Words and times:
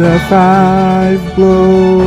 The 0.00 0.18
five 0.30 1.20
blokes. 1.36 1.98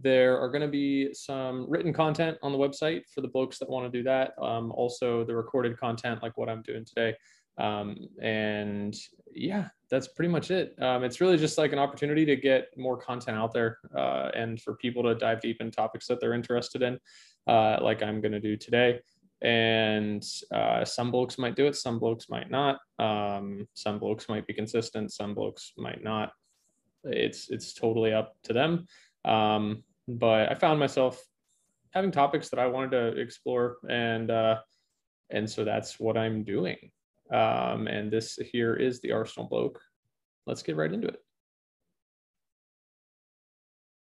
There 0.00 0.36
are 0.36 0.48
going 0.48 0.62
to 0.62 0.66
be 0.66 1.14
some 1.14 1.70
written 1.70 1.92
content 1.92 2.38
on 2.42 2.50
the 2.50 2.58
website 2.58 3.02
for 3.14 3.20
the 3.20 3.28
blokes 3.28 3.60
that 3.60 3.70
want 3.70 3.86
to 3.86 3.96
do 3.96 4.02
that. 4.02 4.32
Um, 4.42 4.72
also, 4.72 5.22
the 5.22 5.36
recorded 5.36 5.78
content, 5.78 6.24
like 6.24 6.36
what 6.36 6.48
I'm 6.48 6.62
doing 6.62 6.84
today. 6.84 7.14
Um, 7.56 8.08
and 8.20 8.96
yeah, 9.32 9.68
that's 9.90 10.08
pretty 10.08 10.32
much 10.32 10.50
it. 10.50 10.74
Um, 10.82 11.04
it's 11.04 11.20
really 11.20 11.36
just 11.36 11.56
like 11.56 11.72
an 11.72 11.78
opportunity 11.78 12.24
to 12.24 12.34
get 12.34 12.76
more 12.76 12.96
content 12.96 13.36
out 13.36 13.52
there 13.52 13.78
uh, 13.96 14.32
and 14.34 14.60
for 14.60 14.74
people 14.74 15.04
to 15.04 15.14
dive 15.14 15.40
deep 15.40 15.60
in 15.60 15.70
topics 15.70 16.08
that 16.08 16.18
they're 16.18 16.34
interested 16.34 16.82
in, 16.82 16.98
uh, 17.46 17.78
like 17.80 18.02
I'm 18.02 18.20
going 18.20 18.32
to 18.32 18.40
do 18.40 18.56
today. 18.56 18.98
And 19.42 20.24
uh, 20.54 20.84
some 20.84 21.10
blokes 21.10 21.36
might 21.36 21.56
do 21.56 21.66
it, 21.66 21.76
some 21.76 21.98
blokes 21.98 22.28
might 22.28 22.50
not. 22.50 22.78
Um, 22.98 23.66
some 23.74 23.98
blokes 23.98 24.28
might 24.28 24.46
be 24.46 24.54
consistent, 24.54 25.12
some 25.12 25.34
blokes 25.34 25.72
might 25.76 26.02
not. 26.02 26.32
It's 27.04 27.50
it's 27.50 27.72
totally 27.74 28.12
up 28.12 28.36
to 28.44 28.52
them. 28.52 28.86
Um, 29.24 29.82
but 30.06 30.50
I 30.50 30.54
found 30.54 30.78
myself 30.78 31.20
having 31.90 32.12
topics 32.12 32.48
that 32.50 32.60
I 32.60 32.66
wanted 32.66 32.90
to 32.92 33.20
explore, 33.20 33.76
and 33.88 34.30
uh, 34.30 34.60
and 35.30 35.48
so 35.50 35.64
that's 35.64 35.98
what 35.98 36.16
I'm 36.16 36.44
doing. 36.44 36.90
Um, 37.32 37.86
and 37.86 38.12
this 38.12 38.36
here 38.36 38.74
is 38.74 39.00
the 39.00 39.12
Arsenal 39.12 39.48
bloke. 39.48 39.80
Let's 40.46 40.62
get 40.62 40.76
right 40.76 40.92
into 40.92 41.08
it. 41.08 41.20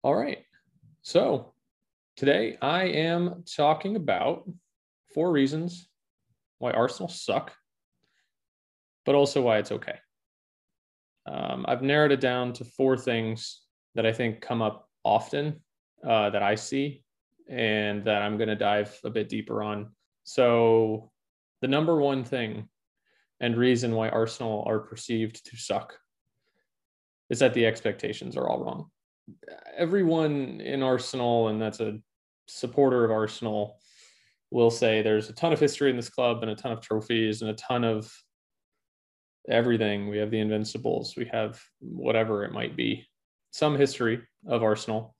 All 0.04 0.16
right. 0.16 0.40
So 1.02 1.54
today 2.16 2.58
I 2.62 2.84
am 2.86 3.44
talking 3.56 3.96
about 3.96 4.50
four 5.14 5.32
reasons 5.32 5.88
why 6.60 6.72
Arsenal 6.72 7.10
suck, 7.10 7.54
but 9.06 9.16
also 9.16 9.42
why 9.42 9.58
it's 9.58 9.72
okay. 9.72 9.96
Um, 11.26 11.66
I've 11.68 11.82
narrowed 11.82 12.12
it 12.12 12.20
down 12.20 12.54
to 12.54 12.66
four 12.66 12.98
things 12.98 13.62
that 13.96 14.06
I 14.06 14.14
think 14.14 14.42
come 14.42 14.62
up 14.62 14.88
often 15.04 15.62
uh, 16.08 16.30
that 16.32 16.44
I 16.44 16.56
see 16.56 17.04
and 17.50 18.04
that 18.06 18.22
I'm 18.22 18.38
going 18.38 18.50
to 18.50 18.56
dive 18.56 18.98
a 19.04 19.10
bit 19.10 19.30
deeper 19.30 19.62
on. 19.62 19.92
So, 20.24 21.12
the 21.62 21.68
number 21.68 21.98
one 21.98 22.24
thing 22.24 22.70
and 23.40 23.58
reason 23.58 23.94
why 23.94 24.10
Arsenal 24.10 24.64
are 24.66 24.80
perceived 24.80 25.46
to 25.46 25.58
suck 25.58 25.98
is 27.30 27.40
that 27.40 27.54
the 27.54 27.66
expectations 27.66 28.36
are 28.36 28.48
all 28.48 28.64
wrong. 28.64 28.90
Everyone 29.78 30.60
in 30.62 30.82
Arsenal, 30.82 31.50
and 31.50 31.62
that's 31.62 31.80
a 31.80 32.00
supporter 32.48 33.06
of 33.06 33.12
Arsenal, 33.12 33.80
will 34.52 34.70
say 34.70 35.02
there's 35.02 35.30
a 35.30 35.34
ton 35.34 35.54
of 35.54 35.60
history 35.60 35.90
in 35.90 35.96
this 35.96 36.10
club 36.10 36.44
and 36.44 36.52
a 36.52 36.56
ton 36.56 36.72
of 36.72 36.82
trophies 36.82 37.42
and 37.42 37.50
a 37.50 37.56
ton 37.56 37.84
of 37.84 38.12
everything. 39.50 40.10
We 40.10 40.18
have 40.18 40.30
the 40.30 40.40
Invincibles, 40.40 41.16
we 41.16 41.26
have 41.32 41.60
whatever 41.80 42.44
it 42.44 42.52
might 42.52 42.76
be, 42.76 43.08
some 43.52 43.78
history 43.78 44.22
of 44.48 44.62
Arsenal 44.62 45.16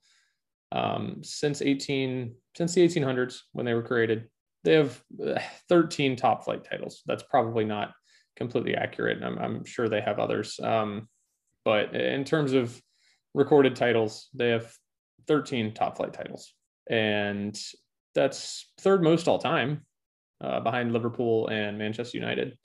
um, 0.70 1.20
since 1.22 1.62
18 1.62 2.34
since 2.56 2.74
the 2.74 2.86
1800s 2.86 3.40
when 3.52 3.66
they 3.66 3.74
were 3.74 3.82
created. 3.82 4.28
They 4.64 4.74
have 4.74 5.02
uh, 5.24 5.40
13 5.68 6.16
top 6.16 6.44
flight 6.44 6.64
titles. 6.64 7.02
That's 7.06 7.24
probably 7.24 7.64
not 7.64 7.92
completely 8.36 8.74
accurate. 8.74 9.22
I'm, 9.22 9.38
I'm 9.38 9.64
sure 9.64 9.88
they 9.88 10.00
have 10.00 10.18
others. 10.18 10.60
Um, 10.60 11.08
but 11.64 11.94
in 11.94 12.24
terms 12.24 12.52
of 12.52 12.80
recorded 13.34 13.74
titles, 13.76 14.28
they 14.34 14.50
have 14.50 14.72
13 15.26 15.74
top 15.74 15.96
flight 15.96 16.12
titles. 16.12 16.52
And 16.88 17.58
that's 18.14 18.72
third 18.80 19.02
most 19.02 19.28
all 19.28 19.38
time 19.38 19.82
uh, 20.40 20.60
behind 20.60 20.92
Liverpool 20.92 21.48
and 21.48 21.78
Manchester 21.78 22.18
United. 22.18 22.58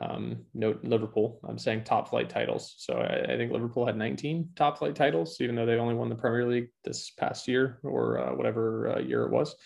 Um, 0.00 0.44
note 0.54 0.84
Liverpool, 0.84 1.40
I'm 1.48 1.58
saying 1.58 1.82
top 1.82 2.08
flight 2.08 2.28
titles. 2.28 2.74
So 2.78 2.94
I, 2.94 3.32
I, 3.32 3.36
think 3.36 3.50
Liverpool 3.50 3.84
had 3.84 3.96
19 3.96 4.50
top 4.54 4.78
flight 4.78 4.94
titles, 4.94 5.38
even 5.40 5.56
though 5.56 5.66
they 5.66 5.74
only 5.74 5.94
won 5.94 6.08
the 6.08 6.14
Premier 6.14 6.46
League 6.46 6.68
this 6.84 7.10
past 7.10 7.48
year 7.48 7.80
or 7.82 8.18
uh, 8.18 8.34
whatever 8.34 8.96
uh, 8.96 9.00
year 9.00 9.24
it 9.24 9.32
was. 9.32 9.56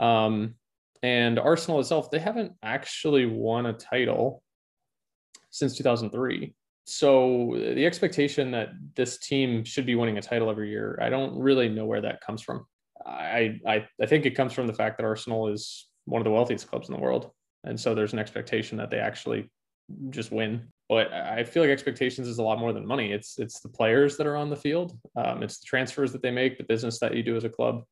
Um, 0.00 0.54
and 1.02 1.38
Arsenal 1.38 1.80
itself, 1.80 2.10
they 2.10 2.18
haven't 2.18 2.52
actually 2.62 3.26
won 3.26 3.66
a 3.66 3.74
title 3.74 4.42
since 5.50 5.76
2003. 5.76 6.54
So 6.86 7.54
the 7.54 7.84
expectation 7.84 8.50
that 8.52 8.70
this 8.94 9.18
team 9.18 9.64
should 9.64 9.86
be 9.86 9.94
winning 9.94 10.16
a 10.16 10.22
title 10.22 10.50
every 10.50 10.70
year, 10.70 10.98
I 11.00 11.10
don't 11.10 11.38
really 11.38 11.68
know 11.68 11.84
where 11.84 12.00
that 12.00 12.22
comes 12.22 12.40
from. 12.40 12.66
I, 13.06 13.60
I, 13.66 13.86
I 14.00 14.06
think 14.06 14.26
it 14.26 14.34
comes 14.34 14.52
from 14.52 14.66
the 14.66 14.72
fact 14.72 14.98
that 14.98 15.04
Arsenal 15.04 15.48
is 15.48 15.86
one 16.06 16.20
of 16.20 16.24
the 16.24 16.30
wealthiest 16.30 16.68
clubs 16.68 16.88
in 16.88 16.94
the 16.94 17.00
world. 17.00 17.30
And 17.64 17.78
so 17.78 17.94
there's 17.94 18.12
an 18.12 18.18
expectation 18.18 18.78
that 18.78 18.90
they 18.90 18.98
actually 18.98 19.50
just 20.10 20.32
win. 20.32 20.68
But 20.88 21.12
I 21.12 21.44
feel 21.44 21.62
like 21.62 21.70
expectations 21.70 22.28
is 22.28 22.38
a 22.38 22.42
lot 22.42 22.58
more 22.58 22.72
than 22.72 22.86
money. 22.86 23.12
It's 23.12 23.38
it's 23.38 23.60
the 23.60 23.70
players 23.70 24.16
that 24.16 24.26
are 24.26 24.36
on 24.36 24.50
the 24.50 24.56
field. 24.56 24.98
Um, 25.16 25.42
it's 25.42 25.58
the 25.58 25.66
transfers 25.66 26.12
that 26.12 26.22
they 26.22 26.30
make, 26.30 26.58
the 26.58 26.64
business 26.64 27.00
that 27.00 27.14
you 27.14 27.22
do 27.22 27.36
as 27.36 27.44
a 27.44 27.48
club. 27.48 27.84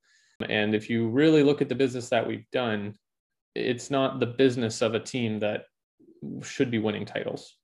And 0.49 0.75
if 0.75 0.91
you 0.91 1.09
really 1.09 1.43
look 1.43 1.63
at 1.63 1.69
the 1.69 1.75
business 1.75 2.09
that 2.11 2.27
we've 2.27 2.49
done, 2.53 2.95
it's 3.55 3.91
not 3.91 4.21
the 4.21 4.27
business 4.27 4.83
of 4.83 4.95
a 4.95 5.01
team 5.01 5.41
that 5.41 5.65
should 6.43 6.71
be 6.71 6.79
winning 6.79 7.07
titles, 7.07 7.55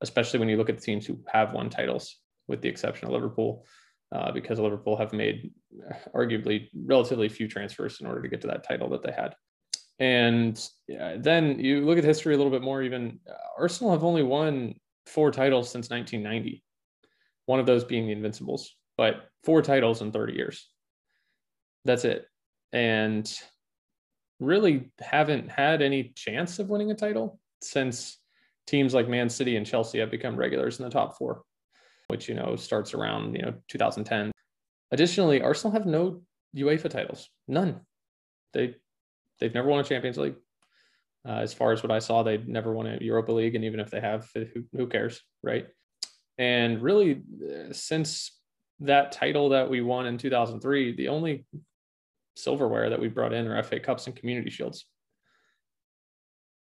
especially 0.00 0.38
when 0.38 0.48
you 0.48 0.56
look 0.56 0.70
at 0.70 0.76
the 0.76 0.82
teams 0.82 1.06
who 1.06 1.18
have 1.30 1.52
won 1.52 1.68
titles, 1.68 2.16
with 2.48 2.62
the 2.62 2.68
exception 2.68 3.08
of 3.08 3.12
Liverpool, 3.12 3.66
uh, 4.16 4.32
because 4.32 4.58
Liverpool 4.58 4.96
have 4.96 5.12
made 5.12 5.50
arguably 6.14 6.68
relatively 6.74 7.28
few 7.28 7.46
transfers 7.46 8.00
in 8.00 8.06
order 8.06 8.22
to 8.22 8.28
get 8.28 8.40
to 8.40 8.46
that 8.46 8.66
title 8.66 8.88
that 8.88 9.02
they 9.02 9.12
had. 9.12 9.34
And 9.98 10.58
yeah, 10.88 11.16
then 11.18 11.58
you 11.58 11.84
look 11.84 11.98
at 11.98 12.04
history 12.04 12.34
a 12.34 12.36
little 12.36 12.52
bit 12.52 12.62
more, 12.62 12.82
even 12.82 13.20
uh, 13.28 13.34
Arsenal 13.58 13.92
have 13.92 14.04
only 14.04 14.22
won 14.22 14.74
four 15.04 15.30
titles 15.30 15.68
since 15.68 15.90
1990, 15.90 16.64
one 17.44 17.60
of 17.60 17.66
those 17.66 17.84
being 17.84 18.06
the 18.06 18.12
Invincibles, 18.12 18.74
but 18.96 19.28
four 19.44 19.60
titles 19.60 20.00
in 20.00 20.12
30 20.12 20.32
years. 20.32 20.66
That's 21.84 22.04
it. 22.04 22.26
And 22.72 23.30
really 24.40 24.90
haven't 24.98 25.50
had 25.50 25.82
any 25.82 26.12
chance 26.16 26.58
of 26.58 26.68
winning 26.70 26.90
a 26.90 26.94
title 26.94 27.38
since 27.60 28.18
teams 28.66 28.94
like 28.94 29.08
Man 29.08 29.28
City 29.28 29.56
and 29.56 29.66
Chelsea 29.66 29.98
have 29.98 30.10
become 30.10 30.36
regulars 30.36 30.78
in 30.78 30.84
the 30.84 30.90
top 30.90 31.16
four, 31.18 31.42
which, 32.08 32.28
you 32.28 32.34
know, 32.34 32.56
starts 32.56 32.94
around, 32.94 33.34
you 33.34 33.42
know, 33.42 33.54
2010. 33.68 34.32
Additionally, 34.92 35.42
Arsenal 35.42 35.72
have 35.72 35.86
no 35.86 36.22
UEFA 36.56 36.88
titles, 36.90 37.28
none. 37.48 37.80
They, 38.52 38.76
they've 39.40 39.54
never 39.54 39.68
won 39.68 39.80
a 39.80 39.84
Champions 39.84 40.16
League. 40.16 40.36
Uh, 41.26 41.40
as 41.40 41.52
far 41.52 41.72
as 41.72 41.82
what 41.82 41.90
I 41.90 41.98
saw, 41.98 42.22
they 42.22 42.38
never 42.38 42.72
won 42.72 42.86
a 42.86 42.98
Europa 43.00 43.32
League. 43.32 43.56
And 43.56 43.64
even 43.64 43.80
if 43.80 43.90
they 43.90 44.00
have, 44.00 44.30
who, 44.34 44.62
who 44.72 44.86
cares, 44.86 45.22
right? 45.42 45.66
And 46.38 46.80
really, 46.80 47.22
uh, 47.42 47.72
since 47.72 48.38
that 48.80 49.10
title 49.10 49.48
that 49.48 49.68
we 49.68 49.80
won 49.80 50.06
in 50.06 50.18
2003, 50.18 50.94
the 50.94 51.08
only 51.08 51.44
silverware 52.36 52.90
that 52.90 53.00
we 53.00 53.08
brought 53.08 53.32
in 53.32 53.48
are 53.48 53.62
FA 53.62 53.80
Cups 53.80 54.06
and 54.06 54.14
Community 54.14 54.50
Shields. 54.50 54.86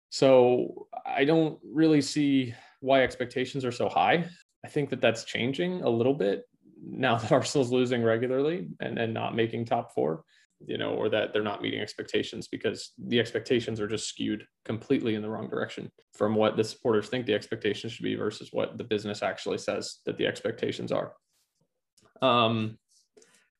So 0.09 0.87
I 1.05 1.25
don't 1.25 1.59
really 1.63 2.01
see 2.01 2.53
why 2.79 3.03
expectations 3.03 3.65
are 3.65 3.71
so 3.71 3.89
high. 3.89 4.29
I 4.65 4.67
think 4.67 4.89
that 4.89 4.99
that's 4.99 5.25
changing 5.25 5.83
a 5.83 5.89
little 5.89 6.15
bit 6.15 6.45
now 6.81 7.17
that 7.19 7.31
Arsenal's 7.31 7.71
losing 7.71 8.03
regularly 8.03 8.67
and, 8.79 8.97
and 8.97 9.13
not 9.13 9.35
making 9.35 9.65
top 9.65 9.93
four, 9.93 10.23
you 10.65 10.79
know, 10.79 10.95
or 10.95 11.07
that 11.09 11.31
they're 11.31 11.43
not 11.43 11.61
meeting 11.61 11.79
expectations 11.79 12.47
because 12.47 12.93
the 12.97 13.19
expectations 13.19 13.79
are 13.79 13.87
just 13.87 14.09
skewed 14.09 14.45
completely 14.63 15.13
in 15.13 15.21
the 15.21 15.29
wrong 15.29 15.47
direction 15.49 15.91
from 16.13 16.33
what 16.33 16.57
the 16.57 16.63
supporters 16.63 17.07
think 17.07 17.27
the 17.27 17.33
expectations 17.33 17.93
should 17.93 18.03
be 18.03 18.15
versus 18.15 18.49
what 18.51 18.77
the 18.79 18.83
business 18.83 19.21
actually 19.21 19.59
says 19.59 19.99
that 20.07 20.17
the 20.17 20.25
expectations 20.25 20.91
are. 20.91 21.13
Um, 22.23 22.79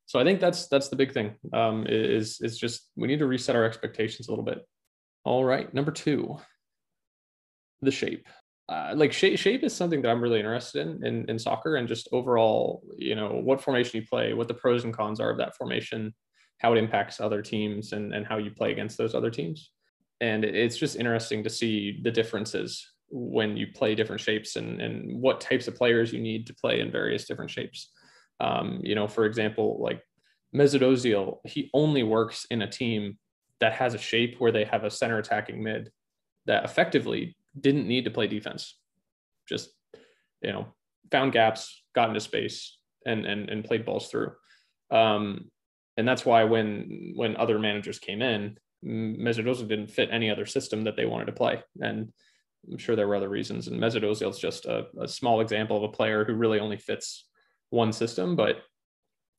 so 0.08 0.20
I 0.20 0.24
think 0.24 0.40
that's 0.40 0.68
that's 0.68 0.90
the 0.90 0.96
big 0.96 1.14
thing. 1.14 1.36
Um, 1.54 1.86
is 1.88 2.40
is 2.42 2.58
just 2.58 2.90
we 2.96 3.08
need 3.08 3.20
to 3.20 3.28
reset 3.28 3.56
our 3.56 3.66
expectations 3.66 4.28
a 4.28 4.32
little 4.32 4.46
bit. 4.46 4.66
All 5.24 5.44
right, 5.44 5.72
number 5.74 5.92
two, 5.92 6.38
the 7.82 7.92
shape. 7.92 8.28
Uh, 8.68 8.94
like 8.96 9.14
shape, 9.14 9.38
shape 9.38 9.64
is 9.64 9.76
something 9.76 10.02
that 10.02 10.10
I'm 10.10 10.22
really 10.22 10.40
interested 10.40 10.88
in, 10.88 11.06
in 11.06 11.30
in 11.30 11.38
soccer 11.38 11.76
and 11.76 11.88
just 11.88 12.10
overall, 12.12 12.82
you 12.98 13.16
know, 13.16 13.40
what 13.44 13.62
formation 13.62 14.02
you 14.02 14.08
play, 14.08 14.34
what 14.34 14.48
the 14.48 14.56
pros 14.56 14.84
and 14.84 14.94
cons 14.94 15.20
are 15.20 15.30
of 15.30 15.38
that 15.38 15.56
formation, 15.56 16.14
how 16.58 16.74
it 16.74 16.80
impacts 16.80 17.22
other 17.22 17.44
teams, 17.44 17.94
and 17.94 18.14
and 18.14 18.26
how 18.26 18.38
you 18.38 18.50
play 18.50 18.72
against 18.72 18.98
those 18.98 19.14
other 19.14 19.30
teams. 19.30 19.72
And 20.20 20.44
it's 20.44 20.78
just 20.78 20.96
interesting 20.96 21.44
to 21.44 21.50
see 21.50 22.00
the 22.04 22.10
differences 22.10 22.92
when 23.10 23.56
you 23.56 23.68
play 23.68 23.94
different 23.94 24.22
shapes 24.22 24.56
and 24.56 24.82
and 24.82 25.22
what 25.22 25.42
types 25.42 25.68
of 25.68 25.76
players 25.76 26.12
you 26.12 26.20
need 26.20 26.48
to 26.48 26.56
play 26.56 26.80
in 26.80 26.92
various 26.92 27.26
different 27.28 27.52
shapes. 27.52 27.92
Um, 28.40 28.80
you 28.84 28.96
know, 28.96 29.08
for 29.08 29.26
example, 29.26 29.78
like 29.80 30.02
Mesut 30.56 30.82
Ozil, 30.82 31.38
he 31.44 31.70
only 31.74 32.02
works 32.02 32.48
in 32.50 32.64
a 32.64 32.70
team 32.70 33.20
that 33.60 33.74
has 33.74 33.94
a 33.94 34.00
shape 34.00 34.36
where 34.40 34.52
they 34.52 34.66
have 34.66 34.84
a 34.84 34.90
center 34.90 35.20
attacking 35.20 35.62
mid 35.64 35.92
that 36.46 36.66
effectively 36.66 37.36
didn't 37.60 37.88
need 37.88 38.06
to 38.06 38.12
play 38.12 38.28
defense. 38.28 38.78
Just, 39.48 39.70
you 40.42 40.52
know, 40.52 40.68
found 41.12 41.34
gaps, 41.34 41.84
got 41.94 42.10
into 42.10 42.20
space, 42.20 42.78
and 43.06 43.26
and 43.26 43.50
and 43.50 43.64
played 43.64 43.86
balls 43.86 44.10
through. 44.10 44.32
Um, 44.92 45.50
and 45.98 46.08
that's 46.08 46.26
why 46.26 46.44
when 46.44 47.14
when 47.16 47.38
other 47.38 47.60
managers 47.60 48.00
came 48.00 48.22
in, 48.22 48.58
Mesut 48.84 49.68
didn't 49.68 49.92
fit 49.92 50.10
any 50.12 50.30
other 50.30 50.46
system 50.46 50.84
that 50.84 50.96
they 50.96 51.06
wanted 51.06 51.26
to 51.26 51.32
play, 51.32 51.64
and 51.82 52.12
I'm 52.72 52.78
sure 52.78 52.96
there 52.96 53.08
were 53.08 53.16
other 53.16 53.30
reasons. 53.30 53.68
And 53.68 53.80
Mesut 53.80 54.10
is 54.10 54.40
just 54.40 54.66
a, 54.66 54.88
a, 55.00 55.08
small 55.08 55.42
example 55.42 55.78
of 55.78 55.84
a 55.84 55.94
player 55.94 56.26
who 56.26 56.34
really 56.34 56.60
only 56.60 56.78
fits 56.78 57.28
one 57.70 57.92
system. 57.94 58.36
But 58.36 58.58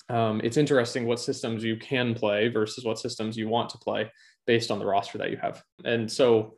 um, 0.08 0.40
it's 0.44 0.56
interesting 0.56 1.06
what 1.06 1.20
systems 1.20 1.64
you 1.64 1.76
can 1.76 2.14
play 2.14 2.48
versus 2.48 2.84
what 2.84 2.98
systems 2.98 3.36
you 3.36 3.48
want 3.48 3.70
to 3.70 3.78
play 3.78 4.10
based 4.46 4.70
on 4.70 4.78
the 4.78 4.86
roster 4.86 5.18
that 5.18 5.30
you 5.30 5.38
have. 5.38 5.62
And 5.84 6.10
so, 6.10 6.54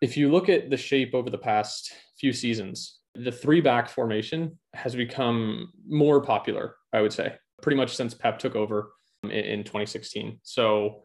if 0.00 0.16
you 0.16 0.30
look 0.30 0.48
at 0.48 0.70
the 0.70 0.76
shape 0.76 1.14
over 1.14 1.30
the 1.30 1.38
past 1.38 1.92
few 2.18 2.32
seasons, 2.32 2.98
the 3.14 3.32
three 3.32 3.60
back 3.60 3.88
formation 3.88 4.58
has 4.74 4.94
become 4.94 5.72
more 5.88 6.20
popular, 6.20 6.76
I 6.92 7.00
would 7.00 7.12
say, 7.12 7.36
pretty 7.62 7.76
much 7.76 7.96
since 7.96 8.14
Pep 8.14 8.38
took 8.38 8.54
over 8.54 8.92
in, 9.24 9.30
in 9.30 9.64
2016. 9.64 10.40
So, 10.42 11.02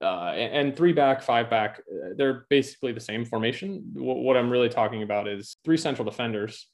uh, 0.00 0.32
and 0.32 0.76
three 0.76 0.92
back, 0.92 1.22
five 1.22 1.50
back, 1.50 1.80
uh, 1.90 2.10
they're 2.16 2.46
basically 2.48 2.92
the 2.92 3.00
same 3.00 3.24
formation. 3.24 3.92
What 3.94 4.36
I'm 4.36 4.50
really 4.50 4.68
talking 4.68 5.02
about 5.02 5.28
is 5.28 5.56
three 5.64 5.78
central 5.78 6.04
defenders 6.04 6.68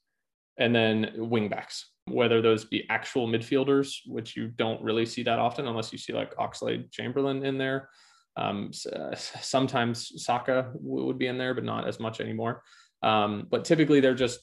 and 0.59 0.75
then 0.75 1.13
wing 1.17 1.49
backs, 1.49 1.91
whether 2.07 2.43
those 2.43 2.65
be 2.65 2.85
actual 2.91 3.27
midfielders, 3.27 3.97
which 4.07 4.37
you 4.37 4.49
don't 4.49 4.83
really 4.83 5.07
see 5.07 5.23
that 5.23 5.39
often 5.39 5.67
unless 5.67 5.93
you 5.93 5.99
see 5.99 6.13
like 6.13 6.37
Oxlade 6.37 6.91
Chamberlain 6.91 7.45
in 7.45 7.59
there. 7.59 7.89
Um, 8.37 8.71
uh, 8.91 9.15
sometimes 9.15 10.25
Saka 10.25 10.71
would 10.75 11.19
be 11.19 11.27
in 11.27 11.39
there, 11.39 11.55
but 11.55 11.65
not 11.65 11.87
as 11.87 12.01
much 12.01 12.21
anymore. 12.21 12.63
Um, 13.03 13.47
but 13.51 13.65
typically 13.65 14.01
they're 14.01 14.15
just 14.15 14.41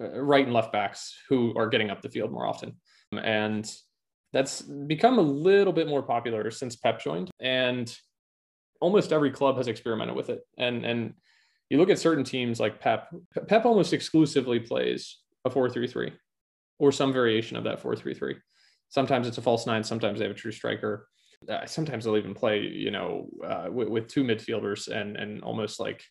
uh, 0.00 0.20
right 0.20 0.44
and 0.44 0.54
left 0.54 0.72
backs 0.72 1.16
who 1.28 1.52
are 1.56 1.68
getting 1.68 1.90
up 1.90 2.02
the 2.02 2.10
field 2.10 2.30
more 2.30 2.46
often. 2.46 2.76
And 3.12 3.70
that's 4.32 4.62
become 4.62 5.18
a 5.18 5.22
little 5.22 5.72
bit 5.72 5.88
more 5.88 6.02
popular 6.02 6.50
since 6.50 6.76
Pep 6.76 7.02
joined. 7.02 7.30
And 7.40 7.94
almost 8.80 9.12
every 9.12 9.30
club 9.30 9.56
has 9.56 9.68
experimented 9.68 10.16
with 10.16 10.30
it. 10.30 10.40
And 10.56 10.84
and 10.84 11.14
you 11.70 11.78
look 11.78 11.90
at 11.90 11.98
certain 11.98 12.24
teams 12.24 12.60
like 12.60 12.80
Pep. 12.80 13.08
Pep 13.48 13.64
almost 13.64 13.92
exclusively 13.92 14.60
plays 14.60 15.18
a 15.44 15.50
four-three-three, 15.50 16.12
or 16.78 16.92
some 16.92 17.12
variation 17.12 17.56
of 17.56 17.64
that 17.64 17.80
four-three-three. 17.80 18.36
Sometimes 18.88 19.26
it's 19.26 19.38
a 19.38 19.42
false 19.42 19.66
nine. 19.66 19.82
Sometimes 19.82 20.18
they 20.18 20.26
have 20.26 20.36
a 20.36 20.38
true 20.38 20.52
striker. 20.52 21.08
Uh, 21.48 21.66
sometimes 21.66 22.04
they'll 22.04 22.16
even 22.16 22.34
play, 22.34 22.60
you 22.60 22.90
know, 22.90 23.28
uh, 23.44 23.68
with, 23.70 23.88
with, 23.88 24.08
two 24.08 24.24
midfielders 24.24 24.88
and 24.88 25.16
and 25.16 25.42
almost 25.42 25.80
like 25.80 26.02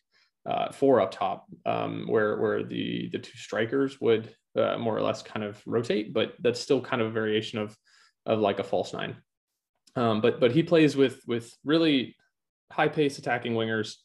uh, 0.46 0.72
four 0.72 1.00
up 1.00 1.10
top, 1.10 1.46
um, 1.66 2.04
where 2.06 2.38
where 2.38 2.62
the 2.62 3.08
the 3.12 3.18
two 3.18 3.36
strikers 3.36 4.00
would 4.00 4.34
uh, 4.56 4.76
more 4.78 4.96
or 4.96 5.02
less 5.02 5.22
kind 5.22 5.44
of 5.44 5.60
rotate, 5.66 6.12
but 6.12 6.34
that's 6.40 6.60
still 6.60 6.80
kind 6.80 7.00
of 7.00 7.08
a 7.08 7.12
variation 7.12 7.58
of 7.58 7.76
of 8.26 8.40
like 8.40 8.58
a 8.58 8.64
false 8.64 8.92
nine. 8.92 9.16
Um, 9.96 10.20
but 10.20 10.40
but 10.40 10.52
he 10.52 10.62
plays 10.62 10.96
with 10.96 11.20
with 11.26 11.52
really 11.64 12.16
high 12.70 12.88
pace 12.88 13.18
attacking 13.18 13.52
wingers, 13.52 13.96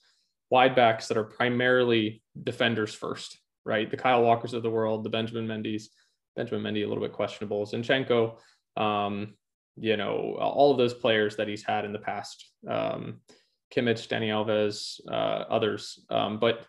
wide 0.49 0.75
backs 0.75 1.07
that 1.07 1.17
are 1.17 1.23
primarily 1.23 2.21
defenders 2.43 2.93
first, 2.93 3.37
right? 3.65 3.89
The 3.89 3.97
Kyle 3.97 4.23
Walkers 4.23 4.53
of 4.53 4.63
the 4.63 4.69
world, 4.69 5.03
the 5.03 5.09
Benjamin 5.09 5.47
Mendy's, 5.47 5.89
Benjamin 6.35 6.61
Mendy 6.61 6.83
a 6.83 6.87
little 6.87 7.03
bit 7.03 7.13
questionable, 7.13 7.65
Zinchenko, 7.65 8.37
um, 8.75 9.35
you 9.79 9.97
know, 9.97 10.37
all 10.39 10.71
of 10.71 10.77
those 10.77 10.93
players 10.93 11.35
that 11.35 11.47
he's 11.47 11.63
had 11.63 11.85
in 11.85 11.93
the 11.93 11.99
past, 11.99 12.51
um, 12.67 13.21
Kimmich, 13.75 14.07
Dani 14.07 14.29
Alves, 14.29 14.99
uh, 15.11 15.45
others, 15.49 16.05
um, 16.09 16.39
but 16.39 16.65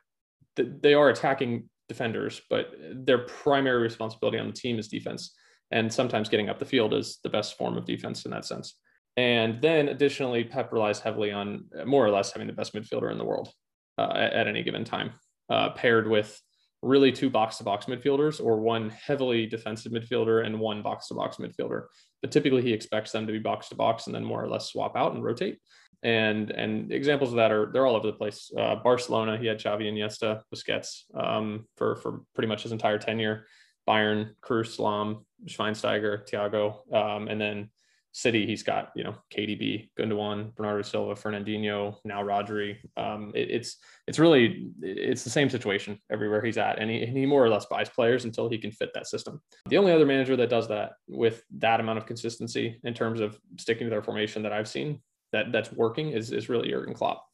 th- 0.56 0.68
they 0.80 0.94
are 0.94 1.08
attacking 1.08 1.68
defenders, 1.88 2.40
but 2.50 2.74
their 2.92 3.18
primary 3.18 3.80
responsibility 3.80 4.38
on 4.38 4.46
the 4.46 4.52
team 4.52 4.78
is 4.78 4.88
defense. 4.88 5.34
And 5.70 5.92
sometimes 5.92 6.28
getting 6.28 6.48
up 6.48 6.58
the 6.58 6.64
field 6.64 6.94
is 6.94 7.18
the 7.22 7.30
best 7.30 7.56
form 7.56 7.76
of 7.76 7.84
defense 7.84 8.24
in 8.24 8.30
that 8.30 8.44
sense. 8.44 8.74
And 9.16 9.60
then 9.60 9.88
additionally, 9.88 10.44
Pep 10.44 10.72
relies 10.72 11.00
heavily 11.00 11.32
on 11.32 11.64
more 11.84 12.06
or 12.06 12.10
less 12.10 12.32
having 12.32 12.46
the 12.46 12.52
best 12.52 12.74
midfielder 12.74 13.10
in 13.10 13.18
the 13.18 13.24
world 13.24 13.50
uh, 13.98 14.12
at, 14.14 14.32
at, 14.32 14.46
any 14.46 14.62
given 14.62 14.84
time, 14.84 15.12
uh, 15.50 15.70
paired 15.70 16.08
with 16.08 16.40
really 16.82 17.10
two 17.10 17.28
box 17.30 17.58
to 17.58 17.64
box 17.64 17.86
midfielders 17.86 18.44
or 18.44 18.60
one 18.60 18.90
heavily 18.90 19.46
defensive 19.46 19.92
midfielder 19.92 20.44
and 20.44 20.58
one 20.58 20.82
box 20.82 21.08
to 21.08 21.14
box 21.14 21.36
midfielder. 21.36 21.84
But 22.22 22.30
typically, 22.30 22.62
he 22.62 22.72
expects 22.72 23.10
them 23.12 23.26
to 23.26 23.32
be 23.32 23.38
box 23.38 23.68
to 23.70 23.74
box 23.74 24.06
and 24.06 24.14
then 24.14 24.24
more 24.24 24.42
or 24.42 24.48
less 24.48 24.70
swap 24.70 24.96
out 24.96 25.14
and 25.14 25.24
rotate. 25.24 25.58
And 26.02 26.50
and 26.52 26.92
examples 26.92 27.30
of 27.30 27.36
that 27.36 27.50
are 27.50 27.70
they're 27.72 27.86
all 27.86 27.96
over 27.96 28.06
the 28.06 28.12
place. 28.12 28.52
Uh, 28.56 28.76
Barcelona, 28.76 29.36
he 29.36 29.46
had 29.46 29.58
Xavi, 29.58 29.82
Iniesta, 29.82 30.42
Busquets 30.54 31.02
um, 31.14 31.66
for 31.76 31.96
for 31.96 32.20
pretty 32.34 32.46
much 32.46 32.62
his 32.62 32.72
entire 32.72 32.98
tenure. 32.98 33.46
Bayern, 33.88 34.34
Kroos, 34.42 34.78
Lahm, 34.78 35.24
Schweinsteiger, 35.46 36.28
Thiago, 36.28 36.94
um, 36.94 37.26
and 37.26 37.40
then 37.40 37.70
City, 38.18 38.46
he's 38.46 38.64
got 38.64 38.90
you 38.96 39.04
know 39.04 39.14
KDB, 39.32 39.90
Gundogan, 39.96 40.52
Bernardo 40.56 40.82
Silva, 40.82 41.14
Fernandinho, 41.14 41.94
now 42.04 42.20
Rodri. 42.20 42.78
Um, 42.96 43.30
it, 43.32 43.48
it's 43.48 43.76
it's 44.08 44.18
really 44.18 44.70
it's 44.82 45.22
the 45.22 45.30
same 45.30 45.48
situation 45.48 46.00
everywhere 46.10 46.42
he's 46.42 46.58
at, 46.58 46.80
and 46.80 46.90
he, 46.90 47.02
and 47.02 47.16
he 47.16 47.26
more 47.26 47.44
or 47.44 47.48
less 47.48 47.66
buys 47.66 47.88
players 47.88 48.24
until 48.24 48.48
he 48.48 48.58
can 48.58 48.72
fit 48.72 48.90
that 48.94 49.06
system. 49.06 49.40
The 49.68 49.78
only 49.78 49.92
other 49.92 50.04
manager 50.04 50.34
that 50.36 50.50
does 50.50 50.66
that 50.66 50.94
with 51.06 51.44
that 51.58 51.78
amount 51.78 51.98
of 51.98 52.06
consistency 52.06 52.80
in 52.82 52.92
terms 52.92 53.20
of 53.20 53.38
sticking 53.56 53.86
to 53.86 53.90
their 53.90 54.02
formation 54.02 54.42
that 54.42 54.52
I've 54.52 54.68
seen 54.68 55.00
that 55.32 55.52
that's 55.52 55.70
working 55.72 56.10
is 56.10 56.32
is 56.32 56.48
really 56.48 56.70
Jurgen 56.70 56.94
Klopp. 56.94 57.24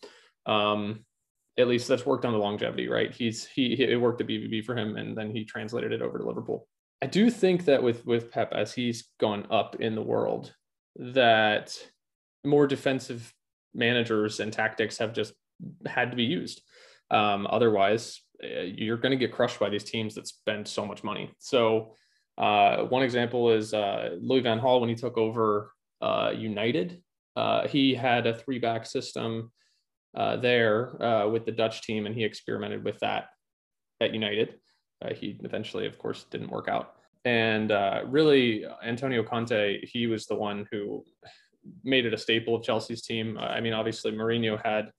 Um, 0.44 1.06
at 1.56 1.66
least 1.66 1.88
that's 1.88 2.04
worked 2.04 2.26
on 2.26 2.32
the 2.32 2.38
longevity, 2.38 2.88
right? 2.88 3.10
He's 3.10 3.46
he, 3.46 3.74
he 3.74 3.84
it 3.84 4.00
worked 4.00 4.20
at 4.20 4.26
BVB 4.26 4.66
for 4.66 4.76
him, 4.76 4.96
and 4.96 5.16
then 5.16 5.30
he 5.30 5.46
translated 5.46 5.92
it 5.92 6.02
over 6.02 6.18
to 6.18 6.26
Liverpool. 6.26 6.68
I 7.00 7.06
do 7.06 7.30
think 7.30 7.64
that 7.64 7.82
with 7.82 8.04
with 8.04 8.30
Pep 8.30 8.52
as 8.52 8.74
he's 8.74 9.08
gone 9.18 9.46
up 9.50 9.76
in 9.80 9.94
the 9.94 10.02
world, 10.02 10.52
that 10.96 11.76
more 12.44 12.66
defensive 12.66 13.32
managers 13.74 14.40
and 14.40 14.52
tactics 14.52 14.98
have 14.98 15.12
just 15.12 15.32
had 15.86 16.10
to 16.10 16.16
be 16.16 16.24
used. 16.24 16.62
Um, 17.10 17.46
otherwise, 17.50 18.20
uh, 18.42 18.60
you're 18.60 18.96
going 18.96 19.10
to 19.10 19.16
get 19.16 19.32
crushed 19.32 19.58
by 19.58 19.68
these 19.68 19.84
teams 19.84 20.14
that 20.14 20.26
spend 20.26 20.66
so 20.66 20.86
much 20.86 21.04
money. 21.04 21.30
So, 21.38 21.94
uh, 22.36 22.84
one 22.84 23.02
example 23.02 23.50
is 23.50 23.72
uh, 23.72 24.16
Louis 24.20 24.40
Van 24.40 24.60
Gaal 24.60 24.80
when 24.80 24.88
he 24.88 24.96
took 24.96 25.16
over 25.16 25.70
uh, 26.02 26.32
United. 26.36 27.00
Uh, 27.36 27.68
he 27.68 27.94
had 27.94 28.26
a 28.26 28.34
three 28.34 28.58
back 28.58 28.86
system 28.86 29.52
uh, 30.16 30.36
there 30.36 31.26
with 31.30 31.44
the 31.46 31.52
Dutch 31.52 31.82
team, 31.82 32.06
and 32.06 32.14
he 32.14 32.24
experimented 32.24 32.84
with 32.84 32.98
that 33.00 33.26
at 34.00 34.12
United. 34.12 34.54
he 35.14 35.38
eventually, 35.44 35.86
of 35.86 35.98
course, 35.98 36.24
didn't 36.30 36.50
work 36.50 36.68
out 36.68 36.94
and 37.24 37.72
uh, 37.72 38.02
really 38.06 38.64
Antonio 38.84 39.22
Conte, 39.22 39.84
he 39.86 40.06
was 40.06 40.26
the 40.26 40.34
one 40.34 40.66
who 40.70 41.04
made 41.82 42.04
it 42.04 42.12
a 42.12 42.18
staple 42.18 42.54
of 42.54 42.62
Chelsea's 42.62 43.02
team. 43.02 43.38
I 43.38 43.60
mean, 43.60 43.72
obviously 43.72 44.12
Mourinho 44.12 44.60
had 44.62 44.90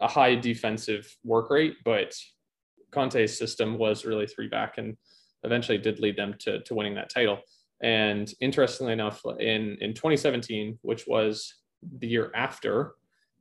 a 0.00 0.08
high 0.08 0.34
defensive 0.34 1.06
work 1.24 1.50
rate, 1.50 1.76
but 1.84 2.14
Conte's 2.90 3.38
system 3.38 3.78
was 3.78 4.04
really 4.04 4.26
three 4.26 4.48
back 4.48 4.76
and 4.76 4.96
eventually 5.44 5.78
did 5.78 6.00
lead 6.00 6.16
them 6.16 6.34
to, 6.40 6.60
to 6.60 6.74
winning 6.74 6.94
that 6.96 7.08
title. 7.08 7.40
And 7.82 8.32
interestingly 8.40 8.92
enough, 8.92 9.22
in, 9.40 9.76
in 9.80 9.94
2017, 9.94 10.78
which 10.82 11.06
was 11.06 11.54
the 11.98 12.06
year 12.06 12.30
after 12.34 12.92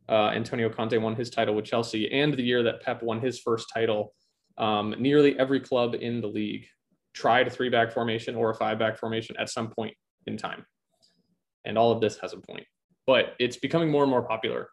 uh, 0.10 0.30
Antonio 0.30 0.70
Conte 0.70 0.98
won 0.98 1.16
his 1.16 1.30
title 1.30 1.54
with 1.54 1.66
Chelsea 1.66 2.12
and 2.12 2.34
the 2.34 2.44
year 2.44 2.64
that 2.64 2.82
Pep 2.82 3.04
won 3.04 3.20
his 3.20 3.40
first 3.40 3.70
title, 3.74 4.14
um, 4.58 4.96
nearly 4.98 5.38
every 5.38 5.60
club 5.60 5.96
in 5.96 6.22
the 6.22 6.28
league 6.28 6.66
tried 7.14 7.48
a 7.48 7.50
three 7.50 7.70
back 7.70 7.92
formation 7.92 8.36
or 8.36 8.50
a 8.50 8.56
five 8.56 8.80
back 8.80 8.98
formation 8.98 9.36
at 9.38 9.50
some 9.50 9.70
point 9.70 9.96
in 10.28 10.38
time. 10.38 10.66
And 11.66 11.78
all 11.78 11.92
of 11.92 12.02
this 12.02 12.18
has 12.20 12.34
a 12.34 12.38
point, 12.38 12.66
but 13.06 13.34
it's 13.40 13.58
becoming 13.58 13.90
more 13.90 14.04
and 14.04 14.10
more 14.10 14.24
popular. 14.24 14.70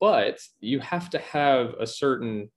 But 0.00 0.38
you 0.60 0.80
have 0.80 1.10
to 1.10 1.18
have 1.18 1.74
a 1.80 1.86
certain, 1.86 2.50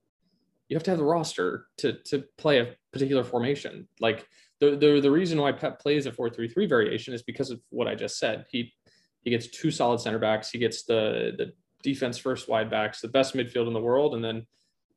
you 0.68 0.76
have 0.76 0.84
to 0.84 0.92
have 0.92 0.98
the 0.98 1.06
roster 1.06 1.68
to, 1.78 1.94
to 2.06 2.24
play 2.38 2.60
a 2.60 2.76
particular 2.92 3.24
formation. 3.24 3.88
Like 4.00 4.28
the, 4.60 4.72
the, 4.72 5.00
the 5.02 5.12
reason 5.12 5.40
why 5.40 5.52
Pep 5.54 5.80
plays 5.80 6.06
a 6.06 6.12
4 6.12 6.30
3 6.30 6.48
3 6.48 6.66
variation 6.66 7.14
is 7.14 7.24
because 7.24 7.52
of 7.52 7.62
what 7.70 7.88
I 7.88 7.96
just 7.96 8.18
said. 8.18 8.46
He, 8.50 8.74
he 9.22 9.30
gets 9.30 9.48
two 9.48 9.72
solid 9.72 10.02
center 10.02 10.20
backs, 10.20 10.50
he 10.50 10.60
gets 10.60 10.84
the, 10.84 11.32
the 11.38 11.54
defense 11.82 12.18
first 12.18 12.50
wide 12.50 12.70
backs, 12.70 13.02
the 13.02 13.08
best 13.08 13.36
midfield 13.36 13.68
in 13.68 13.74
the 13.74 13.82
world, 13.82 14.16
and 14.16 14.24
then 14.24 14.46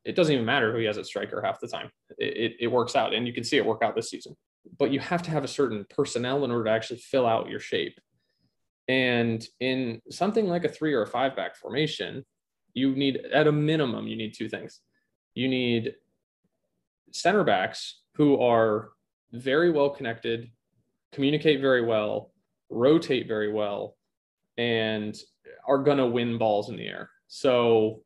it 0.07 0.15
doesn't 0.15 0.33
even 0.33 0.45
matter 0.45 0.71
who 0.71 0.79
he 0.79 0.85
has 0.85 0.97
at 0.97 1.05
striker 1.05 1.41
half 1.41 1.59
the 1.59 1.67
time. 1.67 1.89
It, 2.17 2.37
it, 2.37 2.55
it, 2.61 2.67
works 2.67 2.95
out, 2.95 3.13
and 3.13 3.27
you 3.27 3.33
can 3.33 3.43
see 3.43 3.57
it 3.57 3.65
work 3.65 3.83
out 3.83 3.93
this 3.93 4.09
season. 4.09 4.37
But 4.79 4.91
you 4.91 5.01
have 5.01 5.21
to 5.23 5.31
have 5.31 5.43
a 5.43 5.49
certain 5.49 5.85
personnel 5.89 6.45
in 6.45 6.51
order 6.51 6.63
to 6.63 6.71
actually 6.71 6.99
fill 6.99 7.25
out 7.27 7.49
your 7.49 7.59
shape. 7.59 7.99
And 8.87 9.45
in 9.59 10.01
something 10.09 10.47
like 10.47 10.63
a 10.63 10.69
three 10.69 10.93
or 10.93 11.01
a 11.01 11.07
five 11.07 11.35
back 11.35 11.57
formation, 11.57 12.25
you 12.73 12.95
need, 12.95 13.17
at 13.33 13.47
a 13.47 13.51
minimum, 13.51 14.07
you 14.07 14.15
need 14.15 14.33
two 14.33 14.47
things. 14.47 14.79
You 15.35 15.49
need 15.49 15.95
center 17.11 17.43
backs 17.43 18.01
who 18.15 18.39
are 18.41 18.91
very 19.33 19.71
well 19.71 19.89
connected, 19.89 20.49
communicate 21.11 21.59
very 21.59 21.85
well, 21.85 22.31
rotate 22.69 23.27
very 23.27 23.51
well, 23.51 23.97
and 24.57 25.17
are 25.67 25.79
going 25.79 25.97
to 25.97 26.07
win 26.07 26.37
balls 26.37 26.69
in 26.69 26.77
the 26.77 26.87
air. 26.87 27.09
So 27.27 28.03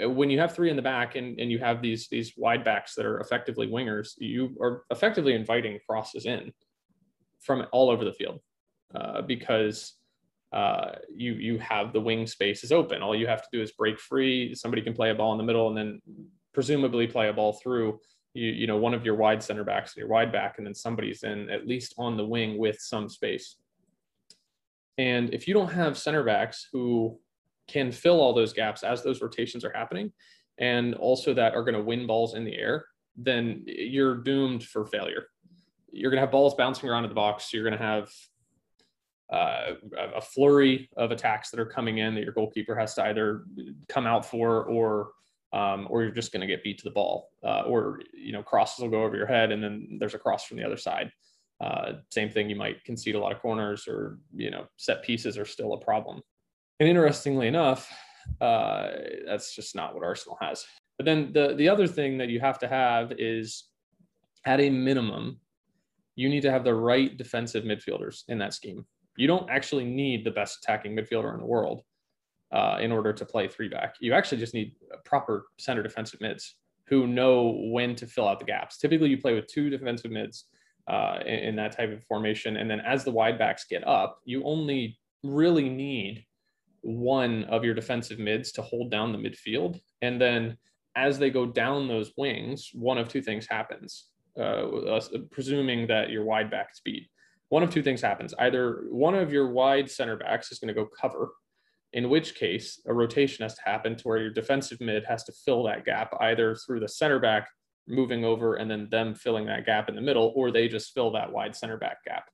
when 0.00 0.30
you 0.30 0.38
have 0.40 0.54
three 0.54 0.70
in 0.70 0.76
the 0.76 0.82
back 0.82 1.16
and, 1.16 1.38
and 1.38 1.50
you 1.50 1.58
have 1.58 1.82
these 1.82 2.08
these 2.08 2.32
wide 2.36 2.64
backs 2.64 2.94
that 2.94 3.06
are 3.06 3.20
effectively 3.20 3.66
wingers, 3.66 4.12
you 4.18 4.56
are 4.60 4.84
effectively 4.90 5.34
inviting 5.34 5.78
crosses 5.88 6.26
in 6.26 6.52
from 7.40 7.66
all 7.72 7.90
over 7.90 8.04
the 8.04 8.12
field 8.12 8.40
uh, 8.94 9.22
because 9.22 9.94
uh, 10.52 10.92
you 11.14 11.34
you 11.34 11.58
have 11.58 11.92
the 11.92 12.00
wing 12.00 12.26
spaces 12.26 12.72
open. 12.72 13.02
All 13.02 13.14
you 13.14 13.26
have 13.26 13.42
to 13.42 13.48
do 13.52 13.60
is 13.60 13.72
break 13.72 13.98
free. 13.98 14.54
Somebody 14.54 14.82
can 14.82 14.94
play 14.94 15.10
a 15.10 15.14
ball 15.14 15.32
in 15.32 15.38
the 15.38 15.44
middle 15.44 15.68
and 15.68 15.76
then 15.76 16.00
presumably 16.52 17.06
play 17.06 17.28
a 17.28 17.32
ball 17.32 17.54
through 17.54 17.98
you, 18.34 18.48
you 18.50 18.66
know 18.66 18.76
one 18.76 18.94
of 18.94 19.04
your 19.04 19.14
wide 19.14 19.42
center 19.42 19.64
backs, 19.64 19.96
your 19.96 20.08
wide 20.08 20.32
back, 20.32 20.58
and 20.58 20.66
then 20.66 20.74
somebody's 20.74 21.22
in 21.22 21.50
at 21.50 21.66
least 21.66 21.94
on 21.98 22.16
the 22.16 22.24
wing 22.24 22.58
with 22.58 22.78
some 22.80 23.08
space. 23.08 23.56
And 24.98 25.32
if 25.32 25.48
you 25.48 25.54
don't 25.54 25.72
have 25.72 25.98
center 25.98 26.22
backs 26.22 26.68
who 26.72 27.18
can 27.68 27.92
fill 27.92 28.20
all 28.20 28.32
those 28.32 28.52
gaps 28.52 28.82
as 28.82 29.02
those 29.02 29.20
rotations 29.20 29.64
are 29.64 29.72
happening, 29.72 30.12
and 30.58 30.94
also 30.94 31.34
that 31.34 31.54
are 31.54 31.64
going 31.64 31.74
to 31.74 31.82
win 31.82 32.06
balls 32.06 32.34
in 32.34 32.44
the 32.44 32.54
air, 32.54 32.86
then 33.16 33.64
you're 33.66 34.16
doomed 34.16 34.64
for 34.64 34.86
failure. 34.86 35.26
You're 35.90 36.10
going 36.10 36.18
to 36.18 36.22
have 36.22 36.32
balls 36.32 36.54
bouncing 36.54 36.88
around 36.88 37.04
in 37.04 37.10
the 37.10 37.14
box. 37.14 37.52
You're 37.52 37.64
going 37.64 37.78
to 37.78 37.84
have 37.84 38.10
uh, 39.32 39.74
a 40.14 40.20
flurry 40.20 40.90
of 40.96 41.10
attacks 41.10 41.50
that 41.50 41.58
are 41.58 41.66
coming 41.66 41.98
in 41.98 42.14
that 42.14 42.22
your 42.22 42.34
goalkeeper 42.34 42.74
has 42.74 42.94
to 42.94 43.04
either 43.04 43.44
come 43.88 44.06
out 44.06 44.26
for 44.26 44.64
or 44.64 45.12
um, 45.54 45.86
or 45.90 46.02
you're 46.02 46.12
just 46.12 46.32
going 46.32 46.40
to 46.40 46.46
get 46.46 46.62
beat 46.62 46.78
to 46.78 46.84
the 46.84 46.90
ball 46.90 47.30
uh, 47.42 47.62
or 47.62 48.00
you 48.12 48.32
know 48.32 48.42
crosses 48.42 48.82
will 48.82 48.90
go 48.90 49.02
over 49.02 49.16
your 49.16 49.26
head 49.26 49.50
and 49.50 49.62
then 49.62 49.96
there's 49.98 50.14
a 50.14 50.18
cross 50.18 50.44
from 50.44 50.58
the 50.58 50.64
other 50.64 50.76
side 50.76 51.10
uh, 51.62 51.92
same 52.10 52.28
thing 52.28 52.50
you 52.50 52.56
might 52.56 52.84
concede 52.84 53.14
a 53.14 53.18
lot 53.18 53.32
of 53.32 53.40
corners 53.40 53.88
or 53.88 54.18
you 54.34 54.50
know 54.50 54.66
set 54.76 55.02
pieces 55.02 55.38
are 55.38 55.46
still 55.46 55.72
a 55.72 55.80
problem 55.80 56.20
and 56.82 56.90
interestingly 56.90 57.46
enough 57.46 57.88
uh, 58.40 58.88
that's 59.26 59.54
just 59.54 59.76
not 59.76 59.94
what 59.94 60.02
arsenal 60.02 60.36
has 60.40 60.64
but 60.98 61.06
then 61.06 61.32
the 61.32 61.54
the 61.54 61.68
other 61.68 61.86
thing 61.86 62.18
that 62.18 62.28
you 62.28 62.40
have 62.40 62.58
to 62.58 62.66
have 62.66 63.12
is 63.18 63.68
at 64.46 64.60
a 64.60 64.68
minimum 64.68 65.38
you 66.16 66.28
need 66.28 66.42
to 66.42 66.50
have 66.50 66.64
the 66.64 66.74
right 66.74 67.16
defensive 67.16 67.64
midfielders 67.64 68.24
in 68.28 68.38
that 68.38 68.52
scheme 68.52 68.84
you 69.16 69.26
don't 69.26 69.48
actually 69.48 69.84
need 69.84 70.24
the 70.24 70.30
best 70.30 70.58
attacking 70.62 70.96
midfielder 70.96 71.32
in 71.34 71.40
the 71.40 71.46
world 71.46 71.82
uh, 72.52 72.76
in 72.80 72.92
order 72.92 73.12
to 73.12 73.24
play 73.24 73.48
three 73.48 73.68
back. 73.68 73.96
You 74.00 74.12
actually 74.12 74.38
just 74.38 74.54
need 74.54 74.74
proper 75.04 75.46
center 75.58 75.82
defensive 75.82 76.20
mids 76.20 76.56
who 76.86 77.06
know 77.06 77.68
when 77.72 77.94
to 77.96 78.06
fill 78.06 78.28
out 78.28 78.38
the 78.38 78.44
gaps. 78.44 78.78
Typically, 78.78 79.08
you 79.08 79.18
play 79.18 79.34
with 79.34 79.46
two 79.46 79.70
defensive 79.70 80.10
mids 80.10 80.44
uh, 80.88 81.18
in, 81.24 81.38
in, 81.38 81.56
that 81.56 81.76
type 81.76 81.92
of 81.92 82.04
formation. 82.04 82.56
And 82.56 82.70
then 82.70 82.80
as 82.80 83.04
the 83.04 83.10
wide 83.10 83.38
backs 83.38 83.64
get 83.70 83.86
up, 83.86 84.18
you 84.24 84.42
only 84.44 84.98
really 85.22 85.68
need 85.68 86.24
one 86.82 87.44
of 87.44 87.64
your 87.64 87.74
defensive 87.74 88.18
mids 88.18 88.52
to 88.52 88.62
hold 88.62 88.90
down 88.90 89.12
the 89.12 89.18
midfield. 89.18 89.80
And 90.02 90.20
then 90.20 90.58
as 90.94 91.18
they 91.18 91.30
go 91.30 91.46
down 91.46 91.88
those 91.88 92.12
wings, 92.16 92.70
one 92.74 92.98
of 92.98 93.08
two 93.08 93.22
things 93.22 93.46
happens, 93.46 94.08
uh, 94.38 95.00
presuming 95.30 95.86
that 95.86 96.10
your 96.10 96.24
wide 96.24 96.50
back 96.50 96.74
speed. 96.74 97.08
One 97.48 97.62
of 97.62 97.70
two 97.70 97.82
things 97.82 98.00
happens. 98.00 98.34
Either 98.38 98.84
one 98.90 99.14
of 99.14 99.32
your 99.32 99.48
wide 99.48 99.90
center 99.90 100.16
backs 100.16 100.52
is 100.52 100.58
going 100.58 100.68
to 100.68 100.74
go 100.74 100.88
cover 101.00 101.30
in 101.92 102.08
which 102.08 102.34
case 102.34 102.80
a 102.86 102.94
rotation 102.94 103.42
has 103.42 103.54
to 103.54 103.62
happen 103.64 103.96
to 103.96 104.08
where 104.08 104.18
your 104.18 104.30
defensive 104.30 104.80
mid 104.80 105.04
has 105.04 105.24
to 105.24 105.32
fill 105.44 105.62
that 105.64 105.84
gap 105.84 106.14
either 106.20 106.54
through 106.54 106.80
the 106.80 106.88
center 106.88 107.18
back 107.18 107.48
moving 107.86 108.24
over 108.24 108.54
and 108.54 108.70
then 108.70 108.88
them 108.90 109.14
filling 109.14 109.46
that 109.46 109.66
gap 109.66 109.88
in 109.88 109.94
the 109.94 110.00
middle, 110.00 110.32
or 110.34 110.50
they 110.50 110.68
just 110.68 110.94
fill 110.94 111.12
that 111.12 111.32
wide 111.32 111.54
center 111.54 111.76
back 111.76 111.98
gap. 112.04 112.24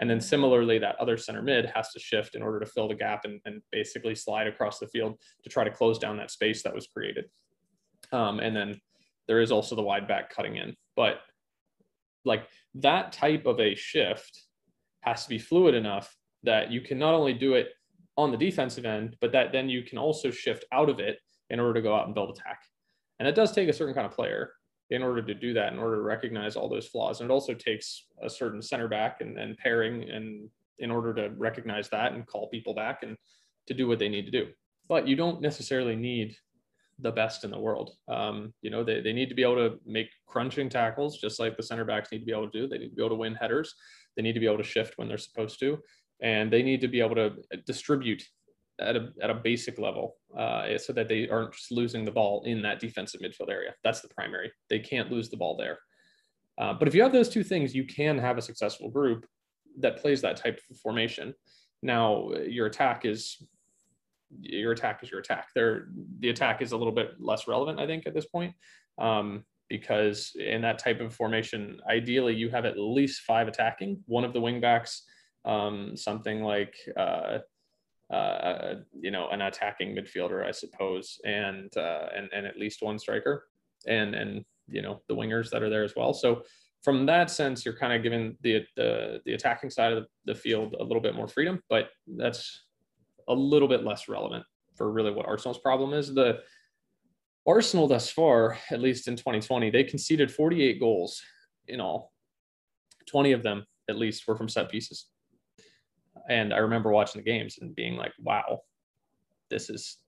And 0.00 0.08
then 0.08 0.20
similarly, 0.20 0.78
that 0.78 0.96
other 0.98 1.16
center 1.16 1.42
mid 1.42 1.66
has 1.66 1.90
to 1.92 2.00
shift 2.00 2.34
in 2.34 2.42
order 2.42 2.58
to 2.58 2.66
fill 2.66 2.88
the 2.88 2.94
gap 2.94 3.24
and, 3.24 3.38
and 3.44 3.60
basically 3.70 4.14
slide 4.14 4.46
across 4.46 4.78
the 4.78 4.88
field 4.88 5.20
to 5.44 5.50
try 5.50 5.62
to 5.62 5.70
close 5.70 5.98
down 5.98 6.16
that 6.16 6.30
space 6.30 6.62
that 6.62 6.74
was 6.74 6.86
created. 6.86 7.26
Um, 8.10 8.40
and 8.40 8.56
then 8.56 8.80
there 9.28 9.40
is 9.40 9.52
also 9.52 9.76
the 9.76 9.82
wide 9.82 10.08
back 10.08 10.34
cutting 10.34 10.56
in. 10.56 10.74
But 10.96 11.20
like 12.24 12.48
that 12.76 13.12
type 13.12 13.46
of 13.46 13.60
a 13.60 13.74
shift 13.74 14.42
has 15.02 15.24
to 15.24 15.28
be 15.28 15.38
fluid 15.38 15.74
enough 15.74 16.14
that 16.42 16.70
you 16.70 16.80
can 16.80 16.98
not 16.98 17.14
only 17.14 17.34
do 17.34 17.54
it 17.54 17.68
on 18.16 18.30
the 18.30 18.36
defensive 18.36 18.86
end, 18.86 19.16
but 19.20 19.32
that 19.32 19.52
then 19.52 19.68
you 19.68 19.82
can 19.82 19.98
also 19.98 20.30
shift 20.30 20.64
out 20.72 20.88
of 20.88 20.98
it 20.98 21.18
in 21.50 21.60
order 21.60 21.74
to 21.74 21.82
go 21.82 21.94
out 21.94 22.06
and 22.06 22.14
build 22.14 22.30
attack. 22.30 22.60
And 23.18 23.28
it 23.28 23.34
does 23.34 23.52
take 23.52 23.68
a 23.68 23.72
certain 23.72 23.94
kind 23.94 24.06
of 24.06 24.12
player 24.12 24.52
in 24.90 25.02
order 25.02 25.22
to 25.22 25.34
do 25.34 25.54
that, 25.54 25.72
in 25.72 25.78
order 25.78 25.96
to 25.96 26.02
recognize 26.02 26.56
all 26.56 26.68
those 26.68 26.86
flaws. 26.86 27.20
And 27.20 27.30
it 27.30 27.32
also 27.32 27.54
takes 27.54 28.06
a 28.22 28.28
certain 28.28 28.60
center 28.60 28.88
back 28.88 29.20
and, 29.20 29.38
and 29.38 29.56
pairing 29.56 30.08
and 30.10 30.48
in 30.78 30.90
order 30.90 31.14
to 31.14 31.34
recognize 31.36 31.88
that 31.90 32.12
and 32.12 32.26
call 32.26 32.48
people 32.48 32.74
back 32.74 33.02
and 33.02 33.16
to 33.66 33.74
do 33.74 33.86
what 33.86 33.98
they 33.98 34.08
need 34.08 34.24
to 34.24 34.30
do. 34.30 34.48
But 34.88 35.06
you 35.06 35.14
don't 35.14 35.40
necessarily 35.40 35.94
need 35.94 36.36
the 36.98 37.12
best 37.12 37.44
in 37.44 37.50
the 37.50 37.58
world. 37.58 37.92
Um, 38.08 38.52
you 38.62 38.70
know, 38.70 38.82
they, 38.82 39.00
they 39.00 39.12
need 39.12 39.28
to 39.28 39.34
be 39.34 39.42
able 39.42 39.56
to 39.56 39.78
make 39.86 40.08
crunching 40.26 40.68
tackles, 40.68 41.18
just 41.18 41.38
like 41.38 41.56
the 41.56 41.62
center 41.62 41.84
backs 41.84 42.10
need 42.10 42.18
to 42.18 42.26
be 42.26 42.32
able 42.32 42.50
to 42.50 42.60
do. 42.60 42.68
They 42.68 42.78
need 42.78 42.90
to 42.90 42.96
be 42.96 43.02
able 43.02 43.10
to 43.10 43.20
win 43.20 43.34
headers. 43.34 43.74
They 44.16 44.22
need 44.22 44.34
to 44.34 44.40
be 44.40 44.46
able 44.46 44.58
to 44.58 44.64
shift 44.64 44.98
when 44.98 45.08
they're 45.08 45.18
supposed 45.18 45.60
to 45.60 45.78
and 46.22 46.52
they 46.52 46.62
need 46.62 46.80
to 46.80 46.88
be 46.88 47.00
able 47.00 47.14
to 47.14 47.32
distribute 47.66 48.22
at 48.80 48.96
a, 48.96 49.12
at 49.22 49.30
a 49.30 49.34
basic 49.34 49.78
level 49.78 50.16
uh, 50.36 50.76
so 50.78 50.92
that 50.92 51.08
they 51.08 51.28
aren't 51.28 51.52
just 51.52 51.70
losing 51.70 52.04
the 52.04 52.10
ball 52.10 52.42
in 52.44 52.62
that 52.62 52.80
defensive 52.80 53.20
midfield 53.20 53.50
area. 53.50 53.74
That's 53.84 54.00
the 54.00 54.08
primary. 54.08 54.52
They 54.68 54.78
can't 54.78 55.10
lose 55.10 55.28
the 55.28 55.36
ball 55.36 55.56
there. 55.56 55.78
Uh, 56.58 56.74
but 56.74 56.88
if 56.88 56.94
you 56.94 57.02
have 57.02 57.12
those 57.12 57.28
two 57.28 57.42
things, 57.42 57.74
you 57.74 57.84
can 57.84 58.18
have 58.18 58.38
a 58.38 58.42
successful 58.42 58.90
group 58.90 59.26
that 59.78 59.98
plays 59.98 60.20
that 60.22 60.36
type 60.36 60.60
of 60.70 60.76
formation. 60.78 61.34
Now, 61.82 62.30
your 62.46 62.66
attack 62.66 63.04
is 63.04 63.42
your 64.40 64.70
attack 64.70 65.02
is 65.02 65.10
your 65.10 65.18
attack. 65.18 65.48
There, 65.56 65.88
the 66.20 66.30
attack 66.30 66.62
is 66.62 66.70
a 66.70 66.76
little 66.76 66.92
bit 66.92 67.14
less 67.18 67.48
relevant, 67.48 67.80
I 67.80 67.86
think, 67.86 68.06
at 68.06 68.14
this 68.14 68.26
point, 68.26 68.54
um, 68.96 69.44
because 69.68 70.32
in 70.38 70.62
that 70.62 70.78
type 70.78 71.00
of 71.00 71.12
formation, 71.12 71.80
ideally 71.90 72.34
you 72.34 72.48
have 72.50 72.64
at 72.64 72.78
least 72.78 73.22
five 73.22 73.48
attacking. 73.48 74.04
One 74.06 74.24
of 74.24 74.32
the 74.32 74.40
wingbacks 74.40 75.00
um, 75.44 75.96
something 75.96 76.42
like 76.42 76.74
uh, 76.96 77.38
uh, 78.10 78.74
you 78.92 79.10
know 79.10 79.28
an 79.28 79.42
attacking 79.42 79.94
midfielder, 79.94 80.44
I 80.44 80.50
suppose, 80.50 81.20
and 81.24 81.74
uh, 81.76 82.08
and 82.16 82.28
and 82.32 82.46
at 82.46 82.58
least 82.58 82.82
one 82.82 82.98
striker, 82.98 83.46
and 83.86 84.14
and 84.14 84.44
you 84.68 84.82
know 84.82 85.00
the 85.08 85.14
wingers 85.14 85.50
that 85.50 85.62
are 85.62 85.70
there 85.70 85.84
as 85.84 85.94
well. 85.96 86.12
So 86.12 86.42
from 86.82 87.06
that 87.06 87.30
sense, 87.30 87.64
you're 87.64 87.76
kind 87.76 87.92
of 87.92 88.02
giving 88.02 88.36
the 88.42 88.64
the 88.76 89.20
the 89.24 89.34
attacking 89.34 89.70
side 89.70 89.92
of 89.92 90.06
the 90.24 90.34
field 90.34 90.74
a 90.80 90.82
little 90.82 91.02
bit 91.02 91.14
more 91.14 91.28
freedom, 91.28 91.62
but 91.68 91.90
that's 92.16 92.64
a 93.28 93.34
little 93.34 93.68
bit 93.68 93.84
less 93.84 94.08
relevant 94.08 94.44
for 94.74 94.90
really 94.90 95.12
what 95.12 95.26
Arsenal's 95.26 95.58
problem 95.58 95.92
is. 95.92 96.12
The 96.14 96.40
Arsenal 97.46 97.86
thus 97.86 98.10
far, 98.10 98.58
at 98.70 98.80
least 98.80 99.08
in 99.08 99.16
2020, 99.16 99.70
they 99.70 99.84
conceded 99.84 100.30
48 100.30 100.80
goals 100.80 101.22
in 101.68 101.80
all. 101.80 102.12
20 103.06 103.32
of 103.32 103.42
them, 103.42 103.64
at 103.88 103.96
least, 103.96 104.26
were 104.26 104.36
from 104.36 104.48
set 104.48 104.70
pieces. 104.70 105.06
And 106.30 106.54
I 106.54 106.58
remember 106.58 106.90
watching 106.90 107.20
the 107.20 107.30
games 107.30 107.58
and 107.60 107.74
being 107.74 107.96
like, 107.96 108.12
wow, 108.20 108.60
this 109.50 109.68
is 109.68 109.98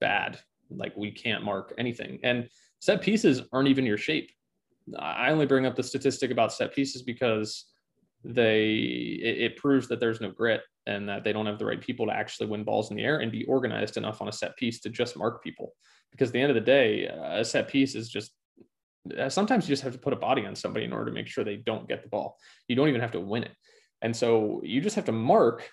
bad. 0.00 0.38
Like 0.70 0.94
we 0.96 1.10
can't 1.10 1.42
mark 1.42 1.72
anything. 1.78 2.20
And 2.22 2.48
set 2.78 3.00
pieces 3.00 3.40
aren't 3.52 3.68
even 3.68 3.86
your 3.86 3.96
shape. 3.96 4.30
I 4.98 5.30
only 5.30 5.46
bring 5.46 5.64
up 5.64 5.74
the 5.74 5.82
statistic 5.82 6.30
about 6.30 6.52
set 6.52 6.74
pieces 6.74 7.02
because 7.02 7.66
they 8.22 8.64
it, 9.22 9.38
it, 9.38 9.56
proves 9.56 9.88
that 9.88 9.98
there's 9.98 10.20
no 10.20 10.30
grit 10.30 10.60
and 10.86 11.08
that 11.08 11.24
they 11.24 11.32
don't 11.32 11.46
have 11.46 11.58
the 11.58 11.64
right 11.64 11.80
people 11.80 12.06
to 12.06 12.12
actually 12.12 12.48
win 12.48 12.64
balls 12.64 12.90
in 12.90 12.96
the 12.96 13.02
air 13.02 13.18
and 13.20 13.32
be 13.32 13.44
organized 13.46 13.96
enough 13.96 14.20
on 14.20 14.28
a 14.28 14.32
set 14.32 14.56
piece 14.56 14.78
to 14.80 14.90
just 14.90 15.16
mark 15.16 15.42
people. 15.42 15.72
Because 16.10 16.28
at 16.28 16.34
the 16.34 16.40
end 16.40 16.50
of 16.50 16.54
the 16.54 16.60
day, 16.60 17.06
a 17.06 17.44
set 17.44 17.68
piece 17.68 17.94
is 17.94 18.10
just 18.10 18.32
sometimes 19.28 19.66
you 19.66 19.72
just 19.72 19.82
have 19.82 19.92
to 19.92 19.98
put 19.98 20.12
a 20.12 20.16
body 20.16 20.44
on 20.44 20.54
somebody 20.54 20.84
in 20.84 20.92
order 20.92 21.06
to 21.06 21.12
make 21.12 21.26
sure 21.26 21.44
they 21.44 21.56
don't 21.56 21.88
get 21.88 22.02
the 22.02 22.08
ball. 22.08 22.36
You 22.68 22.76
don't 22.76 22.88
even 22.88 23.00
have 23.00 23.12
to 23.12 23.20
win 23.20 23.44
it. 23.44 23.52
And 24.02 24.14
so 24.14 24.60
you 24.64 24.80
just 24.80 24.96
have 24.96 25.06
to 25.06 25.12
mark 25.12 25.70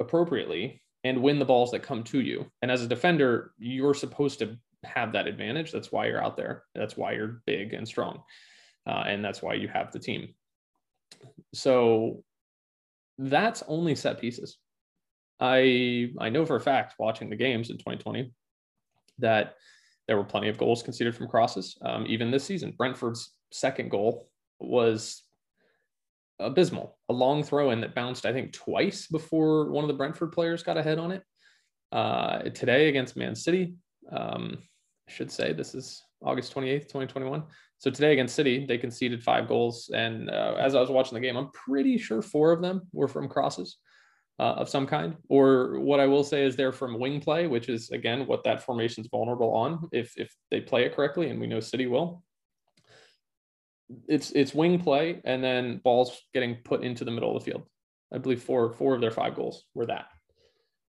appropriately 0.00 0.82
and 1.04 1.22
win 1.22 1.38
the 1.38 1.44
balls 1.44 1.70
that 1.70 1.82
come 1.82 2.02
to 2.04 2.20
you. 2.20 2.50
And 2.62 2.70
as 2.70 2.82
a 2.82 2.88
defender, 2.88 3.52
you're 3.58 3.94
supposed 3.94 4.38
to 4.40 4.56
have 4.84 5.12
that 5.12 5.26
advantage. 5.26 5.70
That's 5.70 5.92
why 5.92 6.06
you're 6.06 6.22
out 6.22 6.36
there. 6.36 6.64
That's 6.74 6.96
why 6.96 7.12
you're 7.12 7.42
big 7.46 7.74
and 7.74 7.86
strong. 7.86 8.22
Uh, 8.86 9.04
and 9.06 9.24
that's 9.24 9.42
why 9.42 9.54
you 9.54 9.68
have 9.68 9.92
the 9.92 9.98
team. 9.98 10.34
So 11.54 12.24
that's 13.18 13.62
only 13.68 13.94
set 13.94 14.20
pieces. 14.20 14.58
I 15.38 16.10
I 16.18 16.28
know 16.28 16.44
for 16.44 16.56
a 16.56 16.60
fact 16.60 16.94
watching 16.98 17.30
the 17.30 17.36
games 17.36 17.70
in 17.70 17.76
2020 17.76 18.32
that 19.18 19.54
there 20.06 20.16
were 20.16 20.24
plenty 20.24 20.48
of 20.48 20.58
goals 20.58 20.82
conceded 20.82 21.14
from 21.14 21.28
crosses. 21.28 21.76
Um, 21.82 22.06
even 22.08 22.30
this 22.30 22.44
season, 22.44 22.74
Brentford's 22.76 23.34
second 23.52 23.90
goal 23.90 24.28
was 24.58 25.22
abysmal. 26.40 26.98
A 27.08 27.12
long 27.12 27.42
throw 27.42 27.70
in 27.70 27.80
that 27.82 27.94
bounced, 27.94 28.26
I 28.26 28.32
think, 28.32 28.52
twice 28.52 29.06
before 29.06 29.70
one 29.70 29.84
of 29.84 29.88
the 29.88 29.94
Brentford 29.94 30.32
players 30.32 30.62
got 30.62 30.78
a 30.78 30.82
head 30.82 30.98
on 30.98 31.12
it. 31.12 31.22
Uh, 31.92 32.42
today 32.50 32.88
against 32.88 33.16
Man 33.16 33.34
City, 33.34 33.74
um, 34.12 34.58
I 35.08 35.12
should 35.12 35.30
say 35.30 35.52
this 35.52 35.74
is 35.74 36.02
August 36.22 36.54
28th, 36.54 36.82
2021. 36.82 37.42
So 37.78 37.90
today 37.90 38.12
against 38.12 38.34
City, 38.34 38.66
they 38.66 38.78
conceded 38.78 39.22
five 39.22 39.48
goals. 39.48 39.90
And 39.94 40.30
uh, 40.30 40.56
as 40.58 40.74
I 40.74 40.80
was 40.80 40.90
watching 40.90 41.14
the 41.14 41.20
game, 41.20 41.36
I'm 41.36 41.50
pretty 41.50 41.98
sure 41.98 42.22
four 42.22 42.52
of 42.52 42.62
them 42.62 42.82
were 42.92 43.08
from 43.08 43.28
crosses 43.28 43.78
uh, 44.38 44.54
of 44.54 44.68
some 44.68 44.86
kind. 44.86 45.16
Or 45.28 45.80
what 45.80 46.00
I 46.00 46.06
will 46.06 46.24
say 46.24 46.44
is 46.44 46.56
they're 46.56 46.72
from 46.72 46.98
wing 46.98 47.20
play, 47.20 47.46
which 47.46 47.68
is, 47.68 47.90
again, 47.90 48.26
what 48.26 48.44
that 48.44 48.62
formation 48.62 49.02
is 49.02 49.10
vulnerable 49.10 49.52
on 49.54 49.88
if, 49.92 50.12
if 50.16 50.34
they 50.50 50.60
play 50.60 50.84
it 50.84 50.94
correctly. 50.94 51.30
And 51.30 51.40
we 51.40 51.46
know 51.46 51.60
City 51.60 51.86
will 51.86 52.22
it's 54.08 54.30
it's 54.32 54.54
wing 54.54 54.80
play 54.80 55.20
and 55.24 55.42
then 55.42 55.80
balls 55.82 56.20
getting 56.32 56.56
put 56.64 56.82
into 56.82 57.04
the 57.04 57.10
middle 57.10 57.36
of 57.36 57.42
the 57.42 57.50
field. 57.50 57.64
I 58.12 58.18
believe 58.18 58.42
four 58.42 58.72
four 58.72 58.94
of 58.94 59.00
their 59.00 59.10
five 59.10 59.34
goals 59.34 59.64
were 59.74 59.86
that. 59.86 60.06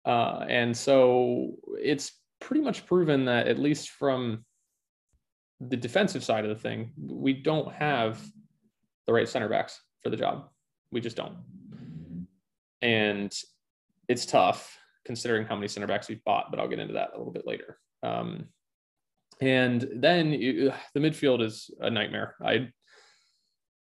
Uh, 0.06 0.46
and 0.48 0.76
so 0.76 1.52
it's 1.78 2.14
pretty 2.40 2.62
much 2.62 2.86
proven 2.86 3.26
that, 3.26 3.48
at 3.48 3.60
least 3.60 3.90
from 3.90 4.46
the 5.60 5.78
defensive 5.78 6.24
side 6.24 6.46
of 6.46 6.50
the 6.50 6.62
thing, 6.62 6.92
we 6.98 7.34
don't 7.34 7.72
have 7.74 8.22
the 9.08 9.14
right 9.14 9.28
center 9.28 9.50
backs 9.50 9.82
for 10.04 10.10
the 10.10 10.18
job. 10.18 10.50
We 10.92 11.02
just 11.02 11.18
don't. 11.18 11.38
And 12.82 13.36
it's 14.08 14.26
tough 14.26 14.78
considering 15.06 15.46
how 15.46 15.56
many 15.56 15.68
center 15.68 15.88
backs 15.88 16.08
we've 16.08 16.24
bought, 16.24 16.50
but 16.50 16.60
I'll 16.60 16.68
get 16.68 16.80
into 16.80 16.94
that 16.94 17.10
a 17.14 17.18
little 17.18 17.34
bit 17.34 17.46
later. 17.46 17.78
Um, 18.04 18.46
and 19.42 19.88
then 19.96 20.32
you, 20.32 20.72
the 20.94 21.00
midfield 21.00 21.42
is 21.42 21.70
a 21.80 21.90
nightmare. 21.90 22.36
I 22.44 22.70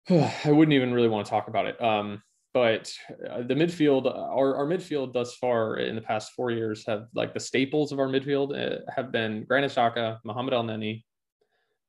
I 0.11 0.51
wouldn't 0.51 0.75
even 0.75 0.93
really 0.93 1.09
want 1.09 1.27
to 1.27 1.31
talk 1.31 1.49
about 1.49 1.67
it. 1.67 1.83
Um, 1.83 2.23
but 2.55 2.93
uh, 3.31 3.43
the 3.43 3.55
midfield, 3.55 4.07
our, 4.07 4.57
our 4.57 4.67
midfield 4.67 5.13
thus 5.13 5.35
far 5.37 5.77
in 5.77 5.95
the 5.95 6.03
past 6.03 6.33
four 6.33 6.51
years 6.51 6.85
have 6.87 7.07
like 7.15 7.33
the 7.33 7.41
staples 7.41 7.93
of 7.93 7.99
our 7.99 8.09
midfield 8.09 8.53
uh, 8.55 8.81
have 8.95 9.11
been 9.11 9.45
Granit 9.45 9.73
Xhaka, 9.73 10.19
Mohamed 10.25 10.53
Elneny, 10.53 11.05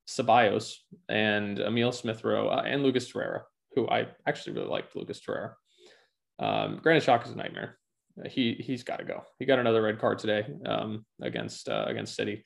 Ceballos, 0.08 0.76
and 1.10 1.60
Emil 1.60 1.92
Smith 1.92 2.24
Rowe, 2.24 2.48
uh, 2.48 2.64
and 2.66 2.82
Lucas 2.82 3.12
Torreira, 3.12 3.42
who 3.76 3.90
I 3.90 4.08
actually 4.26 4.54
really 4.54 4.70
liked 4.70 4.96
Lucas 4.96 5.20
Torreira. 5.20 5.54
Um, 6.40 6.80
Granit 6.82 7.04
Xhaka 7.04 7.26
is 7.26 7.32
a 7.32 7.36
nightmare. 7.36 7.78
He 8.30 8.54
he's 8.54 8.84
got 8.84 9.00
to 9.00 9.06
go. 9.06 9.24
He 9.40 9.46
got 9.46 9.60
another 9.60 9.82
red 9.82 10.00
card 10.00 10.20
today 10.20 10.46
um, 10.66 11.06
against 11.22 11.68
uh, 11.68 11.86
against 11.88 12.16
City. 12.16 12.46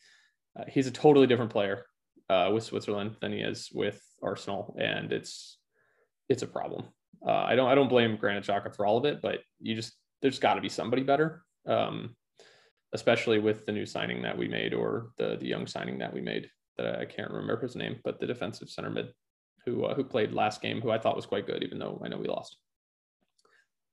Uh, 0.57 0.63
he's 0.67 0.87
a 0.87 0.91
totally 0.91 1.27
different 1.27 1.51
player 1.51 1.85
uh, 2.29 2.51
with 2.53 2.63
Switzerland 2.63 3.15
than 3.21 3.31
he 3.31 3.39
is 3.39 3.69
with 3.73 4.01
Arsenal, 4.21 4.75
and 4.79 5.11
it's 5.11 5.59
it's 6.29 6.43
a 6.43 6.47
problem. 6.47 6.85
Uh, 7.25 7.31
I 7.31 7.55
don't 7.55 7.69
I 7.69 7.75
don't 7.75 7.89
blame 7.89 8.17
Granit 8.17 8.45
Xhaka 8.45 8.75
for 8.75 8.85
all 8.85 8.97
of 8.97 9.05
it, 9.05 9.21
but 9.21 9.39
you 9.59 9.75
just 9.75 9.93
there's 10.21 10.39
got 10.39 10.55
to 10.55 10.61
be 10.61 10.69
somebody 10.69 11.03
better, 11.03 11.43
um, 11.67 12.15
especially 12.93 13.39
with 13.39 13.65
the 13.65 13.71
new 13.71 13.85
signing 13.85 14.21
that 14.23 14.37
we 14.37 14.47
made 14.47 14.73
or 14.73 15.09
the 15.17 15.37
the 15.39 15.47
young 15.47 15.67
signing 15.67 15.99
that 15.99 16.13
we 16.13 16.21
made. 16.21 16.49
That 16.77 16.99
I 16.99 17.05
can't 17.05 17.31
remember 17.31 17.61
his 17.61 17.75
name, 17.75 17.99
but 18.03 18.19
the 18.19 18.27
defensive 18.27 18.69
center 18.69 18.89
mid 18.89 19.11
who 19.65 19.85
uh, 19.85 19.95
who 19.95 20.03
played 20.03 20.33
last 20.33 20.61
game, 20.61 20.81
who 20.81 20.91
I 20.91 20.97
thought 20.97 21.15
was 21.15 21.25
quite 21.25 21.47
good, 21.47 21.63
even 21.63 21.79
though 21.79 22.01
I 22.03 22.07
know 22.07 22.17
we 22.17 22.27
lost. 22.27 22.57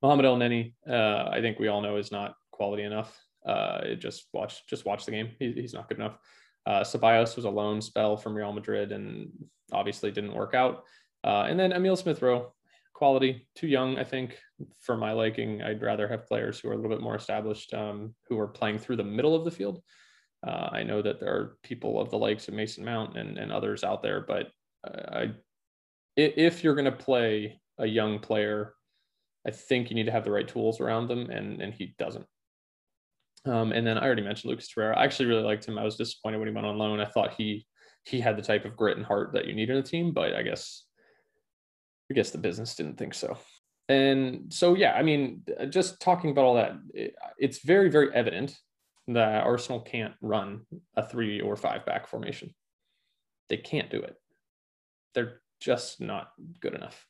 Mohamed 0.03 0.27
Elneny, 0.27 0.75
uh, 0.89 1.31
I 1.31 1.41
think 1.41 1.59
we 1.59 1.69
all 1.69 1.81
know 1.81 1.97
is 1.97 2.13
not 2.13 2.35
quality 2.53 2.83
enough. 2.83 3.19
Uh, 3.47 3.95
just 3.95 4.27
watch 4.33 4.67
just 4.67 4.85
watch 4.85 5.05
the 5.05 5.13
game. 5.13 5.31
He, 5.39 5.53
he's 5.53 5.75
not 5.75 5.89
good 5.89 5.99
enough. 5.99 6.19
Uh, 6.67 6.81
Ceballos 6.81 7.37
was 7.37 7.45
a 7.45 7.51
loan 7.51 7.81
spell 7.81 8.17
from 8.17 8.35
Real 8.35 8.53
Madrid 8.53 8.93
and 8.93 9.31
obviously 9.73 10.11
didn't 10.11 10.35
work 10.35 10.55
out. 10.55 10.85
Uh, 11.23 11.47
and 11.49 11.59
then 11.59 11.73
Emil 11.73 11.97
Smith 11.97 12.23
Rowe, 12.23 12.53
quality, 12.93 13.49
too 13.55 13.67
young, 13.67 13.99
I 13.99 14.05
think, 14.05 14.39
for 14.81 14.97
my 14.97 15.13
liking. 15.13 15.63
I'd 15.63 15.83
rather 15.83 16.09
have 16.09 16.27
players 16.27 16.61
who 16.61 16.69
are 16.69 16.73
a 16.73 16.77
little 16.77 16.91
bit 16.91 17.03
more 17.03 17.17
established, 17.17 17.73
um, 17.75 18.15
who 18.29 18.39
are 18.39 18.49
playing 18.49 18.79
through 18.79 18.97
the 18.97 19.05
middle 19.05 19.35
of 19.35 19.45
the 19.45 19.51
field. 19.51 19.83
Uh, 20.47 20.69
I 20.73 20.83
know 20.83 21.01
that 21.01 21.21
there 21.21 21.35
are 21.35 21.57
people 21.63 22.01
of 22.01 22.11
the 22.11 22.19
likes 22.19 22.49
of 22.49 22.55
Mason 22.55 22.85
Mount 22.85 23.17
and, 23.17 23.39
and 23.39 23.51
others 23.51 23.83
out 23.83 24.03
there, 24.03 24.21
but 24.21 24.51
uh, 24.87 25.01
I, 25.11 25.33
if 26.17 26.63
you're 26.63 26.75
going 26.75 26.85
to 26.85 26.93
play 26.93 27.61
a 27.79 27.87
young 27.87 28.19
player, 28.19 28.75
I 29.47 29.51
think 29.51 29.91
you 29.91 29.97
need 29.97 30.07
to 30.07 30.13
have 30.13 30.25
the 30.25 30.31
right 30.31 30.47
tools 30.47 30.81
around 30.81 31.09
them, 31.09 31.31
and 31.31 31.61
and 31.61 31.73
he 31.73 31.95
doesn't. 31.99 32.27
Um, 33.47 33.73
and 33.73 33.87
then 33.87 33.99
I 33.99 34.05
already 34.05 34.23
mentioned 34.23 34.51
Lucas 34.51 34.69
Torreira. 34.73 34.97
I 34.97 35.05
actually 35.05 35.27
really 35.27 35.43
liked 35.43 35.67
him. 35.67 35.79
I 35.79 35.85
was 35.85 35.97
disappointed 35.97 36.39
when 36.39 36.49
he 36.49 36.55
went 36.55 36.67
on 36.67 36.79
loan. 36.79 37.01
I 37.01 37.05
thought 37.05 37.35
he 37.35 37.67
he 38.05 38.21
had 38.21 38.37
the 38.37 38.43
type 38.43 38.65
of 38.65 38.77
grit 38.77 38.97
and 38.97 39.07
heart 39.07 39.33
that 39.33 39.47
you 39.47 39.55
need 39.55 39.71
in 39.71 39.77
a 39.77 39.83
team, 39.83 40.13
but 40.13 40.35
I 40.35 40.43
guess 40.43 40.85
I 42.11 42.15
guess 42.15 42.31
the 42.31 42.39
business 42.39 42.75
didn't 42.75 42.99
think 42.99 43.15
so. 43.15 43.37
And 43.89 44.53
so 44.53 44.75
yeah, 44.75 44.93
I 44.93 45.03
mean, 45.03 45.43
just 45.69 46.01
talking 46.01 46.31
about 46.31 46.45
all 46.45 46.55
that, 46.55 46.73
it, 46.95 47.15
it's 47.39 47.65
very 47.65 47.91
very 47.91 48.15
evident 48.15 48.57
that 49.09 49.45
Arsenal 49.45 49.81
can't 49.81 50.15
run 50.23 50.63
a 50.97 51.07
three 51.07 51.41
or 51.41 51.57
five 51.57 51.85
back 51.85 52.07
formation. 52.07 52.55
They 53.51 53.59
can't 53.59 53.91
do 53.91 54.01
it. 54.01 54.17
They're 55.15 55.43
just 55.61 56.01
not 56.01 56.31
good 56.61 56.75
enough. 56.75 57.07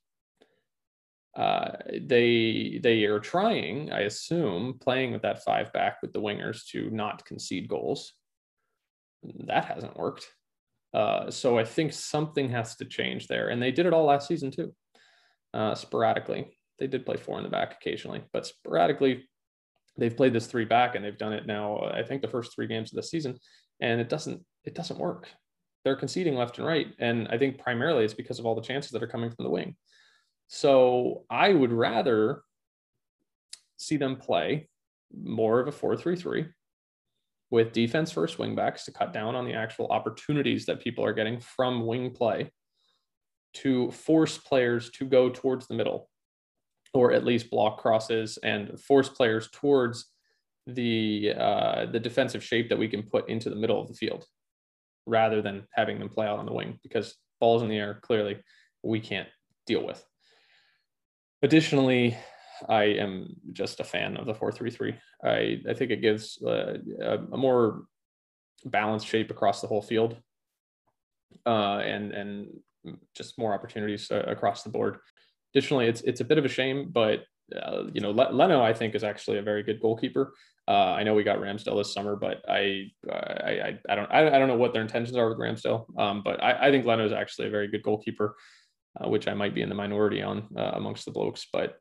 Uh, 1.37 1.73
they 2.03 2.79
they 2.83 3.05
are 3.05 3.19
trying, 3.19 3.91
I 3.93 4.01
assume, 4.03 4.79
playing 4.81 5.13
with 5.13 5.23
that 5.23 5.43
five 5.43 5.73
back 5.73 6.01
with 6.01 6.13
the 6.13 6.21
wingers 6.21 6.67
to 6.69 6.91
not 6.91 7.25
concede 7.25 7.69
goals. 7.69 8.13
That 9.47 9.65
hasn't 9.65 9.97
worked. 9.97 10.27
Uh, 10.93 11.31
so 11.31 11.59
I 11.59 11.65
think 11.65 11.93
something 11.93 12.49
has 12.51 12.77
to 12.77 12.85
change 12.85 13.27
there, 13.27 13.49
and 13.49 13.61
they 13.61 13.73
did 13.73 13.87
it 13.87 13.93
all 13.93 14.05
last 14.05 14.29
season 14.29 14.53
too, 14.53 14.73
uh, 15.53 15.75
sporadically. 15.75 16.57
They 16.79 16.87
did 16.87 17.05
play 17.05 17.17
four 17.17 17.39
in 17.39 17.45
the 17.45 17.51
back 17.51 17.75
occasionally, 17.75 18.23
but 18.33 18.47
sporadically, 18.47 19.29
they've 19.99 20.17
played 20.17 20.33
this 20.33 20.47
three 20.47 20.65
back, 20.65 20.95
and 20.95 21.05
they've 21.05 21.19
done 21.19 21.33
it 21.33 21.47
now. 21.47 21.79
I 21.79 22.05
think 22.05 22.23
the 22.23 22.29
first 22.29 22.55
three 22.55 22.69
games 22.69 22.93
of 22.93 22.97
the 22.97 23.03
season, 23.03 23.39
and 23.81 24.01
it 24.01 24.09
doesn't 24.09 24.41
it 24.65 24.77
doesn't 24.77 25.01
work. 25.01 25.29
They're 25.85 25.97
conceding 25.97 26.37
left 26.37 26.59
and 26.59 26.67
right, 26.67 26.87
and 27.01 27.27
I 27.27 27.39
think 27.39 27.59
primarily 27.59 28.05
it's 28.05 28.15
because 28.15 28.39
of 28.39 28.47
all 28.47 28.55
the 28.55 28.63
chances 28.63 28.93
that 28.93 29.03
are 29.03 29.09
coming 29.09 29.33
from 29.33 29.47
the 29.47 29.51
wing. 29.51 29.75
So 30.49 31.25
I 31.31 31.53
would 31.53 31.73
rather 31.73 32.43
see 33.77 33.97
them 33.97 34.17
play 34.17 34.69
more 35.17 35.61
of 35.61 35.69
a 35.69 35.73
4 35.73 35.97
3 35.97 36.17
3 36.17 36.47
with 37.51 37.73
defense 37.73 38.11
first 38.11 38.39
wingbacks 38.39 38.85
to 38.85 38.93
cut 38.93 39.13
down 39.13 39.35
on 39.35 39.45
the 39.45 39.55
actual 39.55 39.89
opportunities 39.89 40.67
that 40.67 40.81
people 40.81 41.05
are 41.05 41.13
getting 41.13 41.39
from 41.41 41.87
wing 41.87 42.11
play 42.11 42.51
to 43.55 43.91
force 43.93 44.37
players 44.37 44.91
to 44.91 45.05
go 45.05 45.31
towards 45.31 45.69
the 45.69 45.75
middle 45.75 46.09
or 46.93 47.13
at 47.13 47.25
least 47.25 47.51
block 47.51 47.79
crosses 47.79 48.39
and 48.43 48.81
force 48.81 49.09
players 49.09 49.49
towards 49.53 50.07
the 50.67 51.33
uh, 51.37 51.87
the 51.87 52.01
defensive 52.01 52.43
shape 52.43 52.69
that 52.69 52.79
we 52.79 52.89
can 52.89 53.03
put 53.03 53.29
into 53.29 53.51
the 53.51 53.57
middle 53.57 53.81
of 53.81 53.89
the 53.89 53.95
field 53.95 54.25
rather 55.07 55.43
than 55.43 55.67
having 55.73 55.99
them 55.99 56.09
play 56.09 56.27
out 56.27 56.39
on 56.39 56.47
the 56.47 56.53
wing 56.53 56.79
because 56.83 57.15
balls 57.41 57.63
in 57.63 57.69
the 57.69 57.77
air 57.77 57.99
clearly 58.03 58.39
we 58.83 58.99
can't 58.99 59.29
deal 59.67 59.85
with 59.85 60.05
Additionally, 61.45 62.17
I 62.71 62.85
am 62.85 63.37
just 63.53 63.79
a 63.79 63.85
fan 63.85 64.17
of 64.17 64.25
the 64.25 64.33
433. 64.33 64.95
I, 65.23 65.61
I 65.69 65.75
think 65.75 65.91
it 65.91 66.01
gives 66.01 66.43
uh, 66.43 66.79
a, 67.03 67.19
a, 67.33 67.37
more 67.37 67.83
balanced 68.65 69.07
shape 69.07 69.31
across 69.31 69.61
the 69.61 69.67
whole 69.67 69.83
field 69.83 70.17
uh, 71.45 71.83
and, 71.85 72.13
and 72.13 72.47
just 73.15 73.39
more 73.39 73.53
opportunities 73.53 74.11
uh, 74.11 74.25
across 74.27 74.63
the 74.63 74.71
board. 74.71 74.97
Additionally, 75.55 75.87
it's, 75.87 76.01
it's 76.01 76.23
a 76.23 76.25
bit 76.25 76.39
of 76.39 76.47
a 76.47 76.49
shame, 76.49 76.89
but 76.91 77.25
uh, 77.55 77.83
you 77.93 78.01
know, 78.01 78.11
Leno, 78.11 78.63
I 78.63 78.73
think 78.73 78.95
is 78.95 79.05
actually 79.05 79.37
a 79.37 79.43
very 79.43 79.63
good 79.63 79.83
goalkeeper. 79.83 80.33
Uh, 80.67 80.95
I 80.97 81.03
know 81.03 81.13
we 81.13 81.25
got 81.25 81.41
Ramsdale 81.41 81.77
this 81.77 81.93
summer, 81.93 82.17
but 82.17 82.41
I, 82.49 82.91
I, 83.13 83.79
I, 83.87 83.95
don't, 83.95 84.11
I, 84.11 84.35
I, 84.35 84.39
don't 84.39 84.49
know 84.49 84.57
what 84.57 84.73
their 84.73 84.81
intentions 84.81 85.15
are 85.15 85.29
with 85.29 85.37
Ramsdale. 85.37 85.85
Um, 86.01 86.23
but 86.25 86.43
I, 86.43 86.69
I 86.69 86.71
think 86.71 86.87
Leno 86.87 87.05
is 87.05 87.13
actually 87.13 87.49
a 87.49 87.51
very 87.51 87.69
good 87.69 87.83
goalkeeper 87.83 88.35
uh, 89.01 89.09
which 89.09 89.29
I 89.29 89.35
might 89.35 89.55
be 89.55 89.63
in 89.63 89.69
the 89.69 89.75
minority 89.75 90.23
on 90.23 90.49
uh, 90.57 90.73
amongst 90.75 91.05
the 91.05 91.11
blokes. 91.11 91.47
But 91.53 91.77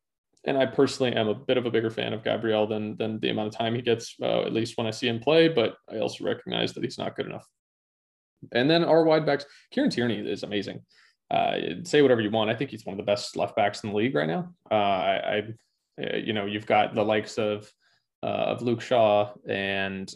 and 0.46 0.58
I 0.58 0.66
personally 0.66 1.14
am 1.14 1.30
a 1.30 1.36
bit 1.36 1.58
of 1.58 1.66
a 1.66 1.72
bigger 1.72 1.90
fan 1.90 2.14
of 2.14 2.24
Gabriel 2.24 2.68
than 2.68 2.98
than 2.98 3.20
the 3.20 3.30
amount 3.30 3.48
of 3.50 3.58
time 3.58 3.76
he 3.76 3.82
gets, 3.82 4.16
uh, 4.22 4.42
at 4.42 4.54
least 4.54 4.78
when 4.78 4.88
I 4.88 4.92
see 4.92 5.08
him 5.08 5.20
play. 5.20 5.48
But 5.48 5.76
I 5.90 6.00
also 6.00 6.26
recognize 6.26 6.74
that 6.74 6.84
he's 6.84 6.98
not 6.98 7.16
good 7.16 7.28
enough. 7.28 7.46
And 8.52 8.70
then 8.70 8.84
our 8.84 9.04
wide 9.04 9.26
backs, 9.26 9.46
Kieran 9.72 9.90
Tierney 9.90 10.20
is 10.20 10.44
amazing. 10.44 10.82
Uh, 11.32 11.56
say 11.84 12.02
whatever 12.02 12.22
you 12.22 12.30
want. 12.30 12.50
I 12.50 12.56
think 12.56 12.72
he's 12.72 12.86
one 12.86 12.94
of 12.94 12.98
the 12.98 13.10
best 13.10 13.38
left 13.38 13.56
backs 13.56 13.84
in 13.84 13.90
the 13.90 13.96
league 13.96 14.14
right 14.14 14.28
now. 14.28 14.54
Uh, 14.70 14.74
I, 14.76 15.14
I, 15.98 16.04
uh, 16.04 16.18
you 16.18 16.34
know, 16.34 16.46
you've 16.46 16.66
got 16.66 16.94
the 16.94 17.04
likes 17.04 17.38
of 17.38 17.72
of 18.22 18.62
Luke 18.62 18.82
Shaw 18.82 19.34
and 19.48 20.10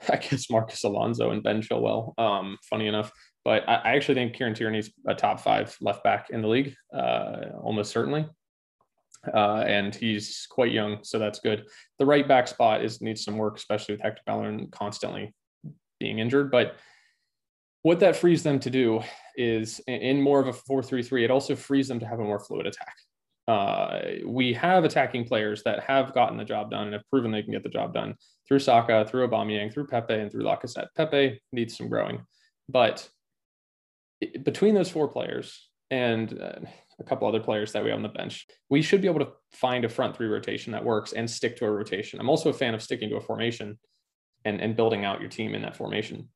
I 0.08 0.16
guess 0.16 0.50
Marcos 0.50 0.84
Alonso 0.84 1.30
and 1.30 1.42
Ben 1.42 1.62
Chilwell. 1.62 2.18
Um, 2.18 2.58
funny 2.68 2.86
enough, 2.86 3.12
but 3.46 3.62
I, 3.68 3.74
I 3.76 3.94
actually 3.94 4.16
think 4.16 4.34
Kieran 4.34 4.54
Tierney's 4.54 4.90
a 5.06 5.14
top 5.14 5.38
five 5.38 5.76
left 5.80 6.02
back 6.02 6.30
in 6.30 6.42
the 6.42 6.48
league, 6.48 6.74
uh, 6.92 7.42
almost 7.62 7.92
certainly. 7.92 8.26
Uh, 9.32 9.62
and 9.64 9.94
he's 9.94 10.48
quite 10.50 10.72
young, 10.72 10.98
so 11.04 11.20
that's 11.20 11.38
good. 11.38 11.64
The 12.00 12.06
right 12.06 12.26
back 12.26 12.48
spot 12.48 12.84
is 12.84 13.00
needs 13.00 13.22
some 13.22 13.38
work, 13.38 13.56
especially 13.56 13.94
with 13.94 14.02
Hector 14.02 14.22
Bellerin 14.26 14.66
constantly 14.72 15.32
being 16.00 16.18
injured. 16.18 16.50
But 16.50 16.74
what 17.82 18.00
that 18.00 18.16
frees 18.16 18.42
them 18.42 18.58
to 18.58 18.68
do 18.68 19.00
is 19.36 19.80
in 19.86 20.20
more 20.20 20.40
of 20.40 20.48
a 20.48 20.52
4-3-3, 20.52 21.22
it 21.22 21.30
also 21.30 21.54
frees 21.54 21.86
them 21.86 22.00
to 22.00 22.06
have 22.06 22.18
a 22.18 22.24
more 22.24 22.40
fluid 22.40 22.66
attack. 22.66 22.96
Uh, 23.46 24.00
we 24.26 24.54
have 24.54 24.82
attacking 24.82 25.24
players 25.24 25.62
that 25.62 25.84
have 25.84 26.12
gotten 26.14 26.36
the 26.36 26.44
job 26.44 26.72
done 26.72 26.86
and 26.86 26.94
have 26.94 27.08
proven 27.10 27.30
they 27.30 27.44
can 27.44 27.52
get 27.52 27.62
the 27.62 27.68
job 27.68 27.94
done 27.94 28.16
through 28.48 28.58
Saka, 28.58 29.06
through 29.08 29.28
Aubameyang, 29.28 29.72
through 29.72 29.86
Pepe, 29.86 30.14
and 30.14 30.32
through 30.32 30.42
Lacazette. 30.42 30.88
Pepe 30.96 31.40
needs 31.52 31.76
some 31.76 31.88
growing, 31.88 32.26
but 32.68 33.08
between 34.42 34.74
those 34.74 34.90
four 34.90 35.08
players 35.08 35.68
and 35.90 36.40
uh, 36.40 36.60
a 36.98 37.04
couple 37.04 37.28
other 37.28 37.40
players 37.40 37.72
that 37.72 37.84
we 37.84 37.90
have 37.90 37.96
on 37.96 38.02
the 38.02 38.08
bench, 38.08 38.46
we 38.70 38.82
should 38.82 39.02
be 39.02 39.08
able 39.08 39.20
to 39.20 39.32
find 39.52 39.84
a 39.84 39.88
front 39.88 40.16
three 40.16 40.26
rotation 40.26 40.72
that 40.72 40.84
works 40.84 41.12
and 41.12 41.30
stick 41.30 41.56
to 41.56 41.66
a 41.66 41.70
rotation. 41.70 42.18
I'm 42.18 42.30
also 42.30 42.50
a 42.50 42.54
fan 42.54 42.74
of 42.74 42.82
sticking 42.82 43.10
to 43.10 43.16
a 43.16 43.20
formation 43.20 43.78
and, 44.44 44.60
and 44.60 44.76
building 44.76 45.04
out 45.04 45.20
your 45.20 45.28
team 45.28 45.54
in 45.54 45.62
that 45.62 45.76
formation. 45.76 46.28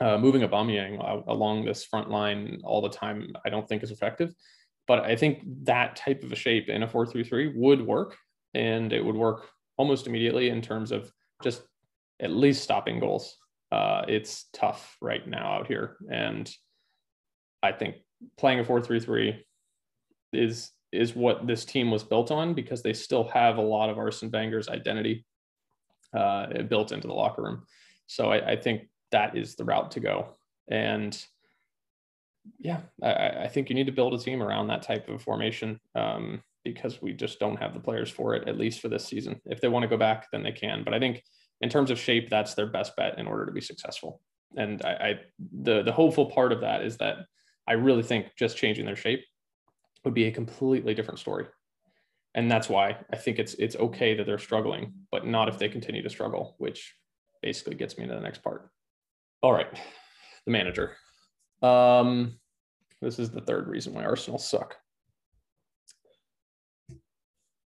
Uh, 0.00 0.18
moving 0.18 0.42
Aubameyang 0.42 1.24
along 1.26 1.64
this 1.64 1.84
front 1.84 2.10
line 2.10 2.60
all 2.64 2.82
the 2.82 2.90
time, 2.90 3.32
I 3.46 3.48
don't 3.48 3.66
think 3.66 3.82
is 3.82 3.90
effective. 3.90 4.34
But 4.86 5.00
I 5.00 5.16
think 5.16 5.42
that 5.64 5.96
type 5.96 6.22
of 6.22 6.32
a 6.32 6.36
shape 6.36 6.68
in 6.68 6.82
a 6.82 6.86
4-3-3 6.86 7.56
would 7.56 7.84
work, 7.84 8.16
and 8.54 8.92
it 8.92 9.04
would 9.04 9.16
work 9.16 9.48
almost 9.76 10.06
immediately 10.06 10.48
in 10.48 10.60
terms 10.60 10.92
of 10.92 11.10
just 11.42 11.62
at 12.20 12.30
least 12.30 12.62
stopping 12.62 13.00
goals. 13.00 13.36
Uh, 13.72 14.04
it's 14.06 14.46
tough 14.52 14.96
right 15.00 15.26
now 15.26 15.54
out 15.54 15.66
here, 15.66 15.96
and 16.10 16.50
I 17.66 17.72
think 17.72 17.96
playing 18.38 18.60
a 18.60 18.64
four-three-three 18.64 19.44
is 20.32 20.70
is 20.92 21.14
what 21.14 21.46
this 21.46 21.64
team 21.64 21.90
was 21.90 22.04
built 22.04 22.30
on 22.30 22.54
because 22.54 22.82
they 22.82 22.92
still 22.92 23.24
have 23.28 23.58
a 23.58 23.62
lot 23.62 23.90
of 23.90 23.98
Arsene 23.98 24.30
Wenger's 24.30 24.68
identity 24.68 25.26
uh, 26.16 26.62
built 26.62 26.92
into 26.92 27.08
the 27.08 27.14
locker 27.14 27.42
room. 27.42 27.64
So 28.06 28.32
I, 28.32 28.52
I, 28.52 28.56
think 28.56 28.88
that 29.10 29.36
is 29.36 29.56
the 29.56 29.64
route 29.64 29.90
to 29.92 30.00
go. 30.00 30.36
And 30.68 31.20
yeah, 32.58 32.80
I, 33.02 33.28
I, 33.44 33.48
think 33.48 33.68
you 33.68 33.74
need 33.74 33.86
to 33.86 33.92
build 33.92 34.14
a 34.14 34.18
team 34.18 34.42
around 34.42 34.68
that 34.68 34.82
type 34.82 35.08
of 35.08 35.20
formation 35.20 35.80
um, 35.94 36.40
because 36.64 37.02
we 37.02 37.12
just 37.12 37.40
don't 37.40 37.58
have 37.58 37.74
the 37.74 37.80
players 37.80 38.10
for 38.10 38.34
it, 38.34 38.48
at 38.48 38.58
least 38.58 38.80
for 38.80 38.88
this 38.88 39.04
season. 39.04 39.40
If 39.44 39.60
they 39.60 39.68
want 39.68 39.82
to 39.82 39.88
go 39.88 39.96
back, 39.96 40.28
then 40.30 40.42
they 40.42 40.52
can. 40.52 40.84
But 40.84 40.94
I 40.94 41.00
think 41.00 41.22
in 41.60 41.68
terms 41.68 41.90
of 41.90 41.98
shape, 41.98 42.30
that's 42.30 42.54
their 42.54 42.66
best 42.66 42.94
bet 42.96 43.18
in 43.18 43.26
order 43.26 43.46
to 43.46 43.52
be 43.52 43.60
successful. 43.60 44.20
And 44.56 44.82
I, 44.84 44.90
I 44.90 45.14
the 45.62 45.82
the 45.82 45.92
hopeful 45.92 46.26
part 46.26 46.52
of 46.52 46.60
that 46.60 46.82
is 46.82 46.96
that 46.98 47.18
I 47.68 47.72
really 47.72 48.02
think 48.02 48.32
just 48.38 48.56
changing 48.56 48.86
their 48.86 48.96
shape 48.96 49.24
would 50.04 50.14
be 50.14 50.26
a 50.26 50.32
completely 50.32 50.94
different 50.94 51.18
story. 51.18 51.46
And 52.34 52.50
that's 52.50 52.68
why 52.68 52.98
I 53.12 53.16
think 53.16 53.38
it's 53.38 53.54
it's 53.54 53.76
okay 53.76 54.14
that 54.14 54.26
they're 54.26 54.38
struggling, 54.38 54.92
but 55.10 55.26
not 55.26 55.48
if 55.48 55.58
they 55.58 55.68
continue 55.68 56.02
to 56.02 56.10
struggle, 56.10 56.54
which 56.58 56.94
basically 57.42 57.74
gets 57.74 57.96
me 57.96 58.06
to 58.06 58.14
the 58.14 58.20
next 58.20 58.42
part. 58.42 58.68
All 59.42 59.52
right, 59.52 59.68
the 60.44 60.52
manager. 60.52 60.96
Um, 61.62 62.38
this 63.00 63.18
is 63.18 63.30
the 63.30 63.40
third 63.40 63.68
reason 63.68 63.94
why 63.94 64.04
Arsenal 64.04 64.38
suck. 64.38 64.76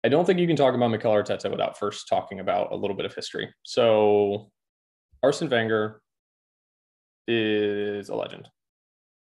I 0.04 0.08
don't 0.08 0.26
think 0.26 0.40
you 0.40 0.48
can 0.48 0.56
talk 0.56 0.76
about 0.76 0.92
Mikel 0.92 1.12
Arteta 1.12 1.52
without 1.52 1.78
first 1.78 2.08
talking 2.08 2.40
about 2.40 2.72
a 2.72 2.76
little 2.76 2.96
bit 2.96 3.06
of 3.06 3.14
history. 3.14 3.54
So, 3.64 4.52
Arsene 5.22 5.50
Wenger 5.50 6.02
is 7.28 8.10
a 8.10 8.16
legend. 8.16 8.48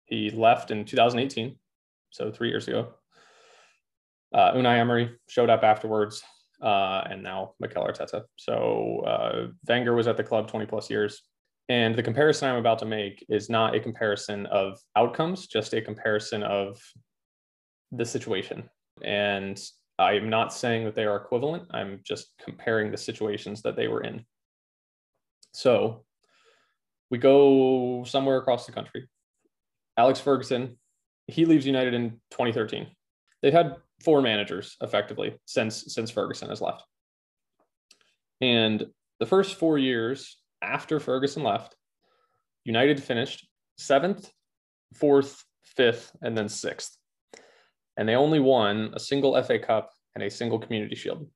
He 0.05 0.29
left 0.29 0.71
in 0.71 0.85
2018, 0.85 1.55
so 2.11 2.31
three 2.31 2.49
years 2.49 2.67
ago. 2.67 2.93
Uh, 4.33 4.53
Unai 4.53 4.77
Emery 4.77 5.17
showed 5.29 5.49
up 5.49 5.63
afterwards, 5.63 6.23
uh, 6.61 7.03
and 7.09 7.23
now 7.23 7.53
Mikel 7.59 7.83
Arteta. 7.83 8.23
So 8.35 9.01
uh, 9.05 9.47
Wenger 9.67 9.95
was 9.95 10.07
at 10.07 10.17
the 10.17 10.23
club 10.23 10.47
20 10.47 10.65
plus 10.65 10.89
years. 10.89 11.21
And 11.67 11.95
the 11.95 12.03
comparison 12.03 12.49
I'm 12.49 12.57
about 12.57 12.79
to 12.79 12.85
make 12.85 13.25
is 13.27 13.49
not 13.49 13.73
a 13.73 13.79
comparison 13.79 14.45
of 14.47 14.77
outcomes, 14.95 15.47
just 15.47 15.73
a 15.73 15.81
comparison 15.81 16.43
of 16.43 16.79
the 17.91 18.05
situation. 18.05 18.69
And 19.01 19.59
I 19.97 20.13
am 20.13 20.29
not 20.29 20.53
saying 20.53 20.85
that 20.85 20.95
they 20.95 21.05
are 21.05 21.15
equivalent. 21.15 21.67
I'm 21.71 22.01
just 22.03 22.33
comparing 22.43 22.91
the 22.91 22.97
situations 22.97 23.61
that 23.63 23.75
they 23.75 23.87
were 23.87 24.03
in. 24.03 24.25
So 25.53 26.05
we 27.09 27.17
go 27.17 28.03
somewhere 28.05 28.37
across 28.37 28.65
the 28.65 28.71
country. 28.71 29.07
Alex 29.97 30.19
Ferguson, 30.19 30.77
he 31.27 31.45
leaves 31.45 31.65
United 31.65 31.93
in 31.93 32.11
2013. 32.31 32.87
They've 33.41 33.53
had 33.53 33.75
four 34.03 34.21
managers 34.21 34.75
effectively 34.81 35.37
since 35.45 35.93
since 35.93 36.11
Ferguson 36.11 36.49
has 36.49 36.61
left. 36.61 36.83
And 38.41 38.85
the 39.19 39.25
first 39.25 39.55
four 39.55 39.77
years 39.77 40.37
after 40.61 40.99
Ferguson 40.99 41.43
left, 41.43 41.75
United 42.65 43.01
finished 43.01 43.47
seventh, 43.77 44.29
fourth, 44.93 45.43
fifth, 45.63 46.11
and 46.21 46.37
then 46.37 46.49
sixth. 46.49 46.97
And 47.97 48.09
they 48.09 48.15
only 48.15 48.39
won 48.39 48.91
a 48.93 48.99
single 48.99 49.41
FA 49.41 49.59
Cup 49.59 49.91
and 50.15 50.23
a 50.23 50.29
single 50.29 50.59
Community 50.59 50.95
Shield. 50.95 51.29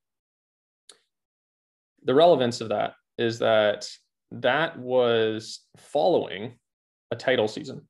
The 2.04 2.14
relevance 2.14 2.62
of 2.62 2.70
that 2.70 2.94
is 3.18 3.40
that 3.40 3.88
that 4.32 4.78
was 4.78 5.62
following 5.78 6.58
a 7.12 7.16
title 7.16 7.48
season. 7.48 7.88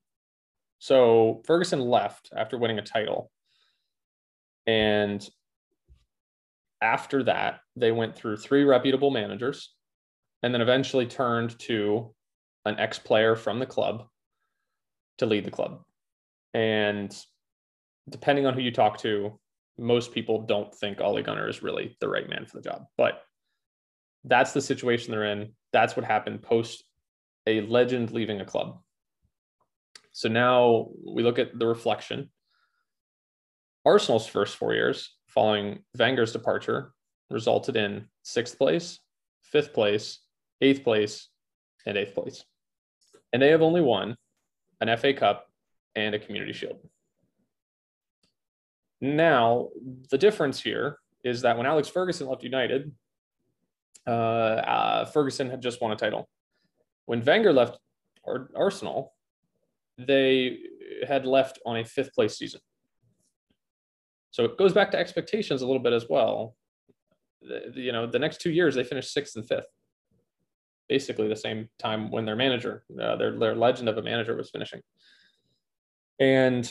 So 0.80 1.42
Ferguson 1.46 1.80
left 1.80 2.30
after 2.36 2.58
winning 2.58 2.78
a 2.78 2.82
title 2.82 3.30
and 4.66 5.26
after 6.82 7.24
that, 7.24 7.60
they 7.76 7.92
went 7.92 8.16
through 8.16 8.38
three 8.38 8.64
reputable 8.64 9.10
managers 9.10 9.74
and 10.42 10.54
then 10.54 10.62
eventually 10.62 11.06
turned 11.06 11.58
to 11.60 12.14
an 12.64 12.78
ex 12.78 12.98
player 12.98 13.36
from 13.36 13.58
the 13.58 13.66
club 13.66 14.04
to 15.18 15.26
lead 15.26 15.44
the 15.44 15.50
club. 15.50 15.82
And 16.54 17.14
depending 18.08 18.46
on 18.46 18.54
who 18.54 18.60
you 18.60 18.72
talk 18.72 18.98
to, 18.98 19.38
most 19.78 20.12
people 20.12 20.42
don't 20.42 20.74
think 20.74 21.00
Ole 21.00 21.22
Gunnar 21.22 21.48
is 21.48 21.62
really 21.62 21.96
the 22.00 22.08
right 22.08 22.28
man 22.28 22.46
for 22.46 22.56
the 22.56 22.68
job. 22.68 22.84
But 22.96 23.22
that's 24.24 24.52
the 24.52 24.60
situation 24.60 25.10
they're 25.10 25.24
in. 25.24 25.52
That's 25.72 25.96
what 25.96 26.04
happened 26.04 26.42
post 26.42 26.84
a 27.46 27.62
legend 27.62 28.12
leaving 28.12 28.40
a 28.40 28.44
club. 28.44 28.80
So 30.12 30.28
now 30.28 30.88
we 31.06 31.22
look 31.22 31.38
at 31.38 31.58
the 31.58 31.66
reflection 31.66 32.30
Arsenal's 33.84 34.26
first 34.26 34.56
four 34.56 34.74
years 34.74 35.16
following 35.26 35.80
Wenger's 35.98 36.32
departure 36.32 36.92
resulted 37.30 37.76
in 37.76 38.06
sixth 38.22 38.58
place, 38.58 38.98
fifth 39.42 39.72
place, 39.72 40.20
eighth 40.60 40.84
place, 40.84 41.28
and 41.86 41.96
eighth 41.96 42.14
place. 42.14 42.44
And 43.32 43.40
they 43.40 43.50
have 43.50 43.62
only 43.62 43.80
won 43.80 44.16
an 44.80 44.94
FA 44.98 45.14
Cup 45.14 45.46
and 45.94 46.14
a 46.14 46.18
Community 46.18 46.52
Shield. 46.52 46.78
Now, 49.00 49.68
the 50.10 50.18
difference 50.18 50.60
here 50.60 50.98
is 51.24 51.42
that 51.42 51.56
when 51.56 51.66
Alex 51.66 51.88
Ferguson 51.88 52.26
left 52.26 52.42
United, 52.42 52.92
uh, 54.06 54.10
uh, 54.10 55.04
Ferguson 55.06 55.48
had 55.48 55.62
just 55.62 55.80
won 55.80 55.92
a 55.92 55.96
title. 55.96 56.28
When 57.06 57.24
Wenger 57.24 57.52
left 57.52 57.78
Arsenal, 58.54 59.14
they 60.06 60.58
had 61.06 61.26
left 61.26 61.58
on 61.66 61.78
a 61.78 61.84
fifth 61.84 62.14
place 62.14 62.38
season. 62.38 62.60
So 64.30 64.44
it 64.44 64.56
goes 64.56 64.72
back 64.72 64.90
to 64.92 64.98
expectations 64.98 65.62
a 65.62 65.66
little 65.66 65.82
bit 65.82 65.92
as 65.92 66.06
well. 66.08 66.54
The, 67.42 67.72
you 67.74 67.92
know, 67.92 68.06
the 68.06 68.18
next 68.18 68.40
two 68.40 68.50
years 68.50 68.74
they 68.74 68.84
finished 68.84 69.12
sixth 69.12 69.36
and 69.36 69.46
fifth, 69.46 69.66
basically 70.88 71.28
the 71.28 71.36
same 71.36 71.68
time 71.78 72.10
when 72.10 72.24
their 72.24 72.36
manager, 72.36 72.84
uh, 73.00 73.16
their 73.16 73.38
their 73.38 73.54
legend 73.54 73.88
of 73.88 73.98
a 73.98 74.02
manager 74.02 74.36
was 74.36 74.50
finishing. 74.50 74.80
And 76.18 76.70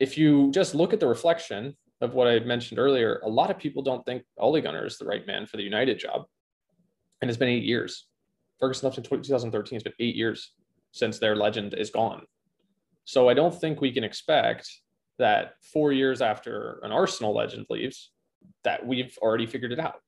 if 0.00 0.18
you 0.18 0.50
just 0.52 0.74
look 0.74 0.92
at 0.92 1.00
the 1.00 1.06
reflection 1.06 1.76
of 2.00 2.14
what 2.14 2.26
I 2.26 2.38
mentioned 2.40 2.78
earlier, 2.78 3.20
a 3.24 3.28
lot 3.28 3.50
of 3.50 3.58
people 3.58 3.82
don't 3.82 4.04
think 4.04 4.22
Ole 4.38 4.60
Gunnar 4.60 4.86
is 4.86 4.98
the 4.98 5.06
right 5.06 5.26
man 5.26 5.46
for 5.46 5.58
the 5.58 5.62
United 5.62 5.98
job, 5.98 6.24
and 7.20 7.30
it's 7.30 7.38
been 7.38 7.48
eight 7.48 7.64
years. 7.64 8.06
Ferguson 8.58 8.86
left 8.86 8.98
in 8.98 9.04
2013. 9.04 9.76
It's 9.76 9.84
been 9.84 9.92
eight 10.00 10.16
years 10.16 10.52
since 10.92 11.18
their 11.18 11.36
legend 11.36 11.74
is 11.74 11.90
gone. 11.90 12.24
So 13.06 13.28
I 13.28 13.34
don't 13.34 13.58
think 13.58 13.80
we 13.80 13.92
can 13.92 14.04
expect 14.04 14.68
that 15.18 15.54
four 15.72 15.92
years 15.92 16.20
after 16.20 16.80
an 16.82 16.92
Arsenal 16.92 17.34
legend 17.34 17.66
leaves, 17.70 18.10
that 18.64 18.84
we've 18.84 19.16
already 19.22 19.46
figured 19.46 19.72
it 19.72 19.78
out, 19.78 20.00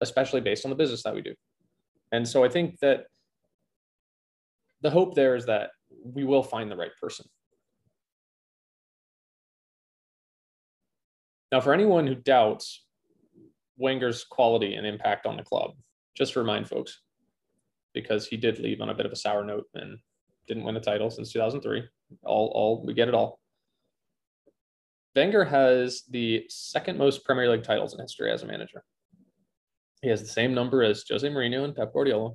especially 0.00 0.40
based 0.40 0.64
on 0.64 0.70
the 0.70 0.76
business 0.76 1.02
that 1.02 1.14
we 1.14 1.22
do. 1.22 1.34
And 2.12 2.26
so 2.26 2.44
I 2.44 2.48
think 2.48 2.78
that 2.78 3.06
the 4.80 4.90
hope 4.90 5.14
there 5.14 5.34
is 5.34 5.46
that 5.46 5.70
we 6.04 6.24
will 6.24 6.42
find 6.42 6.70
the 6.70 6.76
right 6.76 6.92
person. 7.00 7.26
Now, 11.50 11.60
for 11.60 11.74
anyone 11.74 12.06
who 12.06 12.14
doubts 12.14 12.84
Wenger's 13.76 14.22
quality 14.22 14.74
and 14.74 14.86
impact 14.86 15.26
on 15.26 15.36
the 15.36 15.42
club, 15.42 15.72
just 16.16 16.34
to 16.34 16.40
remind 16.40 16.68
folks, 16.68 17.00
because 17.92 18.28
he 18.28 18.36
did 18.36 18.60
leave 18.60 18.80
on 18.80 18.90
a 18.90 18.94
bit 18.94 19.06
of 19.06 19.12
a 19.12 19.16
sour 19.16 19.44
note 19.44 19.66
and 19.74 19.98
didn't 20.48 20.64
win 20.64 20.76
a 20.76 20.80
title 20.80 21.10
since 21.10 21.32
2003. 21.32 21.84
All, 22.24 22.50
all 22.54 22.84
we 22.84 22.94
get 22.94 23.08
it 23.08 23.14
all. 23.14 23.38
Wenger 25.14 25.44
has 25.44 26.02
the 26.08 26.44
second 26.48 26.96
most 26.96 27.24
Premier 27.24 27.50
League 27.50 27.64
titles 27.64 27.92
in 27.92 28.00
history 28.00 28.30
as 28.30 28.42
a 28.42 28.46
manager. 28.46 28.84
He 30.00 30.08
has 30.08 30.22
the 30.22 30.28
same 30.28 30.54
number 30.54 30.82
as 30.82 31.04
Jose 31.08 31.28
Mourinho 31.28 31.64
and 31.64 31.74
Pep 31.74 31.92
Guardiola, 31.92 32.34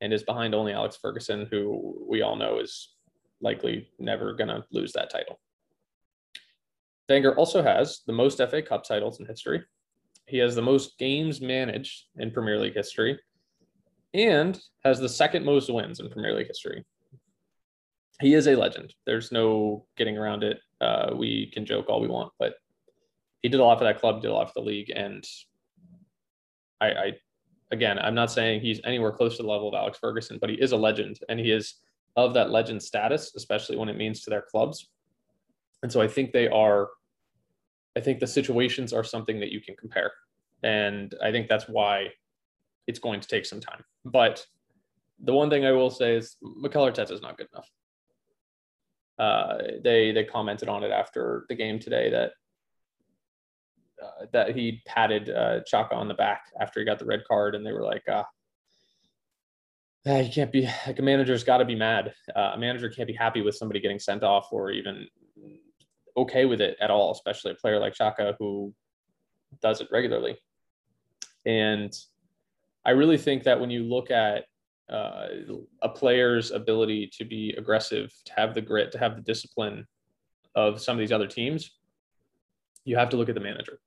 and 0.00 0.12
is 0.12 0.22
behind 0.22 0.54
only 0.54 0.72
Alex 0.72 0.96
Ferguson, 1.00 1.48
who 1.50 2.04
we 2.08 2.22
all 2.22 2.36
know 2.36 2.60
is 2.60 2.94
likely 3.40 3.88
never 3.98 4.34
going 4.34 4.48
to 4.48 4.64
lose 4.70 4.92
that 4.92 5.10
title. 5.10 5.40
Wenger 7.08 7.36
also 7.36 7.62
has 7.62 8.02
the 8.06 8.12
most 8.12 8.38
FA 8.38 8.62
Cup 8.62 8.84
titles 8.84 9.18
in 9.18 9.26
history. 9.26 9.62
He 10.26 10.38
has 10.38 10.54
the 10.54 10.62
most 10.62 10.98
games 10.98 11.40
managed 11.40 12.04
in 12.16 12.30
Premier 12.30 12.58
League 12.58 12.74
history 12.74 13.18
and 14.14 14.60
has 14.84 15.00
the 15.00 15.08
second 15.08 15.44
most 15.44 15.68
wins 15.72 16.00
in 16.00 16.08
Premier 16.10 16.34
League 16.34 16.46
history. 16.46 16.84
He 18.22 18.34
is 18.34 18.46
a 18.46 18.54
legend. 18.54 18.94
There's 19.04 19.32
no 19.32 19.84
getting 19.96 20.16
around 20.16 20.44
it. 20.44 20.60
Uh, 20.80 21.10
we 21.14 21.50
can 21.52 21.66
joke 21.66 21.86
all 21.88 22.00
we 22.00 22.08
want, 22.08 22.32
but 22.38 22.54
he 23.42 23.48
did 23.48 23.60
a 23.60 23.64
lot 23.64 23.78
for 23.78 23.84
that 23.84 23.98
club, 23.98 24.22
did 24.22 24.30
a 24.30 24.34
lot 24.34 24.46
for 24.46 24.60
the 24.60 24.66
league, 24.66 24.90
and 24.94 25.24
I, 26.80 26.86
I 26.86 27.12
again, 27.72 27.98
I'm 27.98 28.14
not 28.14 28.30
saying 28.30 28.60
he's 28.60 28.80
anywhere 28.84 29.12
close 29.12 29.36
to 29.36 29.42
the 29.42 29.48
level 29.48 29.68
of 29.68 29.74
Alex 29.74 29.98
Ferguson, 29.98 30.38
but 30.40 30.50
he 30.50 30.56
is 30.56 30.72
a 30.72 30.76
legend, 30.76 31.18
and 31.28 31.40
he 31.40 31.50
is 31.50 31.74
of 32.16 32.34
that 32.34 32.50
legend 32.50 32.82
status, 32.82 33.32
especially 33.34 33.76
when 33.76 33.88
it 33.88 33.96
means 33.96 34.22
to 34.22 34.30
their 34.30 34.42
clubs. 34.42 34.88
And 35.82 35.90
so 35.90 36.00
I 36.00 36.08
think 36.08 36.32
they 36.32 36.48
are. 36.48 36.90
I 37.96 38.00
think 38.00 38.20
the 38.20 38.26
situations 38.26 38.92
are 38.92 39.04
something 39.04 39.40
that 39.40 39.52
you 39.52 39.60
can 39.60 39.76
compare. 39.76 40.12
And 40.62 41.14
I 41.22 41.30
think 41.32 41.48
that's 41.48 41.68
why 41.68 42.08
it's 42.86 42.98
going 42.98 43.20
to 43.20 43.28
take 43.28 43.44
some 43.44 43.60
time. 43.60 43.84
But 44.04 44.46
the 45.22 45.34
one 45.34 45.50
thing 45.50 45.66
I 45.66 45.72
will 45.72 45.90
say 45.90 46.16
is 46.16 46.36
Mikel 46.40 46.86
Arteta 46.86 47.10
is 47.10 47.20
not 47.20 47.36
good 47.36 47.48
enough. 47.52 47.68
Uh, 49.22 49.58
they 49.84 50.10
they 50.10 50.24
commented 50.24 50.68
on 50.68 50.82
it 50.82 50.90
after 50.90 51.46
the 51.48 51.54
game 51.54 51.78
today 51.78 52.10
that 52.10 52.32
uh, 54.02 54.26
that 54.32 54.56
he 54.56 54.82
patted 54.84 55.30
uh, 55.30 55.60
Xhaka 55.60 55.92
on 55.92 56.08
the 56.08 56.14
back 56.14 56.46
after 56.60 56.80
he 56.80 56.86
got 56.86 56.98
the 56.98 57.04
red 57.04 57.22
card, 57.28 57.54
and 57.54 57.64
they 57.64 57.70
were 57.70 57.84
like, 57.84 58.02
uh, 58.08 58.24
ah, 60.08 60.18
"You 60.18 60.28
can't 60.28 60.50
be 60.50 60.68
like 60.88 60.98
a 60.98 61.02
manager's 61.02 61.44
got 61.44 61.58
to 61.58 61.64
be 61.64 61.76
mad. 61.76 62.12
Uh, 62.34 62.50
a 62.54 62.58
manager 62.58 62.88
can't 62.88 63.06
be 63.06 63.12
happy 63.14 63.42
with 63.42 63.54
somebody 63.54 63.78
getting 63.78 64.00
sent 64.00 64.24
off 64.24 64.48
or 64.50 64.72
even 64.72 65.06
okay 66.16 66.44
with 66.44 66.60
it 66.60 66.76
at 66.80 66.90
all, 66.90 67.12
especially 67.12 67.52
a 67.52 67.54
player 67.54 67.78
like 67.78 67.94
Xhaka 67.94 68.34
who 68.40 68.74
does 69.60 69.80
it 69.80 69.86
regularly." 69.92 70.36
And 71.46 71.92
I 72.84 72.90
really 72.90 73.18
think 73.18 73.44
that 73.44 73.60
when 73.60 73.70
you 73.70 73.84
look 73.84 74.10
at 74.10 74.46
uh, 74.92 75.28
a 75.80 75.88
player's 75.88 76.50
ability 76.50 77.10
to 77.18 77.24
be 77.24 77.54
aggressive, 77.56 78.12
to 78.26 78.32
have 78.36 78.54
the 78.54 78.60
grit, 78.60 78.92
to 78.92 78.98
have 78.98 79.16
the 79.16 79.22
discipline 79.22 79.86
of 80.54 80.80
some 80.80 80.96
of 80.96 81.00
these 81.00 81.12
other 81.12 81.26
teams, 81.26 81.70
you 82.84 82.96
have 82.96 83.08
to 83.08 83.16
look 83.16 83.28
at 83.28 83.34
the 83.34 83.40
manager. 83.40 83.78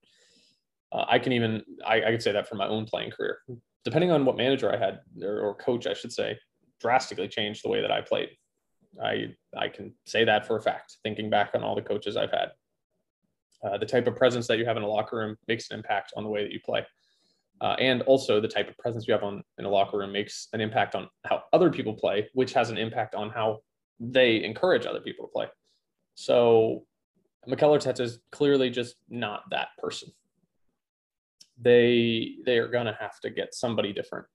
Uh, 0.91 1.05
I 1.07 1.19
can 1.19 1.31
even 1.33 1.63
I, 1.85 2.03
I 2.03 2.11
could 2.11 2.23
say 2.23 2.31
that 2.31 2.47
for 2.47 2.55
my 2.55 2.67
own 2.67 2.85
playing 2.85 3.11
career. 3.11 3.39
Depending 3.83 4.11
on 4.11 4.25
what 4.25 4.37
manager 4.37 4.73
I 4.73 4.77
had 4.77 5.01
or, 5.21 5.39
or 5.41 5.55
coach, 5.55 5.85
I 5.85 5.93
should 5.93 6.11
say, 6.11 6.39
drastically 6.81 7.27
changed 7.27 7.63
the 7.63 7.69
way 7.69 7.81
that 7.81 7.91
I 7.91 8.01
played. 8.01 8.29
I 9.03 9.35
I 9.55 9.67
can 9.67 9.93
say 10.05 10.23
that 10.25 10.47
for 10.47 10.57
a 10.57 10.61
fact. 10.61 10.97
Thinking 11.03 11.29
back 11.29 11.51
on 11.53 11.63
all 11.63 11.75
the 11.75 11.81
coaches 11.81 12.17
I've 12.17 12.31
had, 12.31 12.51
uh, 13.63 13.77
the 13.77 13.85
type 13.85 14.07
of 14.07 14.15
presence 14.15 14.47
that 14.47 14.57
you 14.57 14.65
have 14.65 14.77
in 14.77 14.83
a 14.83 14.87
locker 14.87 15.17
room 15.17 15.35
makes 15.47 15.69
an 15.69 15.77
impact 15.77 16.13
on 16.15 16.23
the 16.23 16.29
way 16.29 16.43
that 16.43 16.51
you 16.51 16.59
play. 16.65 16.85
Uh, 17.61 17.75
and 17.79 18.01
also 18.03 18.41
the 18.41 18.47
type 18.47 18.69
of 18.69 18.77
presence 18.77 19.07
you 19.07 19.13
have 19.13 19.23
on 19.23 19.41
in 19.57 19.65
a 19.65 19.69
locker 19.69 19.97
room 19.97 20.11
makes 20.11 20.49
an 20.53 20.59
impact 20.59 20.93
on 20.93 21.07
how 21.25 21.41
other 21.53 21.69
people 21.69 21.93
play, 21.93 22.27
which 22.33 22.53
has 22.53 22.69
an 22.69 22.77
impact 22.77 23.15
on 23.15 23.29
how 23.29 23.59
they 23.99 24.43
encourage 24.43 24.85
other 24.85 24.99
people 24.99 25.25
to 25.25 25.31
play. 25.31 25.47
So 26.15 26.85
Mikel 27.47 27.71
Arteta 27.71 28.01
is 28.01 28.19
clearly 28.31 28.69
just 28.69 28.95
not 29.09 29.43
that 29.51 29.69
person. 29.77 30.09
They 31.61 32.35
they 32.45 32.57
are 32.57 32.67
gonna 32.67 32.97
have 32.99 33.19
to 33.21 33.29
get 33.29 33.55
somebody 33.55 33.93
different 33.93 34.25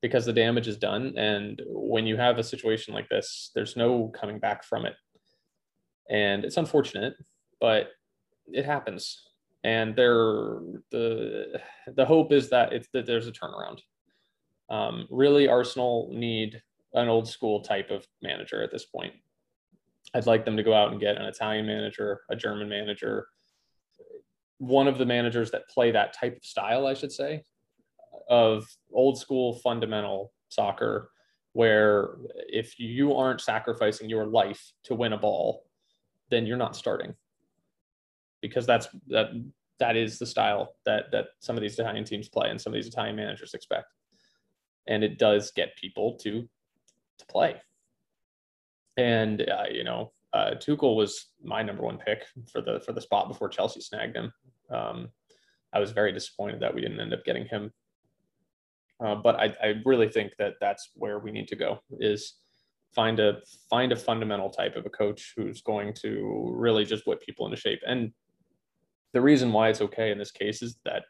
because 0.00 0.24
the 0.24 0.32
damage 0.32 0.66
is 0.66 0.78
done. 0.78 1.12
And 1.18 1.60
when 1.66 2.06
you 2.06 2.16
have 2.16 2.38
a 2.38 2.42
situation 2.42 2.94
like 2.94 3.08
this, 3.10 3.50
there's 3.54 3.76
no 3.76 4.08
coming 4.08 4.38
back 4.38 4.64
from 4.64 4.86
it. 4.86 4.94
And 6.08 6.44
it's 6.44 6.56
unfortunate, 6.56 7.14
but 7.60 7.88
it 8.46 8.64
happens 8.64 9.29
and 9.64 9.94
the 9.94 11.60
the 11.94 12.04
hope 12.04 12.32
is 12.32 12.50
that 12.50 12.72
it's 12.72 12.88
that 12.92 13.06
there's 13.06 13.26
a 13.26 13.32
turnaround. 13.32 13.80
Um, 14.70 15.06
really, 15.10 15.48
Arsenal 15.48 16.10
need 16.12 16.62
an 16.94 17.08
old 17.08 17.28
school 17.28 17.60
type 17.60 17.90
of 17.90 18.06
manager 18.22 18.62
at 18.62 18.70
this 18.70 18.86
point. 18.86 19.12
I'd 20.14 20.26
like 20.26 20.44
them 20.44 20.56
to 20.56 20.62
go 20.62 20.74
out 20.74 20.92
and 20.92 21.00
get 21.00 21.16
an 21.16 21.24
Italian 21.24 21.66
manager, 21.66 22.22
a 22.30 22.36
German 22.36 22.68
manager, 22.68 23.28
one 24.58 24.88
of 24.88 24.98
the 24.98 25.06
managers 25.06 25.50
that 25.50 25.68
play 25.68 25.90
that 25.90 26.14
type 26.14 26.36
of 26.36 26.44
style, 26.44 26.86
I 26.86 26.94
should 26.94 27.12
say, 27.12 27.44
of 28.28 28.66
old 28.92 29.18
school 29.18 29.58
fundamental 29.58 30.32
soccer, 30.48 31.10
where 31.52 32.16
if 32.48 32.78
you 32.78 33.14
aren't 33.14 33.40
sacrificing 33.40 34.08
your 34.08 34.26
life 34.26 34.72
to 34.84 34.94
win 34.94 35.12
a 35.12 35.18
ball, 35.18 35.64
then 36.30 36.46
you're 36.46 36.56
not 36.56 36.76
starting 36.76 37.14
because 38.40 38.66
that's 38.66 38.88
that 39.08 39.30
that 39.78 39.96
is 39.96 40.18
the 40.18 40.26
style 40.26 40.76
that 40.84 41.10
that 41.12 41.28
some 41.40 41.56
of 41.56 41.62
these 41.62 41.78
Italian 41.78 42.04
teams 42.04 42.28
play 42.28 42.50
and 42.50 42.60
some 42.60 42.72
of 42.72 42.74
these 42.74 42.86
Italian 42.86 43.16
managers 43.16 43.54
expect. 43.54 43.86
And 44.86 45.04
it 45.04 45.18
does 45.18 45.50
get 45.50 45.76
people 45.76 46.16
to 46.22 46.48
to 47.18 47.26
play. 47.26 47.56
And 48.96 49.42
uh, 49.42 49.64
you 49.70 49.84
know, 49.84 50.12
uh, 50.32 50.52
Tuchel 50.54 50.96
was 50.96 51.26
my 51.42 51.62
number 51.62 51.82
one 51.82 51.98
pick 51.98 52.24
for 52.50 52.60
the 52.60 52.80
for 52.80 52.92
the 52.92 53.00
spot 53.00 53.28
before 53.28 53.48
Chelsea 53.48 53.80
snagged 53.80 54.16
him. 54.16 54.32
Um, 54.70 55.08
I 55.72 55.80
was 55.80 55.92
very 55.92 56.12
disappointed 56.12 56.60
that 56.60 56.74
we 56.74 56.80
didn't 56.80 57.00
end 57.00 57.14
up 57.14 57.24
getting 57.24 57.46
him. 57.46 57.72
Uh, 59.02 59.14
but 59.14 59.36
I, 59.36 59.54
I 59.62 59.74
really 59.84 60.08
think 60.08 60.32
that 60.38 60.54
that's 60.60 60.90
where 60.94 61.18
we 61.18 61.30
need 61.30 61.48
to 61.48 61.56
go 61.56 61.80
is 61.98 62.34
find 62.94 63.18
a 63.18 63.38
find 63.68 63.92
a 63.92 63.96
fundamental 63.96 64.50
type 64.50 64.76
of 64.76 64.84
a 64.84 64.90
coach 64.90 65.32
who's 65.36 65.62
going 65.62 65.94
to 65.94 66.52
really 66.54 66.84
just 66.84 67.06
whip 67.06 67.20
people 67.22 67.46
into 67.46 67.56
shape. 67.56 67.80
And 67.86 68.12
the 69.12 69.20
reason 69.20 69.52
why 69.52 69.68
it's 69.68 69.80
okay 69.80 70.10
in 70.10 70.18
this 70.18 70.30
case 70.30 70.62
is 70.62 70.78
that 70.84 71.04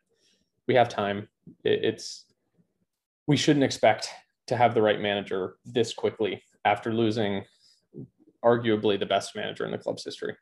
we 0.67 0.75
have 0.75 0.89
time. 0.89 1.29
it's 1.65 2.27
we 3.27 3.37
shouldn't 3.37 3.65
expect 3.65 4.09
to 4.49 4.57
have 4.57 4.75
the 4.75 4.83
right 4.83 5.01
manager 5.01 5.57
this 5.65 5.95
quickly 5.95 6.43
after 6.65 6.93
losing 6.93 7.45
arguably 8.45 8.99
the 8.99 9.07
best 9.07 9.37
manager 9.37 9.65
in 9.65 9.71
the 9.71 9.79
club's 9.79 10.05
history. 10.05 10.35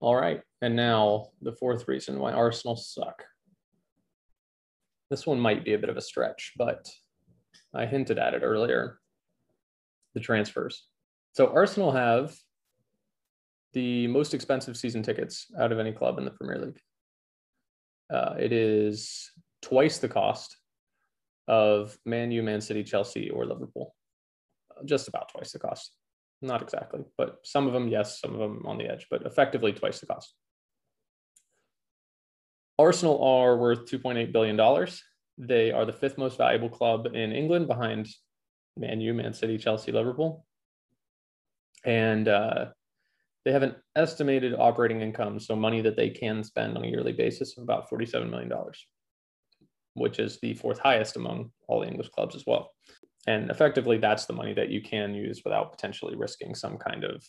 All 0.00 0.16
right, 0.16 0.42
and 0.60 0.76
now 0.76 1.28
the 1.40 1.52
fourth 1.52 1.88
reason 1.88 2.18
why 2.18 2.32
Arsenal 2.32 2.76
suck. 2.76 3.22
This 5.10 5.26
one 5.26 5.40
might 5.40 5.64
be 5.64 5.74
a 5.74 5.78
bit 5.78 5.88
of 5.88 5.96
a 5.96 6.02
stretch, 6.02 6.52
but 6.56 6.90
I 7.74 7.86
hinted 7.86 8.18
at 8.18 8.34
it 8.34 8.42
earlier. 8.42 8.98
The 10.14 10.20
transfers. 10.20 10.86
So 11.32 11.52
Arsenal 11.52 11.92
have 11.92 12.36
the 13.74 14.06
most 14.06 14.34
expensive 14.34 14.76
season 14.76 15.02
tickets 15.02 15.46
out 15.58 15.72
of 15.72 15.78
any 15.78 15.92
club 15.92 16.18
in 16.18 16.24
the 16.24 16.30
Premier 16.30 16.58
League. 16.58 16.80
Uh, 18.12 18.34
it 18.38 18.52
is 18.52 19.30
twice 19.62 19.98
the 19.98 20.08
cost 20.08 20.56
of 21.48 21.96
Man 22.06 22.30
U, 22.30 22.42
Man 22.42 22.60
City, 22.60 22.84
Chelsea, 22.84 23.30
or 23.30 23.44
Liverpool. 23.44 23.94
Uh, 24.70 24.84
just 24.84 25.08
about 25.08 25.28
twice 25.30 25.52
the 25.52 25.58
cost. 25.58 25.92
Not 26.40 26.62
exactly, 26.62 27.00
but 27.16 27.38
some 27.42 27.66
of 27.66 27.72
them, 27.72 27.88
yes, 27.88 28.20
some 28.20 28.32
of 28.32 28.38
them 28.38 28.62
on 28.66 28.78
the 28.78 28.90
edge, 28.90 29.06
but 29.10 29.26
effectively 29.26 29.72
twice 29.72 30.00
the 30.00 30.06
cost. 30.06 30.34
Arsenal 32.78 33.22
are 33.22 33.56
worth 33.56 33.86
$2.8 33.86 34.32
billion. 34.32 34.88
They 35.38 35.72
are 35.72 35.84
the 35.84 35.92
fifth 35.92 36.18
most 36.18 36.38
valuable 36.38 36.68
club 36.68 37.06
in 37.06 37.32
England 37.32 37.66
behind 37.68 38.08
Man 38.76 39.00
U, 39.00 39.14
Man 39.14 39.32
City, 39.32 39.58
Chelsea, 39.58 39.92
Liverpool. 39.92 40.44
And 41.84 42.28
uh, 42.28 42.66
they 43.44 43.52
have 43.52 43.62
an 43.62 43.76
estimated 43.94 44.54
operating 44.58 45.02
income, 45.02 45.38
so 45.38 45.54
money 45.54 45.80
that 45.82 45.96
they 45.96 46.10
can 46.10 46.42
spend 46.42 46.76
on 46.76 46.84
a 46.84 46.88
yearly 46.88 47.12
basis 47.12 47.56
of 47.56 47.62
about 47.62 47.90
$47 47.90 48.30
million, 48.30 48.50
which 49.94 50.18
is 50.18 50.38
the 50.40 50.54
fourth 50.54 50.78
highest 50.78 51.16
among 51.16 51.50
all 51.68 51.80
the 51.80 51.88
English 51.88 52.08
clubs 52.08 52.34
as 52.34 52.44
well. 52.46 52.70
And 53.26 53.50
effectively, 53.50 53.98
that's 53.98 54.26
the 54.26 54.32
money 54.32 54.54
that 54.54 54.70
you 54.70 54.82
can 54.82 55.14
use 55.14 55.42
without 55.44 55.72
potentially 55.72 56.16
risking 56.16 56.54
some 56.54 56.78
kind 56.78 57.04
of 57.04 57.24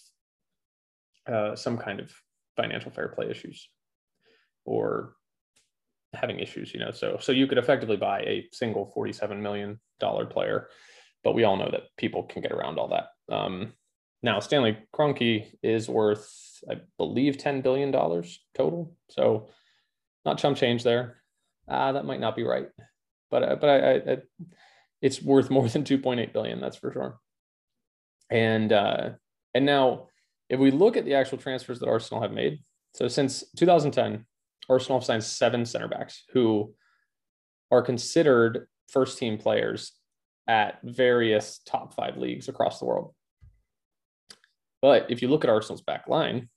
uh, 1.32 1.56
some 1.56 1.78
kind 1.78 2.00
of 2.00 2.14
financial 2.56 2.92
fair 2.92 3.08
play 3.10 3.30
issues 3.30 3.68
or 4.66 5.14
having 6.14 6.40
issues, 6.40 6.74
you 6.74 6.80
know. 6.80 6.92
So 6.92 7.18
so 7.20 7.32
you 7.32 7.48
could 7.48 7.58
effectively 7.58 7.98
buy 7.98 8.22
a 8.22 8.48
single 8.52 8.94
$47 8.96 9.40
million 9.40 9.80
player, 10.30 10.70
but 11.24 11.34
we 11.34 11.44
all 11.44 11.58
know 11.58 11.70
that 11.72 11.84
people 11.98 12.24
can 12.24 12.42
get 12.42 12.52
around 12.52 12.78
all 12.78 12.90
that. 12.90 13.08
Um, 13.34 13.74
now, 14.26 14.40
Stanley 14.40 14.76
Kroenke 14.92 15.54
is 15.62 15.88
worth, 15.88 16.28
I 16.68 16.78
believe, 16.98 17.38
$10 17.38 17.62
billion 17.62 17.92
total. 17.92 18.96
So 19.12 19.50
not 20.26 20.40
chump 20.40 20.58
change 20.58 20.84
there. 20.84 21.22
Uh, 21.70 21.92
that 21.92 22.06
might 22.06 22.20
not 22.20 22.36
be 22.36 22.44
right, 22.44 22.68
but, 23.30 23.44
uh, 23.44 23.56
but 23.56 23.70
I, 23.70 23.78
I, 23.78 23.94
I, 24.14 24.18
it's 25.00 25.22
worth 25.22 25.50
more 25.52 25.70
than 25.70 25.84
2.8 25.84 26.34
billion. 26.34 26.60
That's 26.60 26.76
for 26.76 26.92
sure. 26.92 27.20
And, 28.32 28.74
uh, 28.74 29.12
and 29.54 29.64
now 29.64 30.08
if 30.50 30.60
we 30.60 30.72
look 30.72 30.98
at 30.98 31.06
the 31.06 31.14
actual 31.14 31.38
transfers 31.38 31.80
that 31.80 31.88
Arsenal 31.88 32.24
have 32.24 32.32
made, 32.32 32.64
so 32.96 33.08
since 33.08 33.44
2010, 33.58 34.26
Arsenal 34.68 35.00
have 35.00 35.06
signed 35.06 35.24
seven 35.24 35.68
center 35.68 35.88
backs 35.88 36.24
who 36.34 36.74
are 37.70 37.84
considered 37.84 38.68
first 38.90 39.20
team 39.20 39.38
players 39.38 39.92
at 40.48 40.80
various 40.84 41.60
top 41.64 41.94
five 41.94 42.18
leagues 42.18 42.50
across 42.50 42.80
the 42.80 42.86
world. 42.86 43.15
But 44.82 45.10
if 45.10 45.22
you 45.22 45.28
look 45.28 45.44
at 45.44 45.50
Arsenal's 45.50 45.82
back 45.82 46.08
line, 46.08 46.50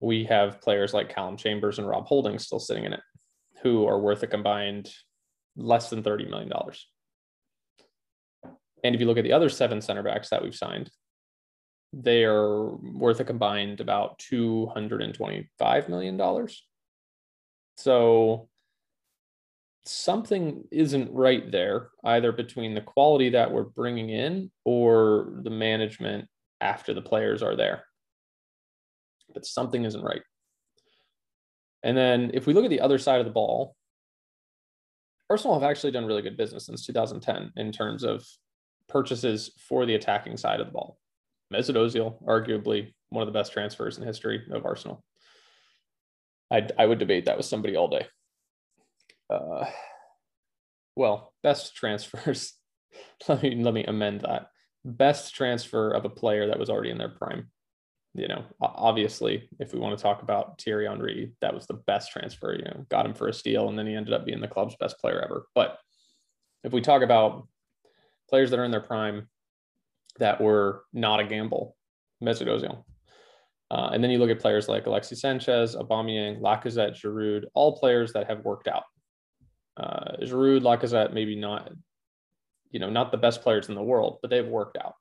we 0.00 0.24
have 0.24 0.60
players 0.60 0.92
like 0.92 1.14
Calum 1.14 1.36
Chambers 1.36 1.78
and 1.78 1.86
Rob 1.88 2.06
Holding 2.06 2.38
still 2.38 2.58
sitting 2.58 2.84
in 2.84 2.92
it, 2.92 3.00
who 3.62 3.86
are 3.86 4.00
worth 4.00 4.22
a 4.22 4.26
combined 4.26 4.90
less 5.56 5.90
than 5.90 6.02
$30 6.02 6.28
million. 6.28 6.50
And 8.84 8.94
if 8.94 9.00
you 9.00 9.06
look 9.06 9.18
at 9.18 9.24
the 9.24 9.32
other 9.32 9.48
seven 9.48 9.80
center 9.80 10.02
backs 10.02 10.30
that 10.30 10.42
we've 10.42 10.54
signed, 10.54 10.90
they 11.92 12.24
are 12.24 12.74
worth 12.76 13.20
a 13.20 13.24
combined 13.24 13.80
about 13.80 14.18
$225 14.18 15.88
million. 15.88 16.48
So 17.76 18.48
something 19.84 20.64
isn't 20.70 21.12
right 21.12 21.50
there, 21.50 21.90
either 22.04 22.32
between 22.32 22.74
the 22.74 22.80
quality 22.80 23.30
that 23.30 23.52
we're 23.52 23.64
bringing 23.64 24.10
in 24.10 24.50
or 24.64 25.34
the 25.42 25.50
management 25.50 26.28
after 26.62 26.94
the 26.94 27.02
players 27.02 27.42
are 27.42 27.56
there. 27.56 27.84
But 29.34 29.46
something 29.46 29.84
isn't 29.84 30.02
right. 30.02 30.22
And 31.82 31.96
then 31.96 32.30
if 32.34 32.46
we 32.46 32.54
look 32.54 32.64
at 32.64 32.70
the 32.70 32.80
other 32.80 32.98
side 32.98 33.20
of 33.20 33.26
the 33.26 33.32
ball, 33.32 33.74
Arsenal 35.28 35.58
have 35.58 35.68
actually 35.68 35.92
done 35.92 36.06
really 36.06 36.22
good 36.22 36.36
business 36.36 36.66
since 36.66 36.86
2010 36.86 37.52
in 37.56 37.72
terms 37.72 38.04
of 38.04 38.24
purchases 38.88 39.50
for 39.68 39.86
the 39.86 39.94
attacking 39.94 40.36
side 40.36 40.60
of 40.60 40.66
the 40.66 40.72
ball. 40.72 40.98
Mesut 41.52 41.76
Ozil, 41.76 42.22
arguably 42.24 42.92
one 43.08 43.22
of 43.22 43.26
the 43.26 43.38
best 43.38 43.52
transfers 43.52 43.98
in 43.98 44.04
history 44.04 44.42
of 44.50 44.64
Arsenal. 44.64 45.02
I 46.50 46.68
I 46.78 46.86
would 46.86 46.98
debate 46.98 47.26
that 47.26 47.36
with 47.36 47.46
somebody 47.46 47.76
all 47.76 47.88
day. 47.88 48.06
Uh, 49.30 49.66
well, 50.96 51.32
best 51.42 51.74
transfers. 51.76 52.54
let 53.28 53.42
me 53.42 53.54
let 53.56 53.74
me 53.74 53.84
amend 53.84 54.20
that. 54.20 54.48
Best 54.84 55.34
transfer 55.34 55.90
of 55.90 56.04
a 56.04 56.10
player 56.10 56.48
that 56.48 56.58
was 56.58 56.70
already 56.70 56.90
in 56.90 56.98
their 56.98 57.08
prime. 57.08 57.50
You 58.14 58.28
know, 58.28 58.44
obviously, 58.60 59.48
if 59.58 59.72
we 59.72 59.78
want 59.78 59.96
to 59.96 60.02
talk 60.02 60.22
about 60.22 60.60
Thierry 60.60 60.86
Henry, 60.86 61.32
that 61.40 61.54
was 61.54 61.66
the 61.66 61.80
best 61.86 62.12
transfer. 62.12 62.54
You 62.54 62.64
know, 62.64 62.86
got 62.90 63.06
him 63.06 63.14
for 63.14 63.28
a 63.28 63.32
steal, 63.32 63.68
and 63.68 63.78
then 63.78 63.86
he 63.86 63.94
ended 63.94 64.12
up 64.12 64.26
being 64.26 64.40
the 64.40 64.48
club's 64.48 64.76
best 64.76 64.98
player 64.98 65.20
ever. 65.22 65.46
But 65.54 65.78
if 66.62 66.72
we 66.72 66.82
talk 66.82 67.02
about 67.02 67.48
players 68.28 68.50
that 68.50 68.58
are 68.58 68.64
in 68.64 68.70
their 68.70 68.80
prime 68.80 69.28
that 70.18 70.40
were 70.40 70.84
not 70.92 71.20
a 71.20 71.24
gamble, 71.24 71.76
Mesut 72.22 72.46
Ozil. 72.46 72.84
Uh, 73.70 73.90
and 73.92 74.04
then 74.04 74.10
you 74.10 74.18
look 74.18 74.30
at 74.30 74.40
players 74.40 74.68
like 74.68 74.86
Alexis 74.86 75.20
Sanchez, 75.20 75.74
Aubameyang, 75.74 76.40
Lacazette, 76.40 76.94
Giroud, 77.00 77.44
all 77.54 77.78
players 77.78 78.12
that 78.12 78.28
have 78.28 78.44
worked 78.44 78.68
out. 78.68 78.84
Uh, 79.78 80.16
Giroud, 80.20 80.60
Lacazette, 80.60 81.14
maybe 81.14 81.36
not, 81.36 81.72
you 82.72 82.80
know, 82.80 82.90
not 82.90 83.12
the 83.12 83.18
best 83.18 83.42
players 83.42 83.68
in 83.68 83.74
the 83.74 83.82
world, 83.82 84.18
but 84.20 84.30
they've 84.30 84.46
worked 84.46 84.76
out. 84.76 84.94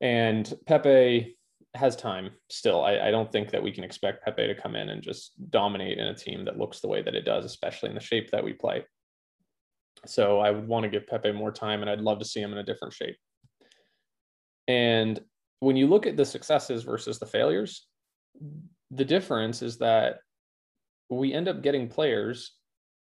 And 0.00 0.52
Pepe 0.66 1.36
has 1.74 1.94
time 1.94 2.30
still. 2.48 2.82
I, 2.82 2.98
I, 2.98 3.10
don't 3.10 3.30
think 3.30 3.50
that 3.50 3.62
we 3.62 3.70
can 3.70 3.84
expect 3.84 4.24
Pepe 4.24 4.46
to 4.46 4.54
come 4.54 4.74
in 4.74 4.88
and 4.88 5.02
just 5.02 5.32
dominate 5.50 5.98
in 5.98 6.06
a 6.06 6.14
team 6.14 6.44
that 6.46 6.58
looks 6.58 6.80
the 6.80 6.88
way 6.88 7.02
that 7.02 7.14
it 7.14 7.24
does, 7.24 7.44
especially 7.44 7.90
in 7.90 7.94
the 7.94 8.00
shape 8.00 8.30
that 8.30 8.42
we 8.42 8.54
play. 8.54 8.84
So 10.06 10.38
I 10.38 10.50
would 10.50 10.66
want 10.66 10.84
to 10.84 10.88
give 10.88 11.06
Pepe 11.06 11.32
more 11.32 11.52
time, 11.52 11.82
and 11.82 11.90
I'd 11.90 12.00
love 12.00 12.20
to 12.20 12.24
see 12.24 12.40
him 12.40 12.52
in 12.52 12.58
a 12.58 12.64
different 12.64 12.94
shape. 12.94 13.16
And 14.66 15.20
when 15.60 15.76
you 15.76 15.86
look 15.86 16.06
at 16.06 16.16
the 16.16 16.24
successes 16.24 16.84
versus 16.84 17.18
the 17.18 17.26
failures, 17.26 17.86
the 18.90 19.04
difference 19.04 19.60
is 19.60 19.78
that 19.78 20.18
we 21.10 21.32
end 21.32 21.48
up 21.48 21.62
getting 21.62 21.88
players 21.88 22.52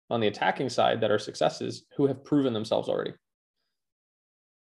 on 0.10 0.20
the 0.20 0.28
attacking 0.28 0.70
side 0.70 1.02
that 1.02 1.12
are 1.12 1.20
successes 1.20 1.86
who 1.96 2.08
have 2.08 2.24
proven 2.24 2.54
themselves 2.54 2.90
already. 2.90 3.14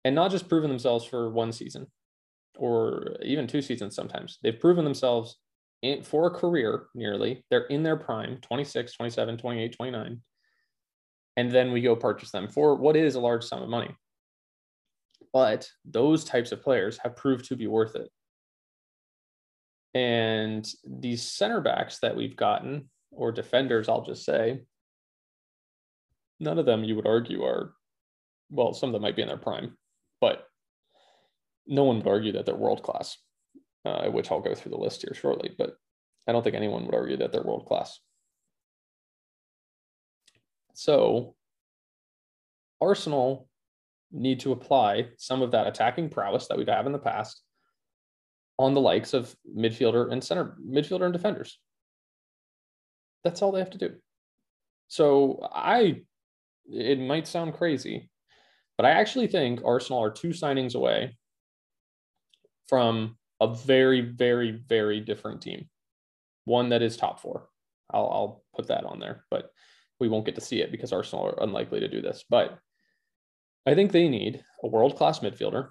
And 0.04 0.14
not 0.14 0.30
just 0.30 0.48
proven 0.48 0.70
themselves 0.70 1.04
for 1.04 1.30
one 1.30 1.52
season 1.52 1.86
or 2.58 3.16
even 3.22 3.46
two 3.46 3.62
seasons 3.62 3.94
sometimes. 3.94 4.38
They've 4.42 4.58
proven 4.58 4.84
themselves 4.84 5.36
in, 5.82 6.02
for 6.02 6.26
a 6.26 6.30
career 6.30 6.86
nearly. 6.94 7.44
They're 7.50 7.66
in 7.66 7.82
their 7.82 7.96
prime 7.96 8.38
26, 8.42 8.94
27, 8.94 9.38
28, 9.38 9.76
29. 9.76 10.20
And 11.36 11.50
then 11.50 11.72
we 11.72 11.80
go 11.80 11.96
purchase 11.96 12.30
them 12.30 12.48
for 12.48 12.74
what 12.74 12.96
is 12.96 13.14
a 13.14 13.20
large 13.20 13.44
sum 13.44 13.62
of 13.62 13.68
money. 13.68 13.94
But 15.32 15.68
those 15.84 16.24
types 16.24 16.52
of 16.52 16.62
players 16.62 16.98
have 16.98 17.16
proved 17.16 17.46
to 17.46 17.56
be 17.56 17.66
worth 17.66 17.94
it. 17.94 18.10
And 19.94 20.68
these 20.84 21.22
center 21.22 21.60
backs 21.60 21.98
that 22.00 22.16
we've 22.16 22.36
gotten, 22.36 22.90
or 23.10 23.32
defenders, 23.32 23.88
I'll 23.88 24.04
just 24.04 24.24
say, 24.24 24.60
none 26.38 26.58
of 26.58 26.66
them 26.66 26.84
you 26.84 26.96
would 26.96 27.06
argue 27.06 27.42
are, 27.44 27.74
well, 28.50 28.72
some 28.72 28.88
of 28.88 28.92
them 28.92 29.02
might 29.02 29.16
be 29.16 29.22
in 29.22 29.28
their 29.28 29.36
prime, 29.36 29.76
but 30.20 30.46
no 31.66 31.84
one 31.84 31.98
would 31.98 32.08
argue 32.08 32.32
that 32.32 32.46
they're 32.46 32.54
world 32.54 32.82
class, 32.82 33.16
uh, 33.84 34.08
which 34.08 34.30
I'll 34.30 34.40
go 34.40 34.54
through 34.54 34.70
the 34.70 34.78
list 34.78 35.02
here 35.02 35.14
shortly. 35.14 35.50
But 35.56 35.76
I 36.26 36.32
don't 36.32 36.42
think 36.42 36.56
anyone 36.56 36.84
would 36.86 36.94
argue 36.94 37.16
that 37.18 37.32
they're 37.32 37.42
world 37.42 37.66
class. 37.66 37.98
So 40.74 41.34
Arsenal 42.80 43.48
need 44.12 44.40
to 44.40 44.52
apply 44.52 45.08
some 45.16 45.42
of 45.42 45.52
that 45.52 45.66
attacking 45.66 46.08
prowess 46.10 46.48
that 46.48 46.58
we've 46.58 46.66
had 46.66 46.86
in 46.86 46.92
the 46.92 46.98
past 46.98 47.42
on 48.58 48.74
the 48.74 48.80
likes 48.80 49.14
of 49.14 49.34
midfielder 49.56 50.12
and 50.12 50.22
center 50.22 50.56
midfielder 50.66 51.04
and 51.04 51.12
defenders. 51.12 51.58
That's 53.24 53.42
all 53.42 53.52
they 53.52 53.60
have 53.60 53.70
to 53.70 53.78
do. 53.78 53.94
So 54.88 55.48
I 55.52 56.02
it 56.70 56.98
might 56.98 57.26
sound 57.26 57.54
crazy, 57.54 58.09
but 58.80 58.86
I 58.86 58.92
actually 58.92 59.26
think 59.26 59.60
Arsenal 59.62 60.02
are 60.02 60.10
two 60.10 60.30
signings 60.30 60.74
away 60.74 61.14
from 62.66 63.18
a 63.38 63.54
very, 63.54 64.00
very, 64.00 64.52
very 64.52 65.00
different 65.00 65.42
team. 65.42 65.68
One 66.46 66.70
that 66.70 66.80
is 66.80 66.96
top 66.96 67.20
four. 67.20 67.50
I'll, 67.92 68.08
I'll 68.10 68.44
put 68.56 68.68
that 68.68 68.84
on 68.84 68.98
there, 68.98 69.26
but 69.30 69.50
we 69.98 70.08
won't 70.08 70.24
get 70.24 70.36
to 70.36 70.40
see 70.40 70.62
it 70.62 70.72
because 70.72 70.94
Arsenal 70.94 71.26
are 71.26 71.42
unlikely 71.42 71.80
to 71.80 71.88
do 71.88 72.00
this. 72.00 72.24
But 72.30 72.58
I 73.66 73.74
think 73.74 73.92
they 73.92 74.08
need 74.08 74.42
a 74.64 74.68
world 74.68 74.96
class 74.96 75.18
midfielder 75.18 75.68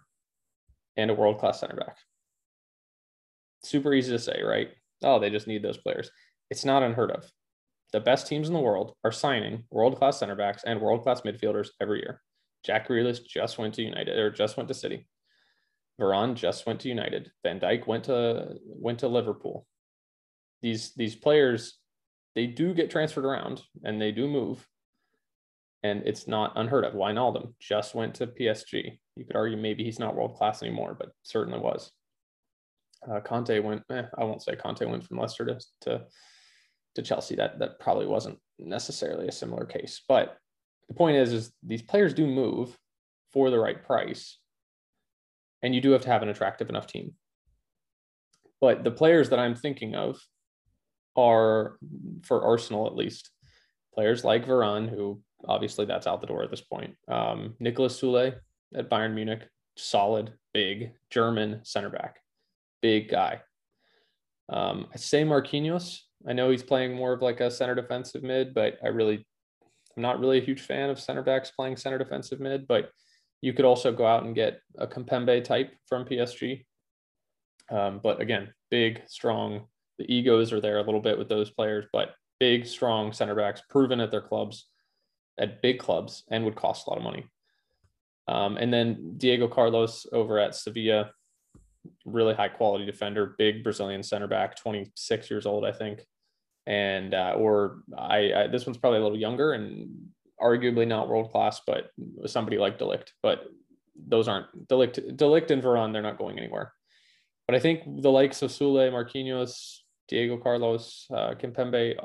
and 0.95 1.09
a 1.09 1.15
world 1.15 1.39
class 1.39 1.61
center 1.61 1.77
back. 1.77 1.97
Super 3.63 3.91
easy 3.95 4.11
to 4.11 4.19
say, 4.19 4.39
right? 4.43 4.69
Oh, 5.01 5.17
they 5.17 5.31
just 5.31 5.47
need 5.47 5.63
those 5.63 5.77
players. 5.77 6.11
It's 6.51 6.63
not 6.63 6.83
unheard 6.83 7.09
of. 7.09 7.25
The 7.91 8.01
best 8.01 8.27
teams 8.27 8.49
in 8.49 8.53
the 8.53 8.59
world 8.59 8.93
are 9.03 9.11
signing 9.11 9.63
world 9.71 9.97
class 9.97 10.19
center 10.19 10.35
backs 10.35 10.63
and 10.63 10.79
world 10.79 11.01
class 11.01 11.21
midfielders 11.21 11.69
every 11.81 12.01
year. 12.01 12.21
Jack 12.63 12.87
Grealish 12.87 13.25
just 13.25 13.57
went 13.57 13.73
to 13.75 13.81
United 13.81 14.17
or 14.17 14.29
just 14.29 14.57
went 14.57 14.67
to 14.69 14.73
City. 14.73 15.07
Varane 15.99 16.35
just 16.35 16.65
went 16.65 16.79
to 16.81 16.89
United. 16.89 17.31
Van 17.43 17.59
Dijk 17.59 17.85
went 17.85 18.05
to 18.05 18.55
went 18.65 18.99
to 18.99 19.07
Liverpool. 19.07 19.65
These 20.61 20.93
these 20.95 21.15
players, 21.15 21.77
they 22.35 22.47
do 22.47 22.73
get 22.73 22.89
transferred 22.89 23.25
around 23.25 23.61
and 23.83 24.01
they 24.01 24.11
do 24.11 24.27
move, 24.27 24.65
and 25.83 26.03
it's 26.05 26.27
not 26.27 26.53
unheard 26.55 26.85
of. 26.85 26.93
Wijnaldum 26.93 27.53
just 27.59 27.95
went 27.95 28.15
to 28.15 28.27
PSG. 28.27 28.99
You 29.15 29.25
could 29.25 29.35
argue 29.35 29.57
maybe 29.57 29.83
he's 29.83 29.99
not 29.99 30.15
world 30.15 30.35
class 30.35 30.63
anymore, 30.63 30.95
but 30.97 31.11
certainly 31.23 31.59
was. 31.59 31.91
Uh, 33.05 33.19
Kanté 33.21 33.63
went. 33.63 33.83
Eh, 33.91 34.03
I 34.17 34.23
won't 34.23 34.41
say 34.41 34.55
Kanté 34.55 34.89
went 34.89 35.05
from 35.05 35.17
Leicester 35.17 35.45
to, 35.45 35.59
to 35.81 36.05
to 36.95 37.01
Chelsea. 37.01 37.35
That 37.35 37.59
that 37.59 37.79
probably 37.79 38.05
wasn't 38.05 38.39
necessarily 38.57 39.27
a 39.27 39.33
similar 39.33 39.65
case. 39.65 40.01
But 40.07 40.37
the 40.89 40.95
point 40.95 41.15
is, 41.17 41.31
is 41.31 41.51
these 41.63 41.81
players 41.81 42.13
do 42.13 42.27
move 42.27 42.77
for 43.31 43.49
the 43.49 43.59
right 43.59 43.81
price, 43.81 44.37
and 45.63 45.73
you 45.73 45.81
do 45.81 45.91
have 45.91 46.01
to 46.01 46.09
have 46.09 46.23
an 46.23 46.29
attractive 46.29 46.69
enough 46.69 46.87
team. 46.87 47.13
But 48.59 48.83
the 48.83 48.91
players 48.91 49.29
that 49.29 49.39
I'm 49.39 49.55
thinking 49.55 49.95
of 49.95 50.19
are, 51.15 51.77
for 52.23 52.43
Arsenal 52.43 52.87
at 52.87 52.95
least, 52.95 53.29
players 53.93 54.23
like 54.23 54.45
Varane, 54.45 54.89
who 54.89 55.21
obviously 55.47 55.85
that's 55.85 56.07
out 56.07 56.21
the 56.21 56.27
door 56.27 56.43
at 56.43 56.51
this 56.51 56.61
point. 56.61 56.95
Um, 57.07 57.55
Niklas 57.61 57.99
Süle 58.01 58.35
at 58.75 58.89
Bayern 58.89 59.13
Munich, 59.13 59.47
solid, 59.77 60.33
big 60.53 60.91
German 61.09 61.61
center 61.63 61.89
back, 61.89 62.17
big 62.81 63.09
guy. 63.09 63.41
Um, 64.49 64.87
I 64.93 64.97
say 64.97 65.23
Marquinhos. 65.23 65.99
I 66.27 66.33
know 66.33 66.49
he's 66.49 66.63
playing 66.63 66.95
more 66.95 67.13
of 67.13 67.21
like 67.21 67.39
a 67.39 67.51
center 67.51 67.75
defensive 67.75 68.23
mid, 68.23 68.53
but 68.53 68.77
I 68.83 68.87
really, 68.87 69.25
I'm 69.99 70.03
not 70.03 70.21
really 70.21 70.37
a 70.37 70.45
huge 70.45 70.61
fan 70.61 70.89
of 70.89 70.97
center 70.97 71.21
backs 71.21 71.51
playing 71.51 71.75
center 71.75 71.97
defensive 71.97 72.39
mid. 72.39 72.69
But 72.69 72.89
you 73.41 73.51
could 73.51 73.65
also 73.65 73.91
go 73.91 74.05
out 74.05 74.23
and 74.23 74.33
get 74.33 74.61
a 74.77 74.87
Kimpembe 74.87 75.43
type 75.43 75.73
from 75.87 76.05
PSG. 76.05 76.65
Um, 77.69 77.99
but 78.01 78.21
again, 78.21 78.53
big, 78.71 79.01
strong. 79.07 79.65
The 79.97 80.11
egos 80.11 80.53
are 80.53 80.61
there 80.61 80.77
a 80.77 80.83
little 80.83 81.01
bit 81.01 81.17
with 81.17 81.27
those 81.27 81.51
players, 81.51 81.85
but 81.91 82.13
big, 82.39 82.65
strong 82.65 83.11
center 83.11 83.35
backs, 83.35 83.61
proven 83.69 83.99
at 83.99 84.09
their 84.09 84.21
clubs, 84.21 84.67
at 85.37 85.61
big 85.61 85.79
clubs, 85.79 86.23
and 86.31 86.45
would 86.45 86.55
cost 86.55 86.87
a 86.87 86.91
lot 86.91 86.97
of 86.97 87.03
money. 87.03 87.25
Um, 88.29 88.55
and 88.55 88.71
then 88.71 89.15
Diego 89.17 89.49
Carlos 89.49 90.05
over 90.13 90.39
at 90.39 90.55
Sevilla, 90.55 91.11
really 92.05 92.35
high 92.35 92.47
quality 92.47 92.85
defender, 92.85 93.35
big 93.37 93.65
Brazilian 93.65 94.03
center 94.03 94.27
back, 94.27 94.55
26 94.55 95.29
years 95.29 95.45
old, 95.45 95.65
I 95.65 95.73
think. 95.73 96.05
And, 96.69 97.15
uh, 97.15 97.33
or 97.35 97.79
I, 97.97 98.33
I, 98.33 98.47
this 98.47 98.67
one's 98.67 98.77
probably 98.77 98.99
a 98.99 99.03
little 99.03 99.17
younger 99.17 99.53
and 99.53 99.89
arguably 100.39 100.87
not 100.87 101.09
world 101.09 101.31
class, 101.31 101.61
but 101.65 101.89
somebody 102.27 102.59
like 102.59 102.77
de 102.77 102.85
Ligt. 102.85 103.09
But 103.23 103.45
those 104.07 104.27
aren't 104.27 104.45
de 104.67 104.75
Ligt, 104.75 104.93
de 104.93 105.25
Ligt 105.25 105.49
and 105.49 105.63
Varane, 105.63 105.91
they're 105.91 106.03
not 106.03 106.19
going 106.19 106.37
anywhere. 106.37 106.71
But 107.47 107.55
I 107.55 107.59
think 107.59 107.81
the 108.03 108.11
likes 108.11 108.43
of 108.43 108.51
Süle, 108.51 108.91
Marquinhos, 108.91 109.79
Diego 110.07 110.37
Carlos, 110.37 111.07
uh, 111.11 111.33
Kimpembe, 111.33 111.95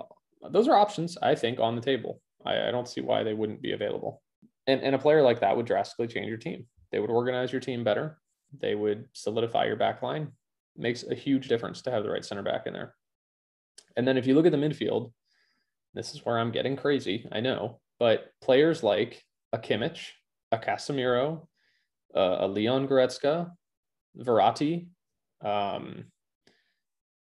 those 0.51 0.67
are 0.67 0.77
options, 0.77 1.19
I 1.21 1.35
think, 1.35 1.61
on 1.61 1.77
the 1.77 1.83
table. 1.83 2.23
I, 2.47 2.69
I 2.69 2.71
don't 2.71 2.89
see 2.89 3.03
why 3.03 3.23
they 3.23 3.35
wouldn't 3.35 3.61
be 3.61 3.73
available. 3.73 4.23
And, 4.67 4.81
and 4.81 4.95
a 4.95 4.99
player 4.99 5.21
like 5.21 5.41
that 5.41 5.55
would 5.55 5.67
drastically 5.67 6.07
change 6.07 6.29
your 6.29 6.39
team. 6.39 6.67
They 6.91 7.01
would 7.01 7.11
organize 7.11 7.53
your 7.53 7.61
team 7.61 7.85
better. 7.85 8.19
They 8.59 8.75
would 8.75 9.09
solidify 9.13 9.67
your 9.67 9.77
back 9.77 10.01
line. 10.01 10.33
Makes 10.75 11.05
a 11.05 11.15
huge 11.15 11.49
difference 11.49 11.83
to 11.83 11.91
have 11.91 12.03
the 12.03 12.11
right 12.11 12.25
center 12.25 12.43
back 12.43 12.67
in 12.67 12.73
there. 12.73 12.95
And 13.97 14.07
then 14.07 14.17
if 14.17 14.27
you 14.27 14.35
look 14.35 14.47
at 14.47 14.53
the 14.53 14.59
midfield, 14.59 15.13
this 15.95 16.15
is 16.15 16.25
where 16.25 16.39
I'm 16.39 16.51
getting 16.51 16.77
crazy. 16.77 17.29
I 17.31 17.41
know, 17.41 17.81
but 17.99 18.31
players 18.43 18.83
like 18.83 19.23
a 19.53 19.59
Kimmich, 19.59 20.09
a 20.51 20.59
Casemiro, 20.59 21.47
uh, 22.15 22.37
a 22.41 22.49
Leon 22.49 22.89
Goretzka, 22.89 23.51
Verratti, 24.19 24.89
um, 25.45 26.07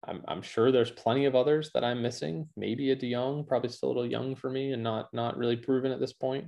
I'm, 0.07 0.23
I'm 0.29 0.43
sure 0.43 0.71
there's 0.71 0.91
plenty 0.91 1.25
of 1.25 1.35
others 1.35 1.71
that 1.75 1.85
I'm 1.85 2.03
missing. 2.03 2.49
Maybe 2.57 2.91
a 2.91 2.97
De 2.97 3.13
Jong, 3.13 3.45
probably 3.45 3.71
still 3.71 3.89
a 3.89 3.91
little 3.91 4.07
young 4.07 4.37
for 4.37 4.49
me 4.49 4.73
and 4.73 4.83
not 4.83 5.13
not 5.13 5.37
really 5.37 5.57
proven 5.57 5.93
at 5.93 6.01
this 6.01 6.13
point. 6.13 6.47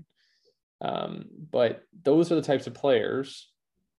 Um, 0.81 1.25
but 1.51 1.83
those 2.05 2.31
are 2.31 2.37
the 2.37 2.43
types 2.43 2.66
of 2.66 2.75
players 2.75 3.51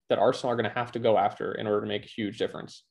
that 0.08 0.20
Arsenal 0.20 0.54
are 0.54 0.56
going 0.56 0.70
to 0.70 0.80
have 0.80 0.94
to 0.94 1.00
go 1.00 1.18
after 1.18 1.52
in 1.52 1.68
order 1.68 1.82
to 1.82 1.88
make 1.88 2.06
a 2.06 2.10
huge 2.10 2.38
difference. 2.38 2.84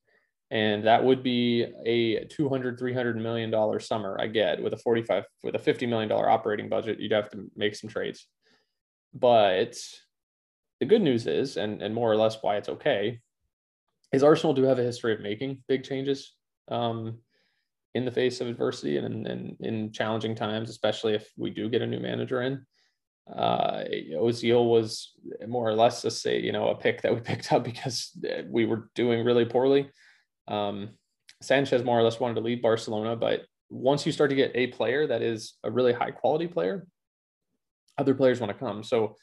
And 0.50 0.84
that 0.84 1.04
would 1.04 1.22
be 1.22 1.66
a 1.84 2.24
200, 2.24 2.78
300 2.78 3.16
million 3.16 3.50
dollar 3.50 3.78
summer. 3.80 4.16
I 4.18 4.28
get 4.28 4.62
with 4.62 4.72
a 4.72 4.78
45, 4.78 5.24
with 5.42 5.54
a 5.54 5.58
50 5.58 5.86
million 5.86 6.08
dollar 6.08 6.30
operating 6.30 6.68
budget, 6.68 7.00
you'd 7.00 7.12
have 7.12 7.30
to 7.30 7.50
make 7.54 7.74
some 7.74 7.90
trades. 7.90 8.26
But 9.12 9.76
the 10.80 10.86
good 10.86 11.02
news 11.02 11.26
is, 11.26 11.56
and, 11.56 11.82
and 11.82 11.94
more 11.94 12.10
or 12.10 12.16
less 12.16 12.38
why 12.40 12.56
it's 12.56 12.68
okay, 12.68 13.20
is 14.12 14.22
Arsenal 14.22 14.54
do 14.54 14.62
have 14.62 14.78
a 14.78 14.82
history 14.82 15.12
of 15.12 15.20
making 15.20 15.62
big 15.68 15.84
changes 15.84 16.34
um, 16.68 17.18
in 17.94 18.04
the 18.04 18.10
face 18.10 18.40
of 18.40 18.48
adversity 18.48 18.96
and, 18.96 19.26
and 19.26 19.56
in 19.60 19.92
challenging 19.92 20.34
times, 20.34 20.70
especially 20.70 21.14
if 21.14 21.30
we 21.36 21.50
do 21.50 21.68
get 21.68 21.82
a 21.82 21.86
new 21.86 22.00
manager 22.00 22.42
in. 22.42 22.64
Uh, 23.34 23.84
Ozil 24.14 24.70
was 24.70 25.12
more 25.46 25.68
or 25.68 25.74
less 25.74 26.04
a 26.04 26.10
say, 26.10 26.40
you 26.40 26.52
know, 26.52 26.68
a 26.68 26.74
pick 26.74 27.02
that 27.02 27.14
we 27.14 27.20
picked 27.30 27.52
up 27.52 27.64
because 27.64 28.16
we 28.48 28.64
were 28.64 28.88
doing 28.94 29.24
really 29.24 29.44
poorly. 29.44 29.90
Um, 30.48 30.90
Sanchez 31.40 31.84
more 31.84 31.98
or 31.98 32.02
less 32.02 32.18
wanted 32.18 32.34
to 32.34 32.40
leave 32.40 32.62
Barcelona, 32.62 33.14
but 33.14 33.42
once 33.70 34.06
you 34.06 34.12
start 34.12 34.30
to 34.30 34.36
get 34.36 34.52
a 34.54 34.68
player 34.68 35.06
that 35.06 35.22
is 35.22 35.54
a 35.62 35.70
really 35.70 35.92
high 35.92 36.10
quality 36.10 36.48
player, 36.48 36.86
other 37.98 38.14
players 38.14 38.40
want 38.40 38.52
to 38.52 38.58
come. 38.58 38.82
So, 38.82 39.16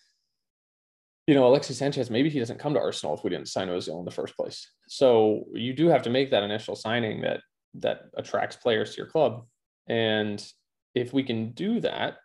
you 1.28 1.34
know, 1.34 1.48
Alexis 1.48 1.78
Sanchez, 1.78 2.10
maybe 2.10 2.30
he 2.30 2.40
doesn't 2.40 2.60
come 2.60 2.74
to 2.74 2.80
Arsenal 2.80 3.16
if 3.16 3.24
we 3.24 3.30
didn't 3.30 3.48
sign 3.48 3.70
Ozil 3.70 4.00
in 4.00 4.06
the 4.06 4.12
first 4.12 4.36
place. 4.38 4.70
So 4.88 5.46
you 5.54 5.74
do 5.74 5.88
have 5.88 6.04
to 6.04 6.10
make 6.10 6.32
that 6.32 6.44
initial 6.44 6.76
signing 6.76 7.22
that 7.22 7.42
that 7.80 8.04
attracts 8.16 8.56
players 8.56 8.92
to 8.92 8.98
your 8.98 9.08
club. 9.08 9.46
And 9.88 10.46
if 10.94 11.12
we 11.12 11.24
can 11.24 11.52
do 11.52 11.80
that, 11.82 12.18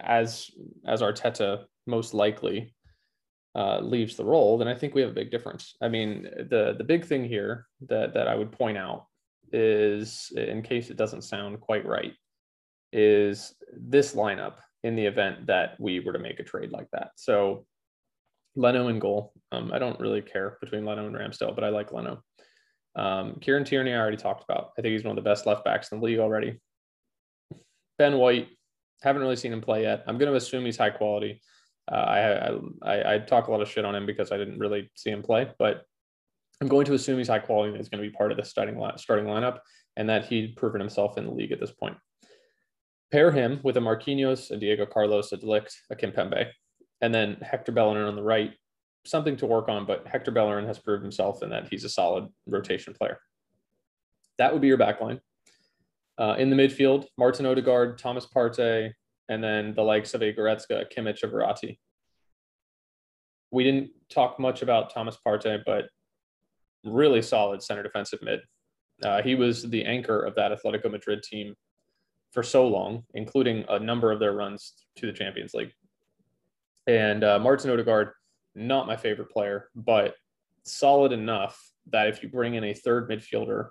as 0.00 0.50
as 0.86 1.00
Arteta 1.00 1.64
most 1.86 2.14
likely 2.14 2.74
uh, 3.54 3.80
leaves 3.80 4.16
the 4.16 4.24
role, 4.24 4.58
then 4.58 4.68
I 4.68 4.74
think 4.74 4.94
we 4.94 5.02
have 5.02 5.10
a 5.10 5.14
big 5.14 5.30
difference. 5.30 5.76
I 5.82 5.88
mean, 5.88 6.22
the 6.22 6.74
the 6.76 6.84
big 6.84 7.04
thing 7.04 7.24
here 7.24 7.66
that 7.88 8.14
that 8.14 8.28
I 8.28 8.34
would 8.34 8.52
point 8.52 8.78
out 8.78 9.06
is, 9.52 10.32
in 10.36 10.62
case 10.62 10.90
it 10.90 10.96
doesn't 10.96 11.22
sound 11.22 11.60
quite 11.60 11.86
right, 11.86 12.14
is 12.92 13.54
this 13.72 14.14
lineup 14.14 14.54
in 14.84 14.96
the 14.96 15.06
event 15.06 15.46
that 15.46 15.76
we 15.78 16.00
were 16.00 16.12
to 16.12 16.18
make 16.18 16.40
a 16.40 16.44
trade 16.44 16.72
like 16.72 16.88
that. 16.92 17.10
So 17.16 17.66
Leno 18.56 18.88
in 18.88 18.98
goal. 18.98 19.32
Um, 19.50 19.70
I 19.72 19.78
don't 19.78 20.00
really 20.00 20.22
care 20.22 20.58
between 20.60 20.84
Leno 20.84 21.06
and 21.06 21.14
Ramsdale, 21.14 21.54
but 21.54 21.64
I 21.64 21.68
like 21.68 21.92
Leno. 21.92 22.22
Um, 22.94 23.36
Kieran 23.40 23.64
Tierney, 23.64 23.92
I 23.92 23.98
already 23.98 24.16
talked 24.16 24.44
about. 24.44 24.70
I 24.78 24.82
think 24.82 24.92
he's 24.92 25.04
one 25.04 25.16
of 25.16 25.24
the 25.24 25.28
best 25.28 25.46
left 25.46 25.64
backs 25.64 25.90
in 25.92 25.98
the 25.98 26.04
league 26.04 26.18
already. 26.18 26.60
Ben 27.98 28.18
White, 28.18 28.48
haven't 29.02 29.22
really 29.22 29.36
seen 29.36 29.52
him 29.52 29.60
play 29.60 29.82
yet. 29.82 30.04
I'm 30.06 30.18
going 30.18 30.30
to 30.30 30.36
assume 30.36 30.64
he's 30.64 30.76
high 30.76 30.90
quality. 30.90 31.40
Uh, 31.90 31.94
I, 31.94 32.48
I, 32.82 33.14
I 33.14 33.18
talk 33.18 33.48
a 33.48 33.50
lot 33.50 33.60
of 33.60 33.68
shit 33.68 33.84
on 33.84 33.94
him 33.94 34.06
because 34.06 34.30
I 34.32 34.36
didn't 34.36 34.58
really 34.58 34.90
see 34.94 35.10
him 35.10 35.22
play, 35.22 35.50
but 35.58 35.84
I'm 36.60 36.68
going 36.68 36.86
to 36.86 36.94
assume 36.94 37.18
he's 37.18 37.28
high 37.28 37.40
quality 37.40 37.70
and 37.70 37.76
he's 37.76 37.88
going 37.88 38.02
to 38.02 38.08
be 38.08 38.16
part 38.16 38.30
of 38.30 38.36
the 38.36 38.44
starting 38.44 38.80
starting 38.96 39.26
lineup, 39.26 39.58
and 39.96 40.08
that 40.08 40.26
he'd 40.26 40.56
proven 40.56 40.80
himself 40.80 41.18
in 41.18 41.26
the 41.26 41.32
league 41.32 41.52
at 41.52 41.60
this 41.60 41.72
point. 41.72 41.96
Pair 43.10 43.30
him 43.30 43.60
with 43.62 43.76
a 43.76 43.80
Marquinhos, 43.80 44.50
a 44.50 44.56
Diego 44.56 44.86
Carlos, 44.86 45.32
a 45.32 45.36
De 45.36 45.44
Ligt, 45.44 45.74
a 45.90 45.96
Kimpembe, 45.96 46.46
and 47.00 47.12
then 47.12 47.36
Hector 47.42 47.72
Bellerin 47.72 48.06
on 48.06 48.16
the 48.16 48.22
right. 48.22 48.52
Something 49.04 49.36
to 49.38 49.46
work 49.46 49.68
on, 49.68 49.84
but 49.84 50.06
Hector 50.06 50.30
Bellerin 50.30 50.66
has 50.66 50.78
proved 50.78 51.02
himself 51.02 51.42
in 51.42 51.50
that 51.50 51.68
he's 51.68 51.84
a 51.84 51.88
solid 51.88 52.28
rotation 52.46 52.94
player. 52.94 53.18
That 54.38 54.52
would 54.52 54.62
be 54.62 54.68
your 54.68 54.78
backline. 54.78 55.18
Uh, 56.16 56.36
in 56.38 56.48
the 56.48 56.56
midfield, 56.56 57.06
Martin 57.18 57.44
Odegaard, 57.44 57.98
Thomas 57.98 58.26
Partey, 58.26 58.92
and 59.28 59.42
then 59.42 59.74
the 59.74 59.82
likes 59.82 60.14
of 60.14 60.22
a 60.22 60.32
Goretzka, 60.32 60.84
Kimmich, 60.94 61.22
Verratti. 61.24 61.78
We 63.50 63.64
didn't 63.64 63.90
talk 64.10 64.38
much 64.40 64.62
about 64.62 64.92
Thomas 64.92 65.16
Partey, 65.24 65.60
but 65.64 65.86
really 66.84 67.22
solid 67.22 67.62
center 67.62 67.82
defensive 67.82 68.20
mid. 68.22 68.40
Uh, 69.02 69.22
he 69.22 69.34
was 69.34 69.68
the 69.68 69.84
anchor 69.84 70.22
of 70.22 70.34
that 70.36 70.52
Atletico 70.52 70.90
Madrid 70.90 71.22
team 71.22 71.54
for 72.32 72.42
so 72.42 72.66
long, 72.66 73.04
including 73.14 73.64
a 73.68 73.78
number 73.78 74.10
of 74.10 74.18
their 74.18 74.32
runs 74.32 74.74
to 74.96 75.06
the 75.06 75.12
Champions 75.12 75.54
League. 75.54 75.72
And 76.86 77.22
uh, 77.22 77.38
Martin 77.38 77.70
Odegaard, 77.70 78.12
not 78.54 78.86
my 78.86 78.96
favorite 78.96 79.30
player, 79.30 79.68
but 79.74 80.14
solid 80.64 81.12
enough 81.12 81.60
that 81.90 82.08
if 82.08 82.22
you 82.22 82.28
bring 82.28 82.54
in 82.54 82.64
a 82.64 82.74
third 82.74 83.08
midfielder 83.10 83.68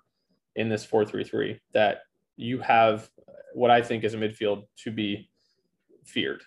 in 0.55 0.69
this 0.69 0.85
4-3-3, 0.85 1.59
that 1.73 1.99
you 2.37 2.59
have 2.59 3.09
what 3.53 3.71
I 3.71 3.81
think 3.81 4.03
is 4.03 4.13
a 4.13 4.17
midfield 4.17 4.63
to 4.83 4.91
be 4.91 5.29
feared. 6.05 6.43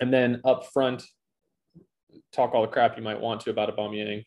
And 0.00 0.12
then 0.12 0.40
up 0.44 0.66
front, 0.72 1.02
talk 2.32 2.54
all 2.54 2.62
the 2.62 2.68
crap 2.68 2.96
you 2.96 3.02
might 3.02 3.20
want 3.20 3.40
to 3.42 3.50
about 3.50 3.74
Aubameyang. 3.74 4.24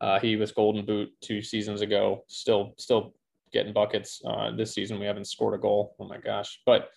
Uh, 0.00 0.18
he 0.18 0.36
was 0.36 0.50
Golden 0.50 0.84
Boot 0.84 1.10
two 1.20 1.42
seasons 1.42 1.82
ago. 1.82 2.24
Still, 2.26 2.74
still 2.78 3.14
getting 3.52 3.72
buckets. 3.72 4.22
Uh, 4.24 4.50
this 4.56 4.72
season 4.72 4.98
we 4.98 5.06
haven't 5.06 5.26
scored 5.26 5.54
a 5.54 5.58
goal. 5.58 5.94
Oh 6.00 6.08
my 6.08 6.18
gosh! 6.18 6.60
But 6.64 6.88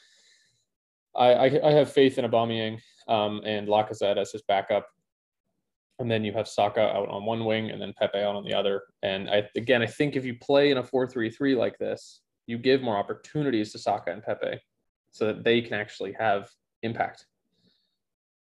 I, 1.15 1.33
I, 1.33 1.67
I 1.69 1.71
have 1.71 1.91
faith 1.91 2.17
in 2.17 2.25
Aubameyang 2.25 2.79
um, 3.07 3.41
and 3.45 3.67
Lacazette 3.67 4.17
as 4.17 4.31
his 4.31 4.41
backup. 4.43 4.87
And 5.99 6.09
then 6.09 6.23
you 6.23 6.33
have 6.33 6.47
Saka 6.47 6.81
out 6.81 7.09
on 7.09 7.25
one 7.25 7.45
wing 7.45 7.69
and 7.69 7.81
then 7.81 7.93
Pepe 7.99 8.17
out 8.19 8.35
on 8.35 8.43
the 8.43 8.53
other. 8.53 8.81
And 9.03 9.29
I 9.29 9.47
again, 9.55 9.81
I 9.81 9.85
think 9.85 10.15
if 10.15 10.25
you 10.25 10.35
play 10.39 10.71
in 10.71 10.77
a 10.77 10.83
four-three-three 10.83 11.55
like 11.55 11.77
this, 11.77 12.21
you 12.47 12.57
give 12.57 12.81
more 12.81 12.97
opportunities 12.97 13.71
to 13.73 13.79
Saka 13.79 14.11
and 14.11 14.23
Pepe 14.23 14.59
so 15.13 15.27
that 15.27 15.43
they 15.43 15.61
can 15.61 15.73
actually 15.75 16.13
have 16.19 16.49
impact. 16.81 17.25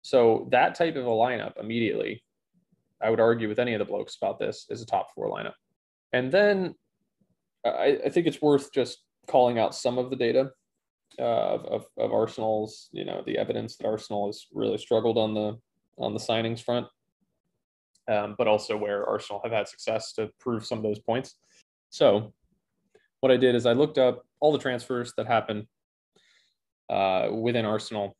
So 0.02 0.48
that 0.50 0.74
type 0.74 0.96
of 0.96 1.06
a 1.06 1.10
lineup 1.10 1.60
immediately, 1.60 2.24
I 3.02 3.10
would 3.10 3.20
argue 3.20 3.48
with 3.48 3.58
any 3.58 3.74
of 3.74 3.80
the 3.80 3.84
blokes 3.84 4.16
about 4.16 4.38
this, 4.38 4.66
is 4.70 4.80
a 4.80 4.86
top 4.86 5.12
four 5.14 5.28
lineup. 5.28 5.52
And 6.12 6.32
then 6.32 6.74
I, 7.66 7.98
I 8.06 8.08
think 8.08 8.26
it's 8.26 8.40
worth 8.40 8.72
just 8.72 9.02
calling 9.26 9.58
out 9.58 9.74
some 9.74 9.98
of 9.98 10.08
the 10.08 10.16
data 10.16 10.52
uh, 11.18 11.22
of, 11.22 11.64
of, 11.66 11.86
of 11.98 12.12
Arsenal's, 12.12 12.88
you 12.92 13.04
know, 13.04 13.22
the 13.26 13.36
evidence 13.36 13.76
that 13.76 13.86
Arsenal 13.86 14.26
has 14.26 14.46
really 14.52 14.78
struggled 14.78 15.18
on 15.18 15.34
the 15.34 15.58
on 15.98 16.14
the 16.14 16.20
signings 16.20 16.62
front, 16.62 16.86
um, 18.08 18.34
but 18.38 18.48
also 18.48 18.74
where 18.74 19.06
Arsenal 19.06 19.40
have 19.44 19.52
had 19.52 19.68
success 19.68 20.14
to 20.14 20.30
prove 20.38 20.64
some 20.64 20.78
of 20.78 20.84
those 20.84 21.00
points. 21.00 21.34
So 21.90 22.32
what 23.20 23.30
I 23.30 23.36
did 23.36 23.54
is 23.54 23.66
I 23.66 23.72
looked 23.72 23.98
up 23.98 24.24
all 24.40 24.52
the 24.52 24.58
transfers 24.58 25.12
that 25.18 25.26
happened 25.26 25.66
uh, 26.90 27.28
within 27.32 27.64
Arsenal 27.64 28.16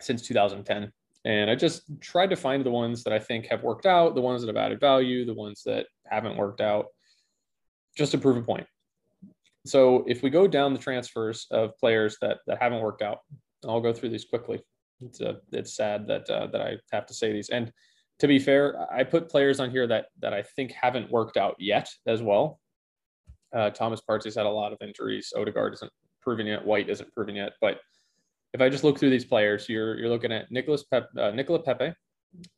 since 0.00 0.22
2010. 0.22 0.92
And 1.24 1.50
I 1.50 1.54
just 1.54 1.82
tried 2.00 2.30
to 2.30 2.36
find 2.36 2.64
the 2.64 2.70
ones 2.70 3.04
that 3.04 3.12
I 3.12 3.18
think 3.18 3.46
have 3.46 3.62
worked 3.62 3.86
out, 3.86 4.14
the 4.14 4.20
ones 4.20 4.40
that 4.42 4.48
have 4.48 4.56
added 4.56 4.80
value, 4.80 5.24
the 5.24 5.34
ones 5.34 5.62
that 5.66 5.86
haven't 6.06 6.36
worked 6.36 6.60
out, 6.60 6.86
just 7.96 8.12
to 8.12 8.18
prove 8.18 8.36
a 8.36 8.42
point. 8.42 8.66
So 9.66 10.04
if 10.06 10.22
we 10.22 10.30
go 10.30 10.46
down 10.46 10.72
the 10.72 10.78
transfers 10.78 11.46
of 11.50 11.76
players 11.78 12.16
that 12.22 12.38
that 12.46 12.62
haven't 12.62 12.80
worked 12.80 13.02
out, 13.02 13.18
I'll 13.66 13.80
go 13.80 13.92
through 13.92 14.10
these 14.10 14.24
quickly. 14.24 14.62
It's 15.00 15.20
a, 15.20 15.38
it's 15.52 15.76
sad 15.76 16.06
that 16.08 16.30
uh, 16.30 16.46
that 16.48 16.62
I 16.62 16.76
have 16.92 17.06
to 17.06 17.14
say 17.14 17.32
these. 17.32 17.50
And 17.50 17.70
to 18.20 18.26
be 18.26 18.38
fair, 18.38 18.86
I 18.90 19.04
put 19.04 19.28
players 19.28 19.60
on 19.60 19.70
here 19.70 19.86
that 19.86 20.06
that 20.20 20.32
I 20.32 20.42
think 20.42 20.72
haven't 20.72 21.10
worked 21.10 21.36
out 21.36 21.56
yet 21.58 21.90
as 22.06 22.22
well. 22.22 22.58
Uh, 23.54 23.68
Thomas 23.68 24.00
Partey's 24.00 24.36
had 24.36 24.46
a 24.46 24.50
lot 24.50 24.72
of 24.72 24.78
injuries. 24.80 25.32
Odegaard 25.36 25.74
isn't 25.74 25.92
proven 26.20 26.46
yet. 26.46 26.64
White 26.64 26.88
isn't 26.88 27.12
proven 27.14 27.36
yet. 27.36 27.52
But 27.60 27.80
if 28.52 28.60
I 28.60 28.68
just 28.68 28.84
look 28.84 28.98
through 28.98 29.10
these 29.10 29.24
players, 29.24 29.68
you're 29.68 29.98
you're 29.98 30.08
looking 30.08 30.32
at 30.32 30.50
Nicholas 30.50 30.84
Pep, 30.84 31.08
uh, 31.18 31.30
Nicola 31.30 31.62
Pepe, 31.62 31.94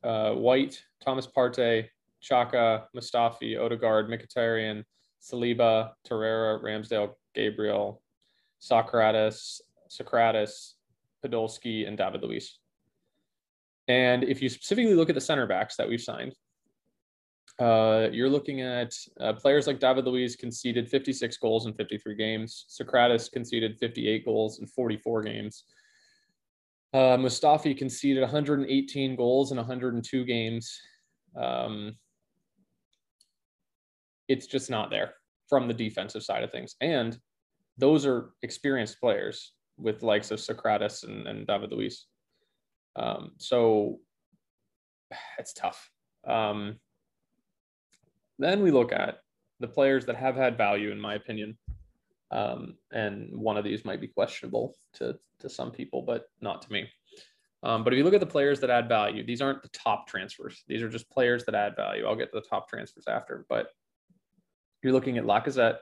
uh, 0.03 0.31
White, 0.33 0.81
Thomas 1.03 1.27
Partey, 1.27 1.87
Xhaka, 2.23 2.85
Mustafi, 2.95 3.59
Odegaard, 3.59 4.09
Mkhitaryan, 4.09 4.83
Saliba, 5.21 5.91
Torreira, 6.07 6.61
Ramsdale, 6.61 7.13
Gabriel, 7.35 8.01
Sokratis, 8.61 9.61
Sokratis, 9.89 10.73
Podolski, 11.23 11.87
and 11.87 11.97
David 11.97 12.23
Luiz. 12.23 12.59
And 13.87 14.23
if 14.23 14.41
you 14.41 14.49
specifically 14.49 14.95
look 14.95 15.09
at 15.09 15.15
the 15.15 15.21
center 15.21 15.45
backs 15.45 15.75
that 15.75 15.87
we've 15.87 16.01
signed, 16.01 16.33
uh, 17.59 18.09
you're 18.11 18.29
looking 18.29 18.61
at 18.61 18.93
uh, 19.19 19.33
players 19.33 19.67
like 19.67 19.79
David 19.79 20.05
Luiz 20.05 20.35
conceded 20.35 20.89
56 20.89 21.37
goals 21.37 21.67
in 21.67 21.73
53 21.73 22.15
games. 22.15 22.65
Sokratis 22.69 23.31
conceded 23.31 23.77
58 23.77 24.25
goals 24.25 24.59
in 24.59 24.67
44 24.67 25.21
games. 25.21 25.65
Uh, 26.93 27.17
Mustafi 27.17 27.77
conceded 27.77 28.21
118 28.21 29.15
goals 29.15 29.51
in 29.51 29.57
102 29.57 30.25
games. 30.25 30.79
Um, 31.35 31.95
it's 34.27 34.47
just 34.47 34.69
not 34.69 34.89
there 34.89 35.13
from 35.47 35.67
the 35.67 35.73
defensive 35.73 36.23
side 36.23 36.43
of 36.43 36.51
things. 36.51 36.75
And 36.81 37.17
those 37.77 38.05
are 38.05 38.31
experienced 38.41 38.99
players 38.99 39.53
with 39.77 40.03
likes 40.03 40.31
of 40.31 40.39
Sokratis 40.39 41.03
and, 41.03 41.27
and 41.27 41.45
David 41.45 41.71
Luiz. 41.71 42.05
Um, 42.95 43.31
so 43.37 43.99
it's 45.37 45.53
tough. 45.53 45.89
Um, 46.27 46.79
then 48.39 48.61
we 48.61 48.71
look 48.71 48.91
at 48.91 49.19
the 49.59 49.67
players 49.67 50.05
that 50.05 50.15
have 50.15 50.35
had 50.35 50.57
value, 50.57 50.91
in 50.91 50.99
my 50.99 51.15
opinion. 51.15 51.57
Um, 52.31 52.75
and 52.91 53.29
one 53.37 53.57
of 53.57 53.63
these 53.63 53.85
might 53.85 54.01
be 54.01 54.07
questionable 54.07 54.75
to, 54.93 55.17
to 55.39 55.49
some 55.49 55.71
people, 55.71 56.01
but 56.01 56.25
not 56.41 56.61
to 56.63 56.71
me. 56.71 56.89
Um, 57.61 57.83
but 57.83 57.93
if 57.93 57.97
you 57.97 58.03
look 58.03 58.13
at 58.13 58.19
the 58.19 58.25
players 58.25 58.59
that 58.59 58.69
add 58.69 58.89
value, 58.89 59.25
these 59.25 59.41
aren't 59.41 59.61
the 59.61 59.69
top 59.69 60.07
transfers. 60.07 60.63
These 60.67 60.81
are 60.81 60.89
just 60.89 61.09
players 61.09 61.45
that 61.45 61.55
add 61.55 61.75
value. 61.75 62.05
I'll 62.05 62.15
get 62.15 62.31
to 62.33 62.39
the 62.39 62.47
top 62.47 62.67
transfers 62.67 63.05
after, 63.07 63.45
but 63.47 63.67
you're 64.81 64.91
looking 64.91 65.17
at 65.17 65.23
Lacazette, 65.23 65.77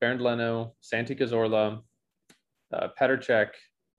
Bernd 0.00 0.20
Leno, 0.20 0.74
Santi 0.80 1.16
Cazorla, 1.16 1.80
uh, 2.72 2.88
Petr 3.00 3.50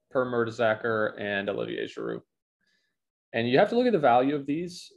Per 0.09 0.26
Mertesacker, 0.26 1.20
and 1.20 1.49
Olivier 1.49 1.86
Giroud. 1.86 2.22
And 3.34 3.49
you 3.49 3.57
have 3.59 3.70
to 3.70 3.76
look 3.76 3.88
at 3.88 3.91
the 3.91 3.99
value 3.99 4.36
of 4.36 4.45
these 4.45 4.93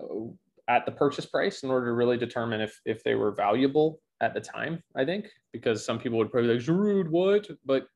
uh, 0.00 0.32
at 0.68 0.86
the 0.86 0.92
purchase 0.92 1.26
price 1.26 1.62
in 1.62 1.70
order 1.70 1.86
to 1.86 1.92
really 1.92 2.16
determine 2.16 2.60
if 2.60 2.78
if 2.84 3.02
they 3.02 3.14
were 3.14 3.32
valuable 3.32 4.00
at 4.20 4.34
the 4.34 4.40
time. 4.40 4.82
I 4.96 5.04
think 5.04 5.28
because 5.52 5.84
some 5.84 5.98
people 5.98 6.18
would 6.18 6.30
probably 6.30 6.48
be 6.48 6.54
like 6.54 6.64
Giroud, 6.64 7.08
what? 7.08 7.48
But 7.64 7.86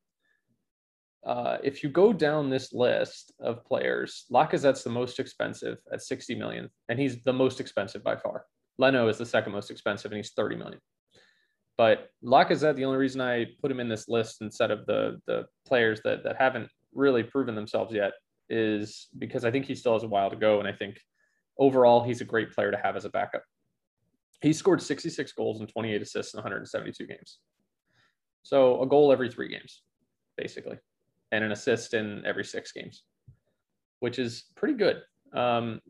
uh, 1.24 1.58
if 1.62 1.82
you 1.82 1.88
go 1.88 2.12
down 2.12 2.50
this 2.50 2.72
list 2.72 3.32
of 3.40 3.64
players, 3.64 4.26
Lacazette's 4.30 4.84
the 4.84 4.90
most 4.90 5.18
expensive 5.18 5.78
at 5.92 6.02
60 6.02 6.34
million, 6.36 6.68
and 6.88 6.98
he's 6.98 7.22
the 7.22 7.32
most 7.32 7.60
expensive 7.60 8.04
by 8.04 8.16
far. 8.16 8.44
Leno 8.78 9.08
is 9.08 9.18
the 9.18 9.26
second 9.26 9.52
most 9.52 9.70
expensive, 9.70 10.12
and 10.12 10.18
he's 10.18 10.32
30 10.32 10.56
million. 10.56 10.78
But 11.78 12.10
Lacazette, 12.24 12.76
the 12.76 12.84
only 12.84 12.98
reason 12.98 13.20
I 13.20 13.46
put 13.60 13.70
him 13.70 13.80
in 13.80 13.88
this 13.88 14.08
list 14.08 14.40
instead 14.40 14.70
of 14.70 14.86
the 14.86 15.20
the 15.26 15.46
players 15.66 16.00
that 16.04 16.24
that 16.24 16.36
haven't 16.38 16.68
really 16.94 17.22
proven 17.22 17.54
themselves 17.54 17.92
yet 17.92 18.12
is 18.48 19.08
because 19.18 19.44
I 19.44 19.50
think 19.50 19.66
he 19.66 19.74
still 19.74 19.92
has 19.92 20.02
a 20.02 20.08
while 20.08 20.30
to 20.30 20.36
go, 20.36 20.58
and 20.58 20.68
I 20.68 20.72
think 20.72 20.98
overall 21.58 22.02
he's 22.02 22.20
a 22.20 22.24
great 22.24 22.52
player 22.52 22.70
to 22.70 22.76
have 22.76 22.96
as 22.96 23.04
a 23.04 23.10
backup. 23.10 23.42
He 24.42 24.52
scored 24.52 24.82
66 24.82 25.32
goals 25.32 25.60
and 25.60 25.68
28 25.68 26.02
assists 26.02 26.34
in 26.34 26.38
172 26.38 27.06
games. 27.06 27.38
So 28.42 28.82
a 28.82 28.86
goal 28.86 29.12
every 29.12 29.30
three 29.30 29.48
games, 29.48 29.82
basically, 30.36 30.78
and 31.32 31.42
an 31.42 31.52
assist 31.52 31.94
in 31.94 32.24
every 32.24 32.44
six 32.44 32.70
games, 32.72 33.02
which 34.00 34.18
is 34.18 34.44
pretty 34.54 34.74
good. 34.74 35.02
Um, 35.32 35.80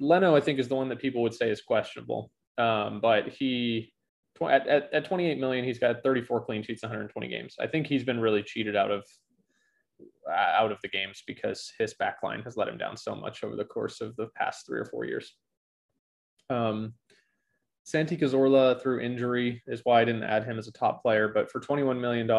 Leno, 0.00 0.34
I 0.34 0.40
think, 0.40 0.58
is 0.58 0.68
the 0.68 0.74
one 0.74 0.88
that 0.88 0.98
people 0.98 1.22
would 1.22 1.34
say 1.34 1.50
is 1.50 1.60
questionable, 1.62 2.30
um, 2.58 3.00
but 3.00 3.28
he 3.28 3.92
at, 4.42 4.66
at, 4.66 4.92
at 4.92 5.04
28 5.04 5.38
million, 5.38 5.64
he's 5.64 5.78
got 5.78 6.02
34 6.02 6.44
clean 6.44 6.62
sheets, 6.62 6.82
120 6.82 7.28
games. 7.28 7.56
I 7.60 7.66
think 7.66 7.86
he's 7.86 8.04
been 8.04 8.20
really 8.20 8.42
cheated 8.42 8.74
out 8.74 8.90
of 8.90 9.04
out 10.30 10.72
of 10.72 10.78
the 10.82 10.88
games 10.88 11.22
because 11.26 11.72
his 11.78 11.94
backline 11.94 12.44
has 12.44 12.56
let 12.56 12.68
him 12.68 12.78
down 12.78 12.96
so 12.96 13.14
much 13.14 13.44
over 13.44 13.56
the 13.56 13.64
course 13.64 14.00
of 14.00 14.16
the 14.16 14.28
past 14.36 14.66
three 14.66 14.80
or 14.80 14.84
four 14.84 15.04
years. 15.04 15.34
Um, 16.48 16.94
Santi 17.84 18.16
Cazorla 18.16 18.80
through 18.80 19.00
injury 19.00 19.62
is 19.66 19.80
why 19.84 20.00
I 20.00 20.04
didn't 20.04 20.22
add 20.22 20.44
him 20.44 20.58
as 20.58 20.68
a 20.68 20.72
top 20.72 21.02
player, 21.02 21.28
but 21.28 21.50
for 21.50 21.60
$21 21.60 22.00
million 22.00 22.30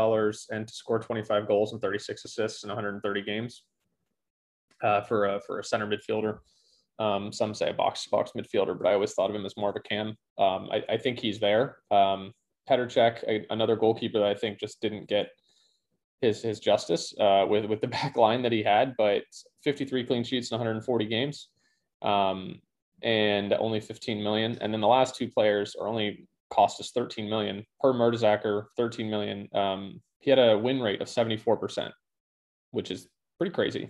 and 0.52 0.68
to 0.68 0.74
score 0.74 1.00
25 1.00 1.48
goals 1.48 1.74
and 1.74 1.82
36 1.82 2.26
assists 2.26 2.64
in 2.64 2.70
130 2.70 3.22
games 3.24 3.64
uh, 4.84 5.02
for, 5.02 5.26
a, 5.26 5.42
for 5.42 5.60
a 5.60 5.64
center 5.64 5.88
midfielder, 5.88 6.40
um, 7.00 7.34
some 7.34 7.54
say 7.54 7.70
a 7.70 7.74
box 7.74 8.08
box 8.08 8.32
midfielder, 8.38 8.78
but 8.78 8.88
I 8.88 8.94
always 8.94 9.14
thought 9.14 9.30
of 9.30 9.36
him 9.36 9.46
as 9.46 9.58
more 9.58 9.72
of 9.72 9.76
a 9.76 9.80
cam. 9.80 10.10
Um, 10.38 10.70
I, 10.72 10.84
I, 10.88 10.98
think 10.98 11.20
he's 11.20 11.40
there. 11.40 11.78
Um, 11.90 12.32
Petr 12.70 12.86
Cech, 12.86 13.46
another 13.50 13.76
goalkeeper 13.76 14.20
that 14.20 14.28
I 14.28 14.36
think 14.36 14.60
just 14.60 14.82
didn't 14.82 15.10
get 15.10 15.30
his 16.22 16.42
his 16.42 16.60
justice 16.60 17.14
uh, 17.20 17.46
with 17.50 17.66
with 17.66 17.82
the 17.82 17.88
back 18.00 18.16
line 18.16 18.42
that 18.44 18.52
he 18.52 18.64
had, 18.64 18.96
but 18.98 19.24
53 19.64 20.06
clean 20.06 20.24
sheets 20.24 20.52
in 20.52 20.56
140 20.56 21.06
games, 21.06 21.50
um, 22.02 22.60
and 23.04 23.54
only 23.54 23.80
15 23.80 24.24
million. 24.24 24.58
And 24.62 24.74
then 24.74 24.82
the 24.82 24.88
last 24.88 25.16
two 25.16 25.30
players 25.30 25.76
are 25.80 25.88
only 25.88 26.28
cost 26.52 26.80
us 26.80 26.92
13 26.92 27.30
million 27.30 27.66
Per 27.80 27.94
Mertesacker, 27.94 28.66
13 28.78 29.10
million. 29.10 29.48
Um, 29.54 30.02
he 30.20 30.30
had 30.30 30.40
a 30.40 30.58
win 30.58 30.80
rate 30.80 31.02
of 31.02 31.10
74 31.10 31.58
percent, 31.58 31.94
which 32.72 32.92
is 32.92 33.08
pretty 33.40 33.54
crazy. 33.54 33.90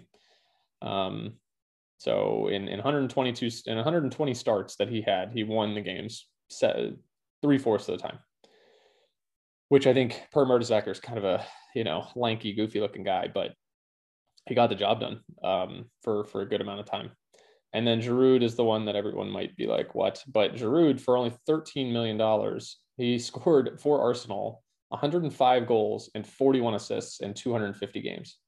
Um, 0.82 1.34
so 1.98 2.48
in, 2.48 2.68
in 2.68 2.78
122 2.78 3.70
in 3.70 3.76
120 3.76 4.34
starts 4.34 4.76
that 4.78 4.90
he 4.90 5.02
had, 5.02 5.32
he 5.34 5.44
won 5.44 5.76
the 5.76 5.82
games 5.82 6.26
three 7.42 7.58
fourths 7.58 7.88
of 7.88 7.98
the 7.98 8.02
time. 8.02 8.20
Which 9.72 9.88
I 9.88 9.94
think 9.94 10.22
Per 10.34 10.46
Mertesacker 10.46 10.90
is 10.90 11.00
kind 11.00 11.18
of 11.18 11.24
a 11.24 11.46
you 11.74 11.86
know 11.86 12.06
lanky, 12.14 12.52
goofy 12.52 12.82
looking 12.82 13.06
guy, 13.06 13.30
but 13.34 13.54
he 14.46 14.54
got 14.54 14.68
the 14.68 14.76
job 14.76 15.00
done 15.00 15.22
um, 15.42 15.86
for 16.02 16.26
for 16.26 16.42
a 16.42 16.46
good 16.46 16.60
amount 16.60 16.82
of 16.82 16.88
time. 16.88 17.12
And 17.72 17.88
then 17.88 18.02
Giroud 18.02 18.44
is 18.44 18.56
the 18.56 18.66
one 18.66 18.84
that 18.84 18.98
everyone 18.98 19.30
might 19.30 19.56
be 19.56 19.68
like, 19.68 19.96
what? 19.96 20.22
But 20.28 20.56
Giroud, 20.56 21.00
for 21.00 21.16
only 21.16 21.34
$13 21.48 21.94
million, 21.94 22.60
he 22.98 23.18
scored 23.30 23.80
for 23.80 24.02
Arsenal 24.02 24.62
105 24.90 25.66
goals 25.66 26.12
and 26.14 26.28
41 26.28 26.74
assists 26.74 27.22
in 27.22 27.34
250 27.34 28.02
games. 28.02 28.40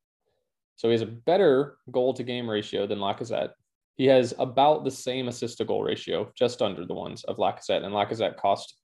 So 0.75 0.89
he 0.89 0.91
has 0.91 1.03
a 1.03 1.05
better 1.05 1.77
goal 1.89 2.13
to 2.15 2.23
game 2.23 2.49
ratio 2.49 2.85
than 2.85 2.99
Lacazette. 2.99 3.51
He 3.95 4.07
has 4.07 4.33
about 4.39 4.83
the 4.83 4.91
same 4.91 5.29
assist 5.29 5.59
to 5.59 5.63
goal 5.63 5.83
ratio, 5.83 6.33
just 6.35 6.61
under 6.61 6.85
the 6.85 6.93
ones 6.93 7.23
of 7.23 7.37
Lacazette, 7.37 7.85
and 7.85 7.93
Lacazette 7.93 8.35
cost 8.35 8.75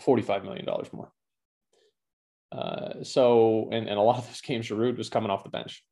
$45 0.00 0.42
million 0.42 0.66
more. 0.92 1.12
Uh, 2.54 3.02
so, 3.02 3.68
and, 3.72 3.88
and 3.88 3.98
a 3.98 4.02
lot 4.02 4.18
of 4.18 4.26
those 4.26 4.40
games, 4.42 4.68
Giroud 4.68 4.96
was 4.96 5.08
coming 5.08 5.30
off 5.30 5.44
the 5.44 5.50
bench. 5.50 5.82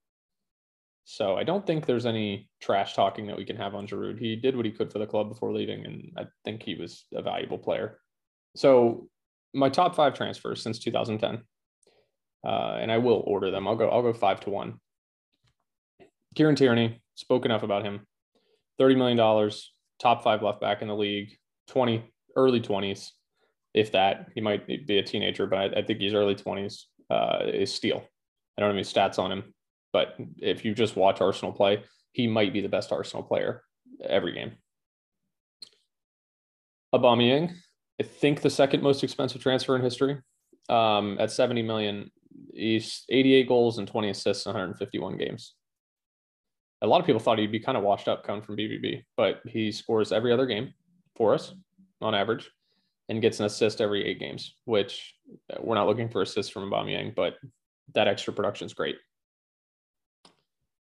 So 1.04 1.36
I 1.36 1.42
don't 1.42 1.66
think 1.66 1.84
there's 1.84 2.06
any 2.06 2.48
trash 2.60 2.94
talking 2.94 3.26
that 3.26 3.36
we 3.36 3.44
can 3.44 3.56
have 3.56 3.74
on 3.74 3.88
Giroud. 3.88 4.20
He 4.20 4.36
did 4.36 4.56
what 4.56 4.64
he 4.64 4.70
could 4.70 4.92
for 4.92 5.00
the 5.00 5.06
club 5.06 5.28
before 5.28 5.52
leaving, 5.52 5.84
and 5.84 6.12
I 6.16 6.26
think 6.44 6.62
he 6.62 6.76
was 6.76 7.04
a 7.12 7.22
valuable 7.22 7.58
player. 7.58 7.98
So 8.54 9.08
my 9.52 9.68
top 9.68 9.96
five 9.96 10.14
transfers 10.14 10.62
since 10.62 10.78
2010, 10.78 11.42
uh, 12.44 12.78
and 12.80 12.92
I 12.92 12.98
will 12.98 13.24
order 13.26 13.50
them. 13.50 13.66
I'll 13.66 13.76
go. 13.76 13.88
I'll 13.88 14.02
go 14.02 14.12
five 14.12 14.40
to 14.40 14.50
one. 14.50 14.74
Kieran 16.34 16.54
Tierney, 16.54 17.02
spoke 17.14 17.44
enough 17.44 17.62
about 17.62 17.84
him. 17.84 18.06
$30 18.80 18.96
million, 18.96 19.50
top 20.00 20.24
five 20.24 20.42
left 20.42 20.60
back 20.60 20.82
in 20.82 20.88
the 20.88 20.94
league, 20.94 21.36
20, 21.68 22.10
early 22.36 22.60
20s, 22.60 23.10
if 23.74 23.92
that. 23.92 24.28
He 24.34 24.40
might 24.40 24.66
be 24.66 24.98
a 24.98 25.02
teenager, 25.02 25.46
but 25.46 25.58
I, 25.58 25.80
I 25.80 25.82
think 25.82 26.00
he's 26.00 26.14
early 26.14 26.34
20s, 26.34 26.84
uh, 27.10 27.40
is 27.44 27.72
steal. 27.72 28.02
I 28.56 28.60
don't 28.60 28.70
have 28.70 28.76
any 28.76 28.84
stats 28.84 29.18
on 29.18 29.32
him, 29.32 29.54
but 29.92 30.14
if 30.38 30.64
you 30.64 30.74
just 30.74 30.96
watch 30.96 31.20
Arsenal 31.20 31.52
play, 31.52 31.82
he 32.12 32.26
might 32.26 32.52
be 32.52 32.60
the 32.60 32.68
best 32.68 32.92
Arsenal 32.92 33.22
player 33.22 33.62
every 34.04 34.32
game. 34.32 34.52
Aubameyang, 36.94 37.52
I 37.98 38.02
think 38.02 38.42
the 38.42 38.50
second 38.50 38.82
most 38.82 39.02
expensive 39.02 39.42
transfer 39.42 39.74
in 39.74 39.82
history. 39.82 40.18
Um, 40.68 41.16
at 41.18 41.30
70 41.30 41.62
million, 41.62 42.10
he's 42.52 43.04
88 43.08 43.48
goals 43.48 43.78
and 43.78 43.88
20 43.88 44.10
assists 44.10 44.44
in 44.46 44.50
151 44.50 45.16
games 45.16 45.54
a 46.82 46.86
lot 46.86 47.00
of 47.00 47.06
people 47.06 47.20
thought 47.20 47.38
he'd 47.38 47.52
be 47.52 47.60
kind 47.60 47.78
of 47.78 47.84
washed 47.84 48.08
up 48.08 48.24
coming 48.24 48.42
from 48.42 48.56
BVB, 48.56 49.04
but 49.16 49.40
he 49.46 49.70
scores 49.70 50.12
every 50.12 50.32
other 50.32 50.46
game 50.46 50.74
for 51.16 51.32
us 51.32 51.54
on 52.00 52.14
average 52.14 52.50
and 53.12 53.20
gets 53.20 53.40
an 53.40 53.46
assist 53.46 53.82
every 53.82 54.06
eight 54.06 54.18
games, 54.18 54.54
which 54.64 55.14
uh, 55.52 55.58
we're 55.60 55.74
not 55.74 55.86
looking 55.86 56.08
for 56.08 56.22
assists 56.22 56.50
from 56.50 56.70
Aubameyang, 56.70 57.14
but 57.14 57.34
that 57.94 58.08
extra 58.08 58.32
production 58.32 58.64
is 58.64 58.72
great. 58.72 58.96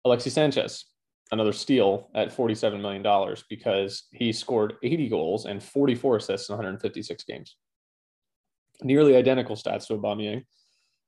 Alexis 0.04 0.32
Sanchez, 0.32 0.84
another 1.32 1.52
steal 1.52 2.10
at 2.14 2.32
$47 2.34 2.80
million 2.80 3.36
because 3.50 4.04
he 4.12 4.32
scored 4.32 4.74
80 4.84 5.08
goals 5.08 5.46
and 5.46 5.60
44 5.60 6.18
assists 6.18 6.48
in 6.48 6.54
156 6.54 7.24
games. 7.24 7.56
Nearly 8.80 9.16
identical 9.16 9.56
stats 9.56 9.88
to 9.88 9.94
Aubameyang, 9.94 10.44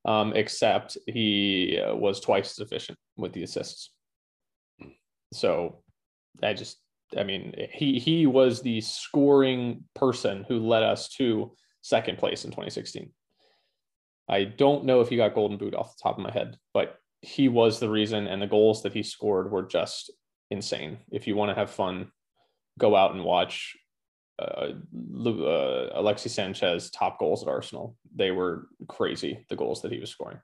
um, 0.07 0.33
except 0.35 0.99
he 1.07 1.79
uh, 1.79 1.95
was 1.95 2.19
twice 2.19 2.59
as 2.59 2.67
efficient 2.67 2.99
with 3.17 3.33
the 3.33 3.45
assists. 3.45 3.93
So 5.33 5.85
I 6.43 6.53
just, 6.55 6.79
I 7.17 7.23
mean, 7.23 7.55
he 7.73 7.99
he 7.99 8.27
was 8.27 8.63
the 8.63 8.81
scoring 8.81 9.85
person 9.95 10.45
who 10.49 10.67
led 10.67 10.83
us 10.83 11.09
to 11.17 11.53
second 11.83 12.19
place 12.19 12.45
in 12.45 12.51
2016. 12.51 13.11
I 14.29 14.45
don't 14.45 14.85
know 14.85 15.01
if 15.01 15.09
he 15.09 15.17
got 15.17 15.35
golden 15.35 15.57
boot 15.57 15.75
off 15.75 15.97
the 15.97 16.03
top 16.03 16.19
of 16.19 16.25
my 16.25 16.33
head, 16.33 16.59
but 16.75 16.97
he 17.23 17.49
was 17.49 17.79
the 17.79 17.89
reason, 17.89 18.27
and 18.27 18.43
the 18.43 18.47
goals 18.47 18.83
that 18.83 18.93
he 18.93 19.03
scored 19.03 19.51
were 19.51 19.63
just 19.63 20.13
insane. 20.51 20.99
If 21.11 21.27
you 21.27 21.37
want 21.37 21.51
to 21.51 21.55
have 21.55 21.71
fun, 21.71 22.11
go 22.79 22.97
out 22.97 23.15
and 23.15 23.25
watch 23.25 23.77
uh, 24.39 24.73
uh, 25.25 25.91
Alexis 25.95 26.35
Sanchez 26.35 26.91
top 26.91 27.19
goals 27.19 27.43
at 27.43 27.49
Arsenal. 27.49 27.97
They 28.15 28.33
were 28.33 28.67
crazy, 28.89 29.45
the 29.49 29.57
goals 29.57 29.83
that 29.83 29.93
he 29.93 30.01
was 30.01 30.11
scoring. 30.11 30.39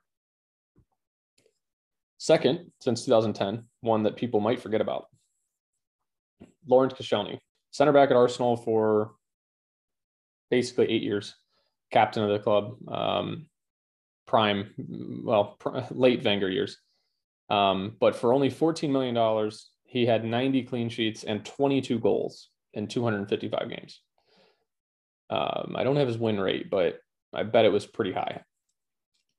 Second, 2.17 2.71
since 2.79 3.03
2010, 3.03 3.65
one 3.81 4.03
that 4.03 4.15
people 4.15 4.39
might 4.39 4.61
forget 4.61 4.81
about 4.81 5.07
Lawrence 6.67 6.93
Koscielny, 6.93 7.39
center 7.71 7.91
back 7.91 8.11
at 8.11 8.15
Arsenal 8.15 8.55
for 8.55 9.11
basically 10.49 10.89
eight 10.89 11.03
years, 11.03 11.35
captain 11.91 12.23
of 12.23 12.29
the 12.29 12.39
club, 12.39 12.75
um, 12.87 13.47
prime, 14.27 14.73
well, 15.23 15.55
pr- 15.59 15.79
late 15.91 16.23
Wenger 16.23 16.49
years. 16.49 16.77
Um, 17.49 17.95
but 17.99 18.15
for 18.15 18.33
only 18.33 18.49
$14 18.49 18.89
million, 18.89 19.51
he 19.85 20.05
had 20.05 20.23
90 20.23 20.63
clean 20.63 20.89
sheets 20.89 21.23
and 21.23 21.45
22 21.45 21.99
goals 21.99 22.49
in 22.73 22.87
255 22.87 23.69
games. 23.69 24.01
Um, 25.29 25.75
I 25.75 25.83
don't 25.83 25.95
have 25.95 26.07
his 26.07 26.17
win 26.17 26.39
rate, 26.39 26.69
but 26.69 26.99
I 27.33 27.43
bet 27.43 27.65
it 27.65 27.71
was 27.71 27.85
pretty 27.85 28.11
high. 28.11 28.41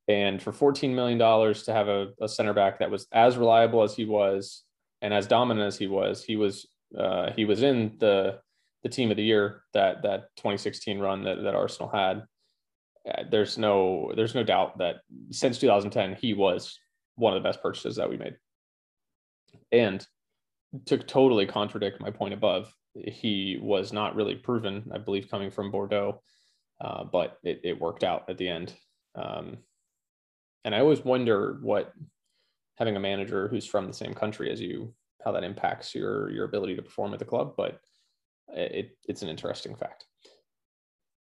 And 0.07 0.43
for 0.43 0.53
$14 0.53 0.95
million 0.95 1.19
to 1.19 1.73
have 1.73 1.89
a, 1.89 2.09
a 2.21 2.29
center 2.29 2.53
back 2.53 2.79
that 2.79 2.91
was 2.91 3.07
as 3.13 3.37
reliable 3.37 3.83
as 3.83 3.95
he 3.95 4.05
was 4.05 4.65
and 5.01 5.15
as 5.15 5.27
dominant 5.27 5.67
as 5.67 5.79
he 5.79 5.87
was, 5.87 6.23
he 6.23 6.37
was 6.37 6.67
uh, 6.99 7.33
he 7.35 7.45
was 7.45 7.63
in 7.63 7.97
the 7.99 8.39
the 8.83 8.89
team 8.89 9.11
of 9.11 9.17
the 9.17 9.25
year 9.25 9.63
that 9.73 10.03
that 10.03 10.29
2016 10.37 10.99
run 10.99 11.25
that, 11.25 11.43
that 11.43 11.55
Arsenal 11.55 11.89
had. 11.89 12.25
Uh, 13.09 13.23
there's 13.31 13.59
no 13.59 14.13
there's 14.17 14.35
no 14.35 14.45
doubt 14.45 14.79
that 14.79 14.97
since 15.31 15.59
2010 15.59 16.17
he 16.21 16.35
was 16.35 16.79
one 17.17 17.35
of 17.35 17.43
the 17.43 17.47
best 17.47 17.63
purchases 17.63 17.97
that 17.97 18.09
we 18.09 18.17
made. 18.17 18.37
And 19.73 20.07
to 20.87 20.99
totally 20.99 21.47
contradict 21.47 22.01
my 22.01 22.11
point 22.11 22.35
above, 22.35 22.73
he 22.95 23.59
was 23.61 23.93
not 23.93 24.15
really 24.15 24.35
proven, 24.35 24.91
I 24.93 24.99
believe, 24.99 25.31
coming 25.31 25.51
from 25.51 25.71
Bordeaux, 25.71 26.21
uh, 26.81 27.05
but 27.05 27.39
it, 27.45 27.61
it, 27.65 27.81
worked 27.81 28.05
out 28.05 28.25
at 28.29 28.39
the 28.39 28.49
end. 28.49 28.75
Um, 29.15 29.59
and 30.65 30.75
I 30.75 30.81
always 30.81 31.05
wonder 31.05 31.59
what 31.63 31.93
having 32.77 32.97
a 32.97 33.01
manager 33.01 33.49
who's 33.49 33.67
from 33.67 33.87
the 33.87 33.95
same 33.95 34.15
country 34.15 34.51
as 34.51 34.61
you, 34.61 34.95
how 35.25 35.33
that 35.33 35.45
impacts 35.45 35.95
your 35.95 36.31
your 36.31 36.45
ability 36.45 36.77
to 36.77 36.83
perform 36.83 37.13
at 37.13 37.19
the 37.19 37.25
club. 37.25 37.55
But 37.57 37.81
it, 38.49 38.97
it's 39.09 39.23
an 39.23 39.29
interesting 39.29 39.75
fact. 39.75 40.07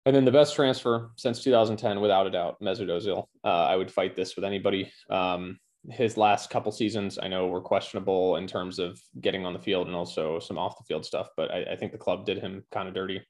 And 0.06 0.14
then 0.14 0.24
the 0.24 0.32
best 0.32 0.54
transfer 0.54 1.12
since 1.16 1.42
2010, 1.42 2.00
without 2.00 2.26
a 2.26 2.30
doubt, 2.30 2.60
Mesut 2.60 2.88
Ozil. 2.88 3.26
Uh, 3.42 3.64
I 3.64 3.76
would 3.76 3.90
fight 3.90 4.14
this 4.14 4.36
with 4.36 4.44
anybody. 4.44 4.92
Um, 5.08 5.58
his 5.90 6.16
last 6.16 6.50
couple 6.50 6.72
seasons, 6.72 7.18
I 7.22 7.28
know, 7.28 7.46
were 7.46 7.60
questionable 7.60 8.36
in 8.36 8.46
terms 8.46 8.78
of 8.78 9.00
getting 9.20 9.46
on 9.46 9.52
the 9.52 9.58
field 9.58 9.86
and 9.86 9.96
also 9.96 10.38
some 10.38 10.58
off 10.58 10.76
the 10.76 10.84
field 10.84 11.06
stuff. 11.06 11.28
But 11.36 11.50
I, 11.50 11.72
I 11.72 11.76
think 11.76 11.92
the 11.92 11.98
club 11.98 12.26
did 12.26 12.38
him 12.38 12.64
kind 12.70 12.88
of 12.88 12.94
dirty. 12.94 13.22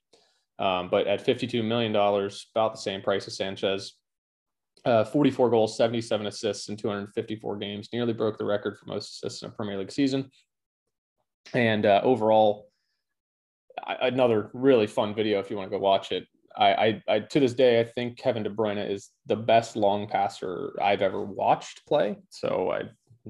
Um, 0.59 0.89
but 0.89 1.07
at 1.07 1.25
$52 1.25 1.63
million, 1.63 1.95
about 1.95 2.73
the 2.73 2.81
same 2.81 3.01
price 3.01 3.27
as 3.27 3.37
Sanchez, 3.37 3.95
uh, 4.85 5.03
44 5.03 5.49
goals, 5.49 5.77
77 5.77 6.27
assists 6.27 6.69
in 6.69 6.77
254 6.77 7.57
games, 7.57 7.89
nearly 7.91 8.13
broke 8.13 8.37
the 8.37 8.45
record 8.45 8.77
for 8.77 8.85
most 8.85 9.23
assists 9.23 9.41
in 9.41 9.49
a 9.49 9.51
Premier 9.51 9.77
League 9.77 9.91
season. 9.91 10.29
And 11.53 11.85
uh, 11.85 12.01
overall, 12.03 12.69
another 13.87 14.49
really 14.53 14.87
fun 14.87 15.13
video 15.13 15.39
if 15.39 15.49
you 15.49 15.57
want 15.57 15.69
to 15.69 15.77
go 15.77 15.81
watch 15.81 16.11
it. 16.11 16.27
I, 16.57 16.73
I, 16.73 17.03
I, 17.07 17.19
to 17.19 17.39
this 17.39 17.53
day, 17.53 17.79
I 17.79 17.83
think 17.83 18.17
Kevin 18.17 18.43
De 18.43 18.49
Bruyne 18.49 18.89
is 18.89 19.09
the 19.25 19.35
best 19.35 19.75
long 19.75 20.07
passer 20.07 20.73
I've 20.81 21.01
ever 21.01 21.23
watched 21.23 21.85
play. 21.85 22.17
So 22.29 22.71
I, 22.71 22.83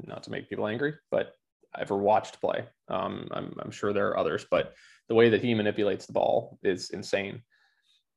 not 0.05 0.23
to 0.23 0.31
make 0.31 0.49
people 0.49 0.67
angry, 0.67 0.93
but 1.09 1.33
I 1.75 1.81
ever 1.81 1.97
watched 1.97 2.39
play. 2.39 2.65
Um, 2.87 3.27
I'm, 3.31 3.55
I'm 3.59 3.71
sure 3.71 3.93
there 3.93 4.09
are 4.09 4.17
others, 4.17 4.45
but 4.49 4.73
the 5.09 5.15
way 5.15 5.29
that 5.29 5.41
he 5.43 5.53
manipulates 5.53 6.05
the 6.05 6.13
ball 6.13 6.59
is 6.63 6.91
insane. 6.91 7.41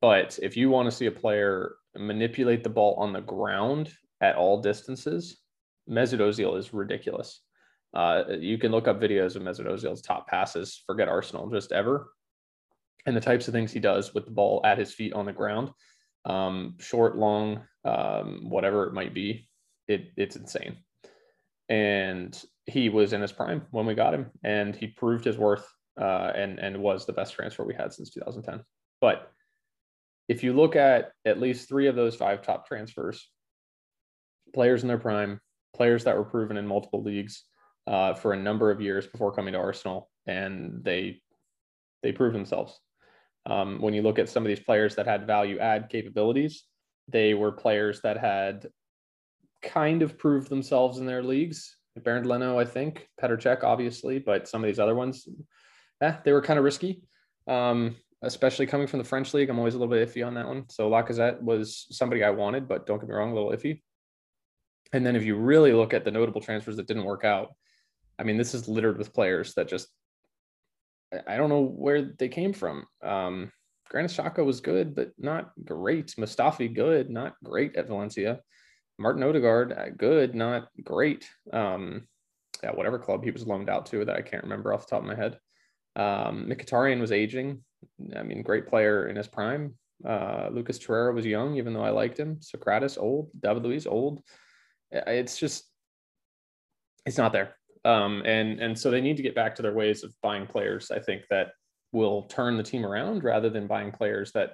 But 0.01 0.39
if 0.43 0.57
you 0.57 0.71
want 0.71 0.87
to 0.87 0.97
see 0.97 1.07
a 1.07 1.13
player 1.13 1.75
manipulate 1.97 2.63
the 2.63 2.71
ball 2.71 2.95
on 2.97 3.13
the 3.13 3.21
ground 3.21 3.91
at 4.21 4.37
all 4.37 4.61
distances, 4.61 5.41
Mesut 5.89 6.21
Ozil 6.21 6.57
is 6.57 6.73
ridiculous. 6.73 7.41
Uh, 7.95 8.25
you 8.39 8.59
can 8.59 8.71
look 8.71 8.87
up 8.87 9.01
videos 9.01 9.35
of 9.35 9.43
Mesut 9.43 9.67
Ozil's 9.67 10.03
top 10.03 10.29
passes. 10.29 10.83
Forget 10.87 11.09
Arsenal, 11.09 11.51
just 11.51 11.73
ever 11.73 12.11
and 13.09 13.17
the 13.17 13.21
types 13.21 13.49
of 13.49 13.55
things 13.55 13.73
he 13.73 13.81
does 13.81 14.13
with 14.13 14.27
the 14.27 14.31
ball 14.31 14.61
at 14.65 14.77
his 14.77 14.93
feet 14.93 15.15
on 15.15 15.25
the 15.25 15.33
ground, 15.33 15.71
um, 16.27 16.75
short, 16.79 17.17
long, 17.17 17.63
um, 17.87 18.51
whatever 18.51 18.85
it 18.85 18.93
might 18.93 19.15
be, 19.15 19.49
it, 19.89 20.11
it's 20.19 20.37
insane. 20.37 20.77
And 21.71 22.39
he 22.67 22.91
was 22.91 23.15
in 23.15 23.23
his 23.23 23.33
prime 23.33 23.63
when 23.71 23.87
we 23.87 23.95
got 23.95 24.13
him, 24.13 24.31
and 24.45 24.77
he 24.77 24.89
proved 24.89 25.25
his 25.25 25.39
worth 25.39 25.67
uh, 25.99 26.33
and 26.35 26.59
and 26.59 26.83
was 26.83 27.07
the 27.07 27.13
best 27.13 27.35
transfer 27.35 27.65
we 27.65 27.75
had 27.75 27.95
since 27.95 28.11
2010. 28.11 28.63
But 29.01 29.31
if 30.29 30.45
you 30.45 30.53
look 30.53 30.77
at 30.77 31.13
at 31.25 31.41
least 31.41 31.69
three 31.69 31.87
of 31.87 31.97
those 31.97 32.15
five 32.15 32.43
top 32.43 32.67
transfers, 32.67 33.27
players 34.55 34.83
in 34.83 34.89
their 34.89 34.99
prime, 34.99 35.41
players 35.75 36.05
that 36.05 36.17
were 36.17 36.25
proven 36.25 36.59
in 36.59 36.67
multiple 36.67 37.03
leagues 37.03 37.45
uh, 37.89 38.15
for 38.15 38.35
a 38.35 38.39
number 38.39 38.71
of 38.71 38.81
years 38.81 39.07
before 39.07 39.33
coming 39.33 39.55
to 39.55 39.59
Arsenal, 39.59 40.11
and 40.27 40.85
they 40.85 41.21
they 42.03 42.13
prove 42.13 42.35
themselves. 42.35 42.79
Um, 43.47 43.81
when 43.81 43.95
you 43.95 44.03
look 44.03 44.19
at 44.19 44.29
some 44.29 44.45
of 44.45 44.49
these 44.49 44.61
players 44.61 44.95
that 44.97 45.07
had 45.07 45.27
value 45.27 45.59
add 45.59 45.89
capabilities, 45.89 46.65
they 47.09 47.33
were 47.33 47.51
players 47.51 48.03
that 48.03 48.19
had 48.19 48.69
kind 49.63 50.03
of 50.03 50.19
proved 50.19 50.51
themselves 50.51 50.99
in 50.99 51.07
their 51.07 51.23
leagues. 51.23 51.77
Bernd 52.05 52.27
Leno, 52.27 52.59
I 52.59 52.65
think, 52.65 53.09
Petr 53.21 53.41
Cech, 53.41 53.65
obviously, 53.65 54.19
but 54.21 54.47
some 54.47 54.63
of 54.63 54.69
these 54.69 54.79
other 54.79 54.95
ones, 54.95 55.27
eh, 56.03 56.13
they 56.25 56.33
were 56.33 56.43
kind 56.43 56.59
of 56.59 56.65
risky, 56.65 57.03
um, 57.49 57.97
especially 58.23 58.67
coming 58.67 58.87
from 58.87 58.99
the 58.99 59.05
French 59.05 59.35
league. 59.35 59.49
I'm 59.49 59.59
always 59.59 59.75
a 59.75 59.79
little 59.79 59.93
bit 59.93 60.09
iffy 60.09 60.25
on 60.25 60.35
that 60.35 60.47
one. 60.47 60.67
So 60.69 60.89
Lacazette 60.89 61.41
was 61.43 61.87
somebody 61.91 62.23
I 62.23 62.31
wanted, 62.31 62.69
but 62.69 62.87
don't 62.87 63.01
get 63.01 63.09
me 63.09 63.15
wrong, 63.15 63.33
a 63.33 63.35
little 63.35 63.51
iffy. 63.51 63.83
And 64.93 65.05
then 65.05 65.17
if 65.17 65.25
you 65.25 65.35
really 65.35 65.73
look 65.73 65.93
at 65.93 66.05
the 66.05 66.11
notable 66.13 66.41
transfers 66.41 66.77
that 66.77 66.87
didn't 66.87 67.05
work 67.05 67.25
out, 67.25 67.49
I 68.19 68.25
mean, 68.25 68.37
this 68.37 68.55
is 68.55 68.69
littered 68.69 68.99
with 68.99 69.15
players 69.15 69.55
that 69.55 69.69
just 69.69 69.89
I 71.27 71.37
don't 71.37 71.49
know 71.49 71.63
where 71.63 72.03
they 72.19 72.29
came 72.29 72.53
from. 72.53 72.85
Um, 73.03 73.51
Granit 73.89 74.11
Xhaka 74.11 74.45
was 74.45 74.61
good, 74.61 74.95
but 74.95 75.13
not 75.19 75.53
great. 75.65 76.15
Mustafi 76.19 76.73
good, 76.73 77.09
not 77.09 77.35
great 77.43 77.77
at 77.77 77.87
Valencia. 77.87 78.41
Martin 78.99 79.23
Odegaard 79.23 79.73
uh, 79.73 79.91
good, 79.97 80.35
not 80.35 80.69
great. 80.85 81.29
Um, 81.53 82.07
yeah, 82.63 82.73
whatever 82.73 82.99
club 82.99 83.25
he 83.25 83.31
was 83.31 83.47
loaned 83.47 83.71
out 83.71 83.87
to 83.87 84.05
that 84.05 84.17
I 84.17 84.23
can't 84.23 84.43
remember 84.43 84.75
off 84.75 84.87
the 84.87 84.91
top 84.91 85.03
of 85.03 85.09
my 85.09 85.15
head. 85.15 85.39
Um, 85.97 86.47
Mkhitaryan 86.49 87.01
was 87.01 87.13
aging. 87.13 87.63
I 88.15 88.23
mean, 88.23 88.43
great 88.43 88.67
player 88.67 89.09
in 89.09 89.17
his 89.17 89.29
prime. 89.29 89.75
Uh, 90.05 90.49
Lucas 90.53 90.79
Torreira 90.79 91.15
was 91.15 91.25
young, 91.25 91.57
even 91.57 91.73
though 91.73 91.85
I 91.85 91.91
liked 91.91 92.19
him. 92.19 92.41
Sokratis 92.41 92.99
old. 92.99 93.31
David 93.41 93.63
Luiz 93.63 93.87
old. 93.87 94.23
It's 94.91 95.39
just, 95.39 95.65
it's 97.07 97.19
not 97.19 97.33
there. 97.33 97.58
Um, 97.85 98.23
and 98.25 98.61
and 98.61 98.79
so 98.79 98.91
they 98.91 99.01
need 99.01 99.17
to 99.17 99.23
get 99.23 99.35
back 99.35 99.55
to 99.57 99.63
their 99.63 99.75
ways 99.75 100.05
of 100.05 100.15
buying 100.23 100.47
players. 100.47 100.91
I 100.91 100.99
think 100.99 101.23
that 101.31 101.53
will 101.93 102.23
turn 102.23 102.57
the 102.57 102.63
team 102.63 102.85
around 102.85 103.25
rather 103.25 103.49
than 103.49 103.67
buying 103.67 103.93
players 103.93 104.33
that 104.33 104.53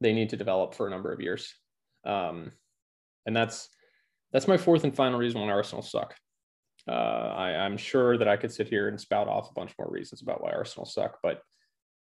they 0.00 0.12
need 0.12 0.30
to 0.30 0.36
develop 0.36 0.74
for 0.74 0.86
a 0.86 0.90
number 0.90 1.12
of 1.12 1.20
years. 1.20 1.52
Um, 2.04 2.52
and 3.26 3.36
that's 3.36 3.68
that's 4.32 4.48
my 4.48 4.56
fourth 4.56 4.84
and 4.84 4.94
final 4.94 5.18
reason 5.18 5.40
why 5.40 5.50
Arsenal 5.50 5.82
suck. 5.82 6.14
Uh, 6.88 6.90
I, 7.36 7.50
I'm 7.56 7.76
sure 7.76 8.18
that 8.18 8.28
I 8.28 8.36
could 8.36 8.52
sit 8.52 8.68
here 8.68 8.88
and 8.88 9.00
spout 9.00 9.28
off 9.28 9.50
a 9.50 9.54
bunch 9.54 9.72
more 9.78 9.90
reasons 9.90 10.20
about 10.22 10.42
why 10.42 10.52
Arsenal 10.52 10.84
suck, 10.84 11.18
but 11.22 11.40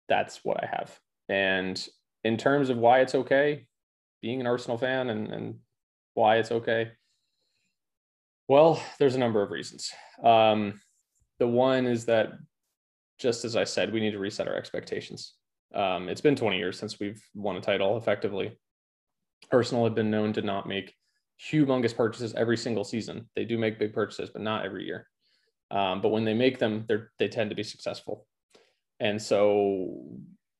that's 0.08 0.44
what 0.44 0.62
I 0.62 0.66
have. 0.66 0.96
And 1.28 1.84
in 2.22 2.36
terms 2.36 2.70
of 2.70 2.76
why 2.76 3.00
it's 3.00 3.14
okay, 3.14 3.66
being 4.22 4.40
an 4.40 4.46
Arsenal 4.46 4.78
fan 4.78 5.08
and, 5.08 5.28
and 5.28 5.54
why 6.14 6.36
it's 6.36 6.52
okay, 6.52 6.92
well, 8.50 8.82
there's 8.98 9.14
a 9.14 9.18
number 9.20 9.42
of 9.42 9.52
reasons. 9.52 9.92
Um, 10.24 10.80
the 11.38 11.46
one 11.46 11.86
is 11.86 12.06
that, 12.06 12.32
just 13.16 13.44
as 13.44 13.54
I 13.54 13.62
said, 13.62 13.92
we 13.92 14.00
need 14.00 14.10
to 14.10 14.18
reset 14.18 14.48
our 14.48 14.56
expectations. 14.56 15.34
Um, 15.72 16.08
it's 16.08 16.20
been 16.20 16.34
20 16.34 16.58
years 16.58 16.76
since 16.76 16.98
we've 16.98 17.22
won 17.32 17.54
a 17.54 17.60
title 17.60 17.96
effectively. 17.96 18.58
Arsenal 19.52 19.84
have 19.84 19.94
been 19.94 20.10
known 20.10 20.32
to 20.32 20.42
not 20.42 20.66
make 20.66 20.96
humongous 21.40 21.96
purchases 21.96 22.34
every 22.34 22.56
single 22.56 22.82
season. 22.82 23.30
They 23.36 23.44
do 23.44 23.56
make 23.56 23.78
big 23.78 23.92
purchases, 23.92 24.30
but 24.30 24.42
not 24.42 24.64
every 24.64 24.84
year. 24.84 25.06
Um, 25.70 26.00
but 26.00 26.08
when 26.08 26.24
they 26.24 26.34
make 26.34 26.58
them, 26.58 26.86
they 26.88 26.96
they 27.20 27.28
tend 27.28 27.50
to 27.50 27.56
be 27.56 27.62
successful. 27.62 28.26
And 28.98 29.22
so 29.22 30.08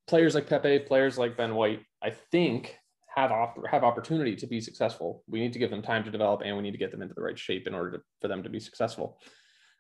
players 0.07 0.37
like 0.37 0.49
Pepe, 0.49 0.79
players 0.87 1.19
like 1.19 1.37
Ben 1.37 1.57
White, 1.57 1.81
I 2.01 2.11
think 2.11 2.79
have 3.15 3.33
op- 3.33 3.67
have 3.67 3.85
opportunity 3.85 4.37
to 4.37 4.47
be 4.47 4.61
successful. 4.61 5.23
We 5.29 5.41
need 5.41 5.53
to 5.53 5.59
give 5.59 5.71
them 5.71 5.83
time 5.83 6.05
to 6.05 6.11
develop, 6.11 6.43
and 6.45 6.57
we 6.57 6.63
need 6.63 6.73
to 6.73 6.79
get 6.79 6.91
them 6.91 7.03
into 7.03 7.15
the 7.15 7.23
right 7.23 7.39
shape 7.39 7.67
in 7.67 7.75
order 7.75 7.93
to, 7.93 8.03
for 8.21 8.29
them 8.29 8.43
to 8.43 8.49
be 8.49 8.61
successful. 8.61 9.19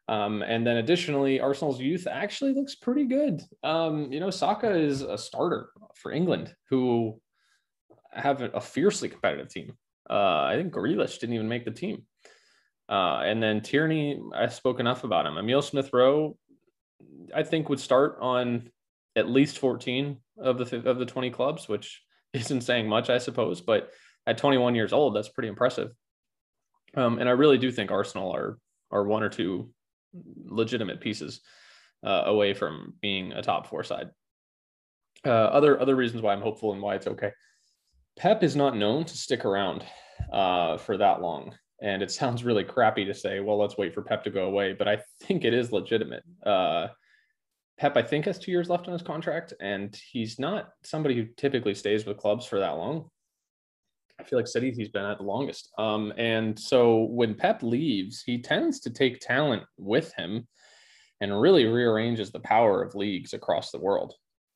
Um, 0.09 0.43
and 0.43 0.67
then 0.67 0.79
additionally, 0.79 1.41
Arsenal's 1.41 1.81
youth 1.81 2.09
actually 2.11 2.53
looks 2.53 2.75
pretty 2.75 3.05
good. 3.05 3.43
Um, 3.63 4.11
you 4.13 4.19
know, 4.19 4.31
Saka 4.31 4.71
is 4.75 5.03
a 5.03 5.17
starter 5.17 5.71
for 5.95 6.11
England 6.11 6.55
who 6.69 7.21
have 8.13 8.43
a, 8.43 8.61
fiercely 8.61 9.09
competitive 9.09 9.49
team. 9.49 9.73
Uh, 10.09 10.43
I 10.43 10.57
think 10.57 10.73
Grealish 10.73 11.21
didn't 11.21 11.37
even 11.37 11.49
make 11.49 11.65
the 11.65 11.71
team. 11.71 12.03
Uh, 12.89 13.21
and 13.25 13.41
then 13.41 13.61
Tierney, 13.61 14.21
I 14.35 14.49
spoke 14.49 14.81
enough 14.81 15.05
about 15.05 15.27
him. 15.27 15.39
Emile 15.39 15.63
Smith 15.63 15.91
Rowe, 15.93 16.37
I 17.33 17.45
think 17.45 17.69
would 17.69 17.79
start 17.79 18.19
on 18.21 18.69
at 19.15 19.29
least 19.29 19.59
14 19.59 20.17
of 20.39 20.59
the 20.59 20.89
of 20.89 20.99
the 20.99 21.07
20 21.07 21.31
clubs, 21.31 21.69
which 21.69 22.03
isn't 22.33 22.63
saying 22.63 22.89
much, 22.89 23.11
I 23.11 23.19
suppose, 23.19 23.61
but 23.61 23.91
at 24.27 24.39
21 24.39 24.75
years 24.75 24.93
old, 24.93 25.15
that's 25.15 25.29
pretty 25.29 25.49
impressive. 25.49 25.91
Um, 26.95 27.19
and 27.19 27.29
I 27.29 27.33
really 27.33 27.59
do 27.59 27.71
think 27.71 27.91
Arsenal 27.91 28.35
are 28.35 28.59
are 28.91 29.05
one 29.05 29.23
or 29.23 29.29
two 29.29 29.71
legitimate 30.45 31.01
pieces 31.01 31.41
uh, 32.05 32.23
away 32.27 32.55
from 32.55 32.95
being 33.01 33.33
a 33.33 33.43
top 33.43 33.69
four 33.69 33.85
side. 33.85 34.11
Uh, 35.25 35.31
other 35.31 35.81
other 35.81 35.95
reasons 35.95 36.23
why 36.23 36.33
I'm 36.33 36.41
hopeful 36.41 36.73
and 36.73 36.83
why 36.83 36.97
it's 36.97 37.07
okay. 37.07 37.33
Pep 38.19 38.43
is 38.43 38.57
not 38.57 38.77
known 38.77 39.05
to 39.05 39.17
stick 39.17 39.45
around 39.45 39.85
uh, 40.33 40.79
for 40.79 40.97
that 40.97 41.21
long, 41.21 41.55
and 41.81 42.03
it 42.03 42.11
sounds 42.11 42.45
really 42.45 42.65
crappy 42.65 43.05
to 43.05 43.15
say, 43.15 43.41
"Well, 43.41 43.59
let's 43.59 43.79
wait 43.79 43.95
for 43.95 44.03
Pep 44.03 44.25
to 44.25 44.31
go 44.31 44.47
away," 44.47 44.73
but 44.73 44.89
I 44.89 44.99
think 45.23 45.45
it 45.45 45.55
is 45.55 45.73
legitimate. 45.73 46.25
Pep, 47.81 47.97
I 47.97 48.03
think, 48.03 48.27
has 48.27 48.39
two 48.39 48.51
years 48.51 48.69
left 48.69 48.89
on 48.89 48.93
his 48.93 49.01
contract, 49.01 49.55
and 49.59 49.99
he's 50.13 50.39
not 50.39 50.69
somebody 50.85 51.15
who 51.17 51.25
typically 51.39 51.75
stays 51.75 52.05
with 52.05 52.19
clubs 52.19 52.45
for 52.45 52.59
that 52.59 52.77
long. 52.77 53.09
I 54.21 54.23
feel 54.23 54.39
like 54.39 54.47
City 54.47 54.71
he's 54.71 54.91
been 54.91 55.07
at 55.07 55.17
the 55.17 55.25
longest. 55.25 55.71
Um, 55.79 56.13
and 56.19 56.59
so 56.59 57.05
when 57.05 57.35
Pep 57.35 57.63
leaves, 57.63 58.23
he 58.23 58.43
tends 58.43 58.81
to 58.81 58.91
take 58.91 59.19
talent 59.21 59.63
with 59.79 60.13
him 60.13 60.47
and 61.23 61.41
really 61.41 61.65
rearranges 61.65 62.31
the 62.31 62.41
power 62.41 62.83
of 62.83 62.95
leagues 62.95 63.33
across 63.33 63.71
the 63.71 63.81
world. 63.81 64.13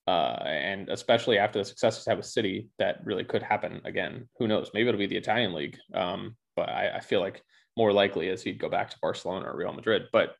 Uh, 0.06 0.36
and 0.44 0.90
especially 0.90 1.38
after 1.38 1.58
the 1.58 1.64
success 1.64 1.96
he's 1.96 2.04
had 2.04 2.18
with 2.18 2.26
City, 2.26 2.68
that 2.78 2.98
really 3.04 3.24
could 3.24 3.42
happen 3.42 3.80
again. 3.86 4.28
Who 4.38 4.46
knows? 4.46 4.70
Maybe 4.74 4.88
it'll 4.88 4.98
be 4.98 5.06
the 5.06 5.16
Italian 5.16 5.54
league. 5.54 5.78
Um, 5.94 6.36
but 6.56 6.68
I, 6.68 6.96
I 6.96 7.00
feel 7.00 7.20
like 7.20 7.42
more 7.74 7.90
likely 7.90 8.28
is 8.28 8.42
he'd 8.42 8.60
go 8.60 8.68
back 8.68 8.90
to 8.90 8.98
Barcelona 9.00 9.46
or 9.46 9.56
Real 9.56 9.72
Madrid. 9.72 10.02
But 10.12 10.34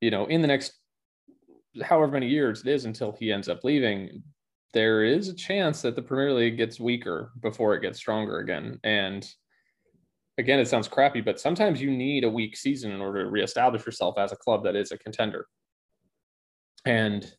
you 0.00 0.10
know, 0.10 0.26
in 0.26 0.42
the 0.42 0.48
next 0.48 0.72
however 1.82 2.12
many 2.12 2.28
years 2.28 2.62
it 2.62 2.68
is 2.68 2.84
until 2.84 3.12
he 3.12 3.32
ends 3.32 3.48
up 3.48 3.64
leaving, 3.64 4.22
there 4.72 5.04
is 5.04 5.28
a 5.28 5.34
chance 5.34 5.82
that 5.82 5.96
the 5.96 6.02
Premier 6.02 6.32
League 6.32 6.56
gets 6.56 6.80
weaker 6.80 7.32
before 7.40 7.74
it 7.74 7.82
gets 7.82 7.98
stronger 7.98 8.38
again. 8.38 8.78
And 8.84 9.26
again, 10.38 10.58
it 10.58 10.68
sounds 10.68 10.88
crappy, 10.88 11.20
but 11.20 11.40
sometimes 11.40 11.80
you 11.80 11.90
need 11.90 12.24
a 12.24 12.30
weak 12.30 12.56
season 12.56 12.92
in 12.92 13.00
order 13.00 13.24
to 13.24 13.30
reestablish 13.30 13.86
yourself 13.86 14.18
as 14.18 14.32
a 14.32 14.36
club 14.36 14.64
that 14.64 14.76
is 14.76 14.92
a 14.92 14.98
contender. 14.98 15.46
And 16.84 17.30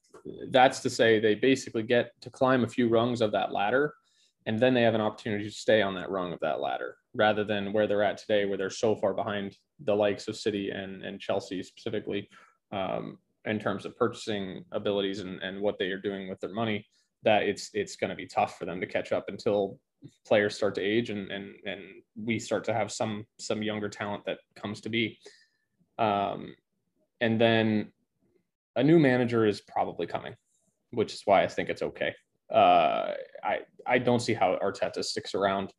that's 0.50 0.80
to 0.82 0.90
say, 0.90 1.20
they 1.20 1.36
basically 1.36 1.84
get 1.84 2.12
to 2.22 2.30
climb 2.30 2.64
a 2.64 2.68
few 2.68 2.90
rungs 2.90 3.22
of 3.22 3.32
that 3.34 3.52
ladder, 3.52 3.94
and 4.46 4.60
then 4.60 4.74
they 4.74 4.82
have 4.82 4.96
an 4.96 5.02
opportunity 5.02 5.46
to 5.46 5.52
stay 5.52 5.82
on 5.82 5.94
that 5.96 6.10
rung 6.10 6.34
of 6.34 6.40
that 6.40 6.60
ladder 6.60 6.96
rather 7.14 7.44
than 7.44 7.72
where 7.72 7.88
they're 7.88 8.04
at 8.04 8.18
today, 8.18 8.46
where 8.46 8.58
they're 8.58 8.70
so 8.70 8.96
far 8.96 9.14
behind 9.14 9.56
the 9.84 9.94
likes 9.94 10.28
of 10.28 10.36
City 10.36 10.72
and, 10.72 11.04
and 11.04 11.20
Chelsea 11.20 11.62
specifically 11.64 12.30
um, 12.72 13.18
in 13.46 13.60
terms 13.60 13.86
of 13.86 13.96
purchasing 13.98 14.64
abilities 14.72 15.20
and, 15.20 15.42
and 15.42 15.62
what 15.62 15.78
they 15.80 15.86
are 15.86 16.02
doing 16.02 16.30
with 16.30 16.40
their 16.40 16.54
money 16.54 16.86
that 17.24 17.44
it's 17.44 17.70
it's 17.74 17.96
going 17.96 18.10
to 18.10 18.16
be 18.16 18.28
tough 18.28 18.58
for 18.58 18.66
them 18.66 18.80
to 18.80 18.86
catch 18.86 19.12
up 19.12 19.26
until 19.28 19.80
players 20.26 20.56
start 20.56 20.76
to 20.76 20.82
age 20.82 21.10
and 21.10 21.32
and 21.32 21.56
and 21.66 21.82
we 22.16 22.38
start 22.38 22.64
to 22.64 22.74
have 22.74 22.92
some 22.92 23.26
some 23.40 23.64
younger 23.64 23.90
talent 23.90 24.24
that 24.26 24.38
comes 24.56 24.82
to 24.82 24.90
be. 24.90 25.18
Um, 25.98 26.56
and 27.22 27.42
then 27.42 27.92
a 28.76 28.84
new 28.84 29.00
manager 29.00 29.46
is 29.46 29.62
probably 29.62 30.06
coming 30.06 30.36
which 30.92 31.14
is 31.14 31.22
why 31.26 31.44
i 31.44 31.48
think 31.48 31.70
it's 31.70 31.82
okay. 31.82 32.14
Uh, 32.54 33.14
i 33.44 33.60
i 33.86 33.98
don't 33.98 34.22
see 34.22 34.34
how 34.34 34.58
Arteta 34.64 35.04
sticks 35.04 35.34
around 35.36 35.74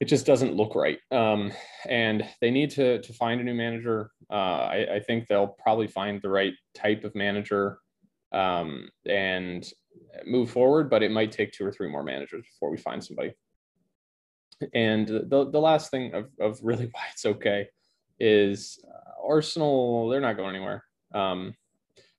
it 0.00 0.06
just 0.06 0.26
doesn't 0.26 0.54
look 0.54 0.74
right. 0.74 0.98
Um, 1.10 1.52
and 1.88 2.24
they 2.40 2.50
need 2.50 2.70
to 2.72 3.00
to 3.00 3.12
find 3.12 3.40
a 3.40 3.44
new 3.44 3.54
manager. 3.54 4.10
Uh, 4.30 4.34
I, 4.34 4.94
I, 4.94 5.00
think 5.00 5.26
they'll 5.26 5.56
probably 5.62 5.88
find 5.88 6.20
the 6.22 6.28
right 6.28 6.52
type 6.74 7.04
of 7.04 7.14
manager 7.14 7.78
um, 8.32 8.88
and 9.08 9.68
move 10.24 10.50
forward, 10.50 10.90
but 10.90 11.02
it 11.02 11.10
might 11.10 11.32
take 11.32 11.52
two 11.52 11.64
or 11.64 11.72
three 11.72 11.88
more 11.88 12.02
managers 12.02 12.44
before 12.44 12.70
we 12.70 12.76
find 12.76 13.02
somebody. 13.02 13.32
And 14.74 15.06
the, 15.06 15.48
the 15.50 15.60
last 15.60 15.90
thing 15.90 16.14
of, 16.14 16.26
of 16.40 16.58
really 16.62 16.86
why 16.92 17.02
it's 17.12 17.26
okay 17.26 17.68
is 18.20 18.78
uh, 18.86 19.26
Arsenal, 19.26 20.08
they're 20.08 20.20
not 20.20 20.36
going 20.36 20.54
anywhere. 20.54 20.84
Um, 21.14 21.54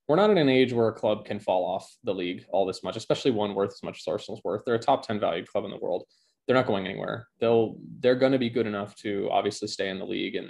we're 0.08 0.16
not 0.16 0.32
at 0.32 0.38
an 0.38 0.50
age 0.50 0.74
where 0.74 0.88
a 0.88 0.94
club 0.94 1.26
can 1.26 1.40
fall 1.40 1.64
off 1.64 1.96
the 2.04 2.14
league 2.14 2.44
all 2.50 2.66
this 2.66 2.84
much, 2.84 2.96
especially 2.96 3.32
one 3.32 3.54
worth 3.54 3.74
as 3.74 3.84
much 3.84 4.00
as 4.00 4.08
Arsenal's 4.08 4.42
worth. 4.44 4.64
They're 4.66 4.76
a 4.76 4.80
top 4.80 5.06
10 5.06 5.20
valued 5.20 5.48
club 5.48 5.66
in 5.66 5.72
the 5.72 5.78
world 5.78 6.06
they're 6.50 6.58
not 6.58 6.66
going 6.66 6.88
anywhere. 6.88 7.28
They'll 7.40 7.76
they're 8.00 8.16
going 8.16 8.32
to 8.32 8.40
be 8.40 8.50
good 8.50 8.66
enough 8.66 8.96
to 9.04 9.30
obviously 9.32 9.68
stay 9.68 9.90
in 9.90 10.00
the 10.00 10.06
league, 10.06 10.34
and 10.34 10.50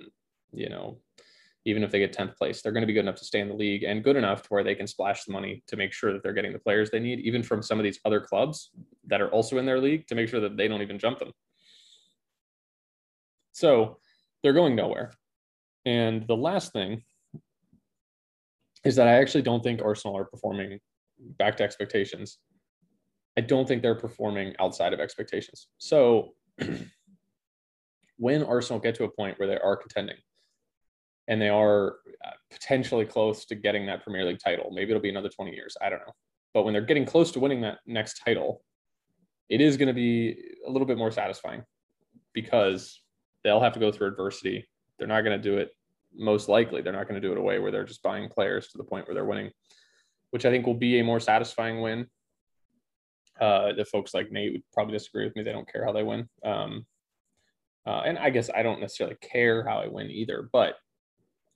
you 0.54 0.70
know, 0.70 1.02
even 1.66 1.84
if 1.84 1.92
they 1.92 2.00
get 2.00 2.14
tenth 2.14 2.38
place, 2.38 2.62
they're 2.62 2.72
going 2.72 2.84
to 2.84 2.88
be 2.88 2.94
good 2.94 3.02
enough 3.02 3.18
to 3.18 3.26
stay 3.26 3.42
in 3.42 3.50
the 3.50 3.54
league 3.54 3.84
and 3.84 4.02
good 4.02 4.16
enough 4.16 4.44
to 4.44 4.48
where 4.48 4.64
they 4.64 4.76
can 4.76 4.88
splash 4.88 5.26
the 5.26 5.34
money 5.34 5.62
to 5.68 5.76
make 5.76 5.92
sure 5.92 6.14
that 6.14 6.24
they're 6.24 6.32
getting 6.32 6.54
the 6.54 6.60
players 6.60 6.90
they 6.90 7.02
need, 7.02 7.20
even 7.20 7.44
from 7.44 7.62
some 7.62 7.78
of 7.80 7.84
these 7.84 8.00
other 8.06 8.22
clubs 8.22 8.72
that 9.08 9.20
are 9.20 9.28
also 9.32 9.58
in 9.58 9.66
their 9.66 9.82
league, 9.82 10.08
to 10.08 10.16
make 10.16 10.30
sure 10.30 10.40
that 10.40 10.56
they 10.56 10.70
don't 10.70 10.82
even 10.82 11.00
jump 11.00 11.20
them. 11.20 11.34
So 13.52 13.98
they're 14.42 14.54
going 14.54 14.78
nowhere. 14.78 15.12
And 15.86 16.26
the 16.28 16.38
last 16.38 16.72
thing 16.72 17.04
is 18.86 18.96
that 18.96 19.10
I 19.10 19.16
actually 19.16 19.42
don't 19.42 19.62
think 19.62 19.82
Arsenal 19.82 20.18
are 20.18 20.24
performing 20.24 20.80
back 21.20 21.58
to 21.58 21.64
expectations 21.66 22.38
I 23.40 23.42
don't 23.42 23.66
think 23.66 23.82
they're 23.82 23.96
performing 23.96 24.54
outside 24.60 24.92
of 24.92 25.00
expectations. 25.00 25.68
So 25.78 26.34
when 28.18 28.44
Arsenal 28.44 28.82
get 28.82 28.96
to 28.96 29.06
a 29.06 29.10
point 29.10 29.40
where 29.40 29.48
they 29.48 29.58
are 29.58 29.78
contending 29.78 30.18
and 31.30 31.42
they 31.42 31.48
are 31.48 32.00
uh, 32.26 32.32
potentially 32.52 33.06
close 33.06 33.46
to 33.46 33.56
getting 33.56 33.86
that 33.86 34.04
Premier 34.04 34.26
League 34.26 34.40
title, 34.44 34.72
maybe 34.74 34.92
it'll 34.92 35.02
be 35.02 35.10
another 35.10 35.30
20 35.30 35.56
years. 35.56 35.78
I 35.82 35.90
don't 35.90 36.00
know. 36.00 36.12
But 36.54 36.64
when 36.64 36.74
they're 36.74 36.82
getting 36.82 37.06
close 37.06 37.32
to 37.32 37.40
winning 37.40 37.62
that 37.62 37.78
next 37.88 38.22
title, 38.26 38.62
it 39.48 39.62
is 39.62 39.78
going 39.78 39.88
to 39.88 39.94
be 39.94 40.36
a 40.68 40.70
little 40.70 40.86
bit 40.86 40.98
more 40.98 41.10
satisfying 41.12 41.64
because 42.34 43.02
they'll 43.46 43.62
have 43.62 43.72
to 43.72 43.80
go 43.80 43.90
through 43.90 44.08
adversity. 44.08 44.68
They're 44.98 45.08
not 45.08 45.22
going 45.22 45.42
to 45.42 45.42
do 45.42 45.60
it 45.60 45.70
most 46.14 46.50
likely. 46.50 46.82
They're 46.82 46.92
not 46.92 47.08
going 47.08 47.22
to 47.22 47.26
do 47.26 47.32
it 47.32 47.38
away 47.38 47.60
where 47.60 47.72
they're 47.72 47.86
just 47.86 48.04
buying 48.04 48.28
players 48.28 48.68
to 48.68 48.78
the 48.78 48.84
point 48.84 49.08
where 49.08 49.16
they're 49.16 49.24
winning, 49.24 49.52
which 50.32 50.46
I 50.46 50.52
think 50.52 50.66
will 50.66 50.74
be 50.74 51.00
a 51.00 51.06
more 51.06 51.22
satisfying 51.22 51.80
win 51.80 52.06
uh, 53.40 53.74
the 53.74 53.86
folks 53.86 54.14
like 54.14 54.32
Nate 54.32 54.54
would 54.54 54.64
probably 54.74 54.94
disagree 54.94 55.26
with 55.26 55.36
me. 55.36 55.44
They 55.44 55.52
don't 55.52 55.72
care 55.72 55.86
how 55.86 55.94
they 55.94 56.04
win. 56.04 56.28
Um, 56.44 56.86
uh, 57.88 58.02
and 58.06 58.20
I 58.20 58.30
guess 58.30 58.50
I 58.54 58.62
don't 58.62 58.82
necessarily 58.82 59.18
care 59.22 59.68
how 59.68 59.80
I 59.80 59.88
win 59.88 60.12
either, 60.12 60.50
but 60.52 60.76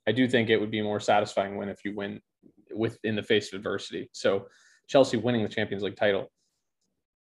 I 0.07 0.11
do 0.11 0.27
think 0.27 0.49
it 0.49 0.59
would 0.59 0.71
be 0.71 0.81
more 0.81 0.99
satisfying 0.99 1.57
win 1.57 1.69
if 1.69 1.85
you 1.85 1.95
win 1.95 2.21
with 2.71 2.97
in 3.03 3.15
the 3.15 3.23
face 3.23 3.53
of 3.53 3.57
adversity. 3.57 4.09
So 4.13 4.47
Chelsea 4.87 5.17
winning 5.17 5.43
the 5.43 5.49
Champions 5.49 5.83
League 5.83 5.95
title. 5.95 6.31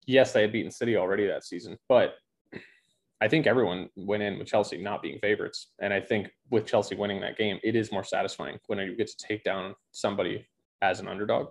Yes, 0.08 0.32
they 0.32 0.42
had 0.42 0.52
beaten 0.52 0.72
City 0.72 0.98
already 0.98 1.28
that 1.28 1.44
season, 1.44 1.78
but 1.88 2.16
I 3.22 3.28
think 3.28 3.46
everyone 3.46 3.90
went 3.96 4.24
in 4.24 4.40
with 4.40 4.48
Chelsea 4.48 4.82
not 4.82 5.04
being 5.04 5.20
favorites. 5.20 5.72
And 5.80 5.94
I 5.94 6.00
think 6.00 6.30
with 6.50 6.66
Chelsea 6.66 6.96
winning 6.96 7.22
that 7.22 7.38
game, 7.38 7.60
it 7.64 7.76
is 7.76 7.92
more 7.92 8.04
satisfying 8.04 8.58
when 8.66 8.80
you 8.80 8.96
get 8.96 9.08
to 9.08 9.28
take 9.28 9.44
down 9.44 9.76
somebody 9.92 10.48
as 10.82 11.00
an 11.00 11.08
underdog. 11.08 11.50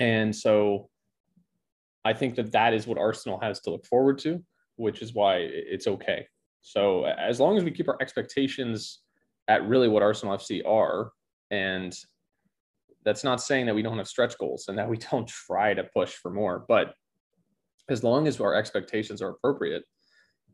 And 0.00 0.34
so 0.34 0.88
I 2.04 2.12
think 2.12 2.34
that 2.36 2.52
that 2.52 2.74
is 2.74 2.86
what 2.86 2.98
Arsenal 2.98 3.38
has 3.40 3.60
to 3.60 3.70
look 3.70 3.84
forward 3.84 4.18
to, 4.20 4.42
which 4.76 5.02
is 5.02 5.14
why 5.14 5.36
it's 5.38 5.86
okay. 5.86 6.26
So 6.62 7.04
as 7.04 7.40
long 7.40 7.56
as 7.56 7.64
we 7.64 7.70
keep 7.70 7.88
our 7.88 7.98
expectations 8.00 9.00
at 9.48 9.68
really 9.68 9.88
what 9.88 10.02
Arsenal 10.02 10.36
FC 10.36 10.66
are, 10.66 11.12
and 11.50 11.96
that's 13.04 13.24
not 13.24 13.40
saying 13.40 13.66
that 13.66 13.74
we 13.74 13.82
don't 13.82 13.98
have 13.98 14.08
stretch 14.08 14.36
goals 14.38 14.66
and 14.68 14.78
that 14.78 14.88
we 14.88 14.96
don't 15.10 15.28
try 15.28 15.74
to 15.74 15.84
push 15.84 16.14
for 16.14 16.30
more, 16.30 16.64
but 16.68 16.94
as 17.88 18.04
long 18.04 18.28
as 18.28 18.40
our 18.40 18.54
expectations 18.54 19.20
are 19.20 19.30
appropriate, 19.30 19.82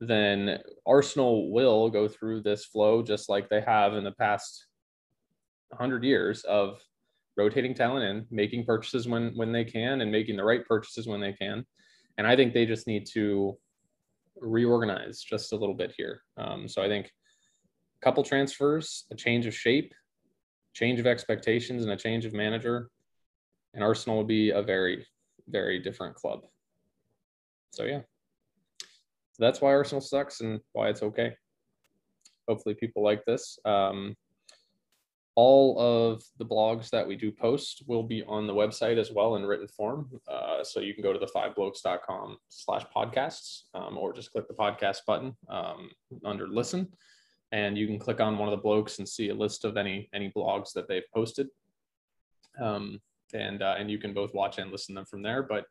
then 0.01 0.59
Arsenal 0.87 1.53
will 1.53 1.91
go 1.91 2.09
through 2.09 2.43
this 2.43 2.65
flow 2.65 3.03
just 3.03 3.29
like 3.29 3.49
they 3.49 3.61
have 3.61 3.95
in 3.95 4.05
the 4.05 4.13
past 4.13 4.67
100 5.69 6.05
years 6.05 6.45
of 6.45 6.81
rotating 7.37 7.75
talent 7.75 8.05
in, 8.05 8.27
making 8.31 8.65
purchases 8.65 9.07
when 9.07 9.33
when 9.37 9.53
they 9.53 9.65
can, 9.65 10.01
and 10.01 10.11
making 10.11 10.37
the 10.37 10.45
right 10.45 10.65
purchases 10.67 11.07
when 11.07 11.21
they 11.21 11.33
can. 11.33 11.65
And 12.19 12.27
I 12.27 12.37
think 12.37 12.55
they 12.55 12.67
just 12.67 12.87
need 12.87 13.07
to 13.13 13.57
reorganize 14.41 15.21
just 15.21 15.53
a 15.53 15.57
little 15.57 15.75
bit 15.75 15.95
here. 15.97 16.23
Um, 16.37 16.69
so 16.69 16.83
I 16.83 16.89
think 16.89 17.07
a 17.07 18.05
couple 18.05 18.23
transfers, 18.23 19.05
a 19.11 19.15
change 19.15 19.47
of 19.47 19.55
shape, 19.55 19.95
change 20.75 21.01
of 21.01 21.07
expectations, 21.07 21.83
and 21.83 21.93
a 21.93 21.97
change 21.97 22.25
of 22.25 22.33
manager, 22.33 22.91
and 23.75 23.85
Arsenal 23.85 24.17
will 24.17 24.25
be 24.25 24.51
a 24.51 24.63
very, 24.63 25.07
very 25.49 25.79
different 25.79 26.15
club. 26.15 26.41
So 27.71 27.85
yeah, 27.85 28.01
so 29.37 29.45
that's 29.45 29.61
why 29.61 29.75
Arsenal 29.75 30.01
sucks 30.01 30.41
and 30.41 30.61
why 30.73 30.89
it's 30.89 31.03
okay. 31.03 31.37
Hopefully, 32.49 32.75
people 32.75 33.03
like 33.03 33.23
this. 33.27 33.59
Um, 33.67 34.15
all 35.37 35.79
of 35.79 36.23
the 36.39 36.47
blogs 36.47 36.89
that 36.89 37.07
we 37.07 37.15
do 37.15 37.31
post 37.31 37.83
will 37.87 38.03
be 38.03 38.23
on 38.25 38.47
the 38.47 38.55
website 38.55 38.99
as 38.99 39.13
well 39.13 39.37
in 39.37 39.45
written 39.45 39.69
form. 39.69 40.09
Uh, 40.27 40.65
so 40.65 40.81
you 40.81 40.95
can 40.95 41.03
go 41.03 41.13
to 41.13 41.19
the 41.19 41.27
fiveblokes.com 41.27 42.39
slash 42.49 42.85
podcasts 42.95 43.65
um, 43.75 43.99
or 43.99 44.15
just 44.15 44.33
click 44.33 44.49
the 44.49 44.55
podcast 44.55 45.01
button 45.07 45.37
um, 45.51 45.91
under 46.25 46.49
listen. 46.49 46.89
And 47.53 47.77
you 47.77 47.87
can 47.87 47.99
click 47.99 48.19
on 48.19 48.39
one 48.39 48.49
of 48.49 48.53
the 48.53 48.63
blokes 48.63 48.99
and 48.99 49.07
see 49.07 49.29
a 49.29 49.35
list 49.35 49.65
of 49.65 49.77
any 49.77 50.09
any 50.13 50.33
blogs 50.35 50.73
that 50.73 50.89
they've 50.89 51.09
posted. 51.15 51.49
Um, 52.61 53.01
and 53.35 53.63
uh, 53.63 53.77
and 53.79 53.91
you 53.91 53.99
can 53.99 54.15
both 54.15 54.33
watch 54.35 54.59
and 54.59 54.73
listen 54.73 54.95
them 54.95 55.05
from 55.05 55.23
there. 55.23 55.43
But 55.43 55.67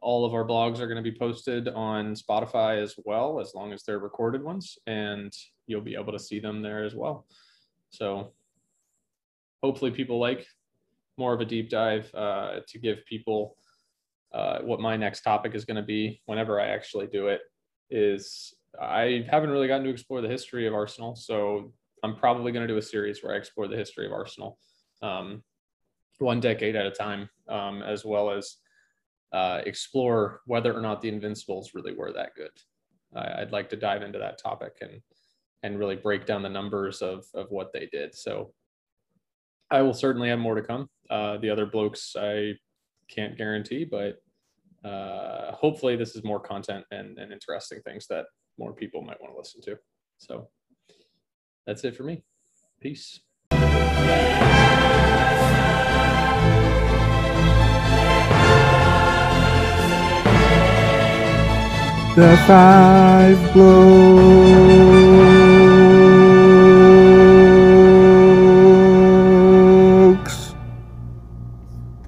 all 0.00 0.24
of 0.24 0.34
our 0.34 0.46
blogs 0.46 0.78
are 0.78 0.86
going 0.86 1.02
to 1.02 1.10
be 1.10 1.18
posted 1.18 1.68
on 1.68 2.14
Spotify 2.14 2.80
as 2.80 2.94
well, 3.04 3.40
as 3.40 3.54
long 3.54 3.72
as 3.72 3.82
they're 3.82 3.98
recorded 3.98 4.42
ones, 4.42 4.78
and 4.86 5.32
you'll 5.66 5.82
be 5.82 5.96
able 5.96 6.12
to 6.12 6.18
see 6.18 6.38
them 6.38 6.62
there 6.62 6.84
as 6.84 6.94
well. 6.94 7.26
So 7.90 8.32
hopefully 9.64 9.90
people 9.90 10.18
like 10.18 10.46
more 11.16 11.32
of 11.32 11.40
a 11.40 11.44
deep 11.54 11.70
dive 11.70 12.14
uh, 12.14 12.60
to 12.68 12.78
give 12.78 12.98
people 13.06 13.56
uh, 14.34 14.58
what 14.58 14.78
my 14.78 14.94
next 14.94 15.22
topic 15.22 15.54
is 15.54 15.64
going 15.64 15.76
to 15.76 15.82
be 15.96 16.20
whenever 16.26 16.60
I 16.60 16.66
actually 16.68 17.06
do 17.06 17.28
it 17.28 17.40
is 17.88 18.52
I 18.78 19.24
haven't 19.30 19.50
really 19.50 19.68
gotten 19.68 19.84
to 19.84 19.90
explore 19.90 20.20
the 20.20 20.28
history 20.28 20.66
of 20.66 20.74
Arsenal. 20.74 21.16
So 21.16 21.72
I'm 22.02 22.16
probably 22.16 22.52
going 22.52 22.66
to 22.66 22.72
do 22.74 22.78
a 22.78 22.82
series 22.82 23.22
where 23.22 23.32
I 23.34 23.38
explore 23.38 23.68
the 23.68 23.76
history 23.76 24.04
of 24.06 24.12
Arsenal. 24.12 24.58
um, 25.00 25.42
one 26.18 26.40
decade 26.40 26.76
at 26.76 26.86
a 26.86 26.90
time, 26.90 27.28
um, 27.48 27.82
as 27.82 28.04
well 28.04 28.30
as 28.30 28.56
uh, 29.32 29.60
explore 29.66 30.40
whether 30.46 30.76
or 30.76 30.80
not 30.80 31.00
the 31.00 31.08
Invincibles 31.08 31.72
really 31.74 31.94
were 31.94 32.12
that 32.12 32.34
good. 32.34 32.50
I, 33.16 33.40
I'd 33.40 33.52
like 33.52 33.68
to 33.70 33.76
dive 33.76 34.02
into 34.02 34.18
that 34.18 34.38
topic 34.38 34.74
and 34.80 35.00
and 35.62 35.78
really 35.78 35.96
break 35.96 36.26
down 36.26 36.42
the 36.42 36.48
numbers 36.48 37.00
of 37.00 37.24
of 37.34 37.46
what 37.50 37.72
they 37.72 37.86
did. 37.86 38.14
So 38.14 38.52
I 39.70 39.82
will 39.82 39.94
certainly 39.94 40.28
have 40.28 40.38
more 40.38 40.54
to 40.54 40.62
come. 40.62 40.88
Uh, 41.10 41.38
the 41.38 41.50
other 41.50 41.66
blokes 41.66 42.14
I 42.18 42.54
can't 43.08 43.36
guarantee, 43.36 43.84
but 43.84 44.22
uh, 44.88 45.52
hopefully 45.52 45.96
this 45.96 46.14
is 46.14 46.24
more 46.24 46.40
content 46.40 46.84
and, 46.90 47.18
and 47.18 47.32
interesting 47.32 47.80
things 47.82 48.06
that 48.08 48.26
more 48.58 48.72
people 48.72 49.02
might 49.02 49.20
want 49.20 49.32
to 49.34 49.38
listen 49.38 49.60
to. 49.62 49.78
So 50.18 50.48
that's 51.66 51.84
it 51.84 51.96
for 51.96 52.04
me. 52.04 52.22
Peace. 52.80 53.20
The 62.16 62.36
five 62.46 63.52
blokes. 63.52 65.13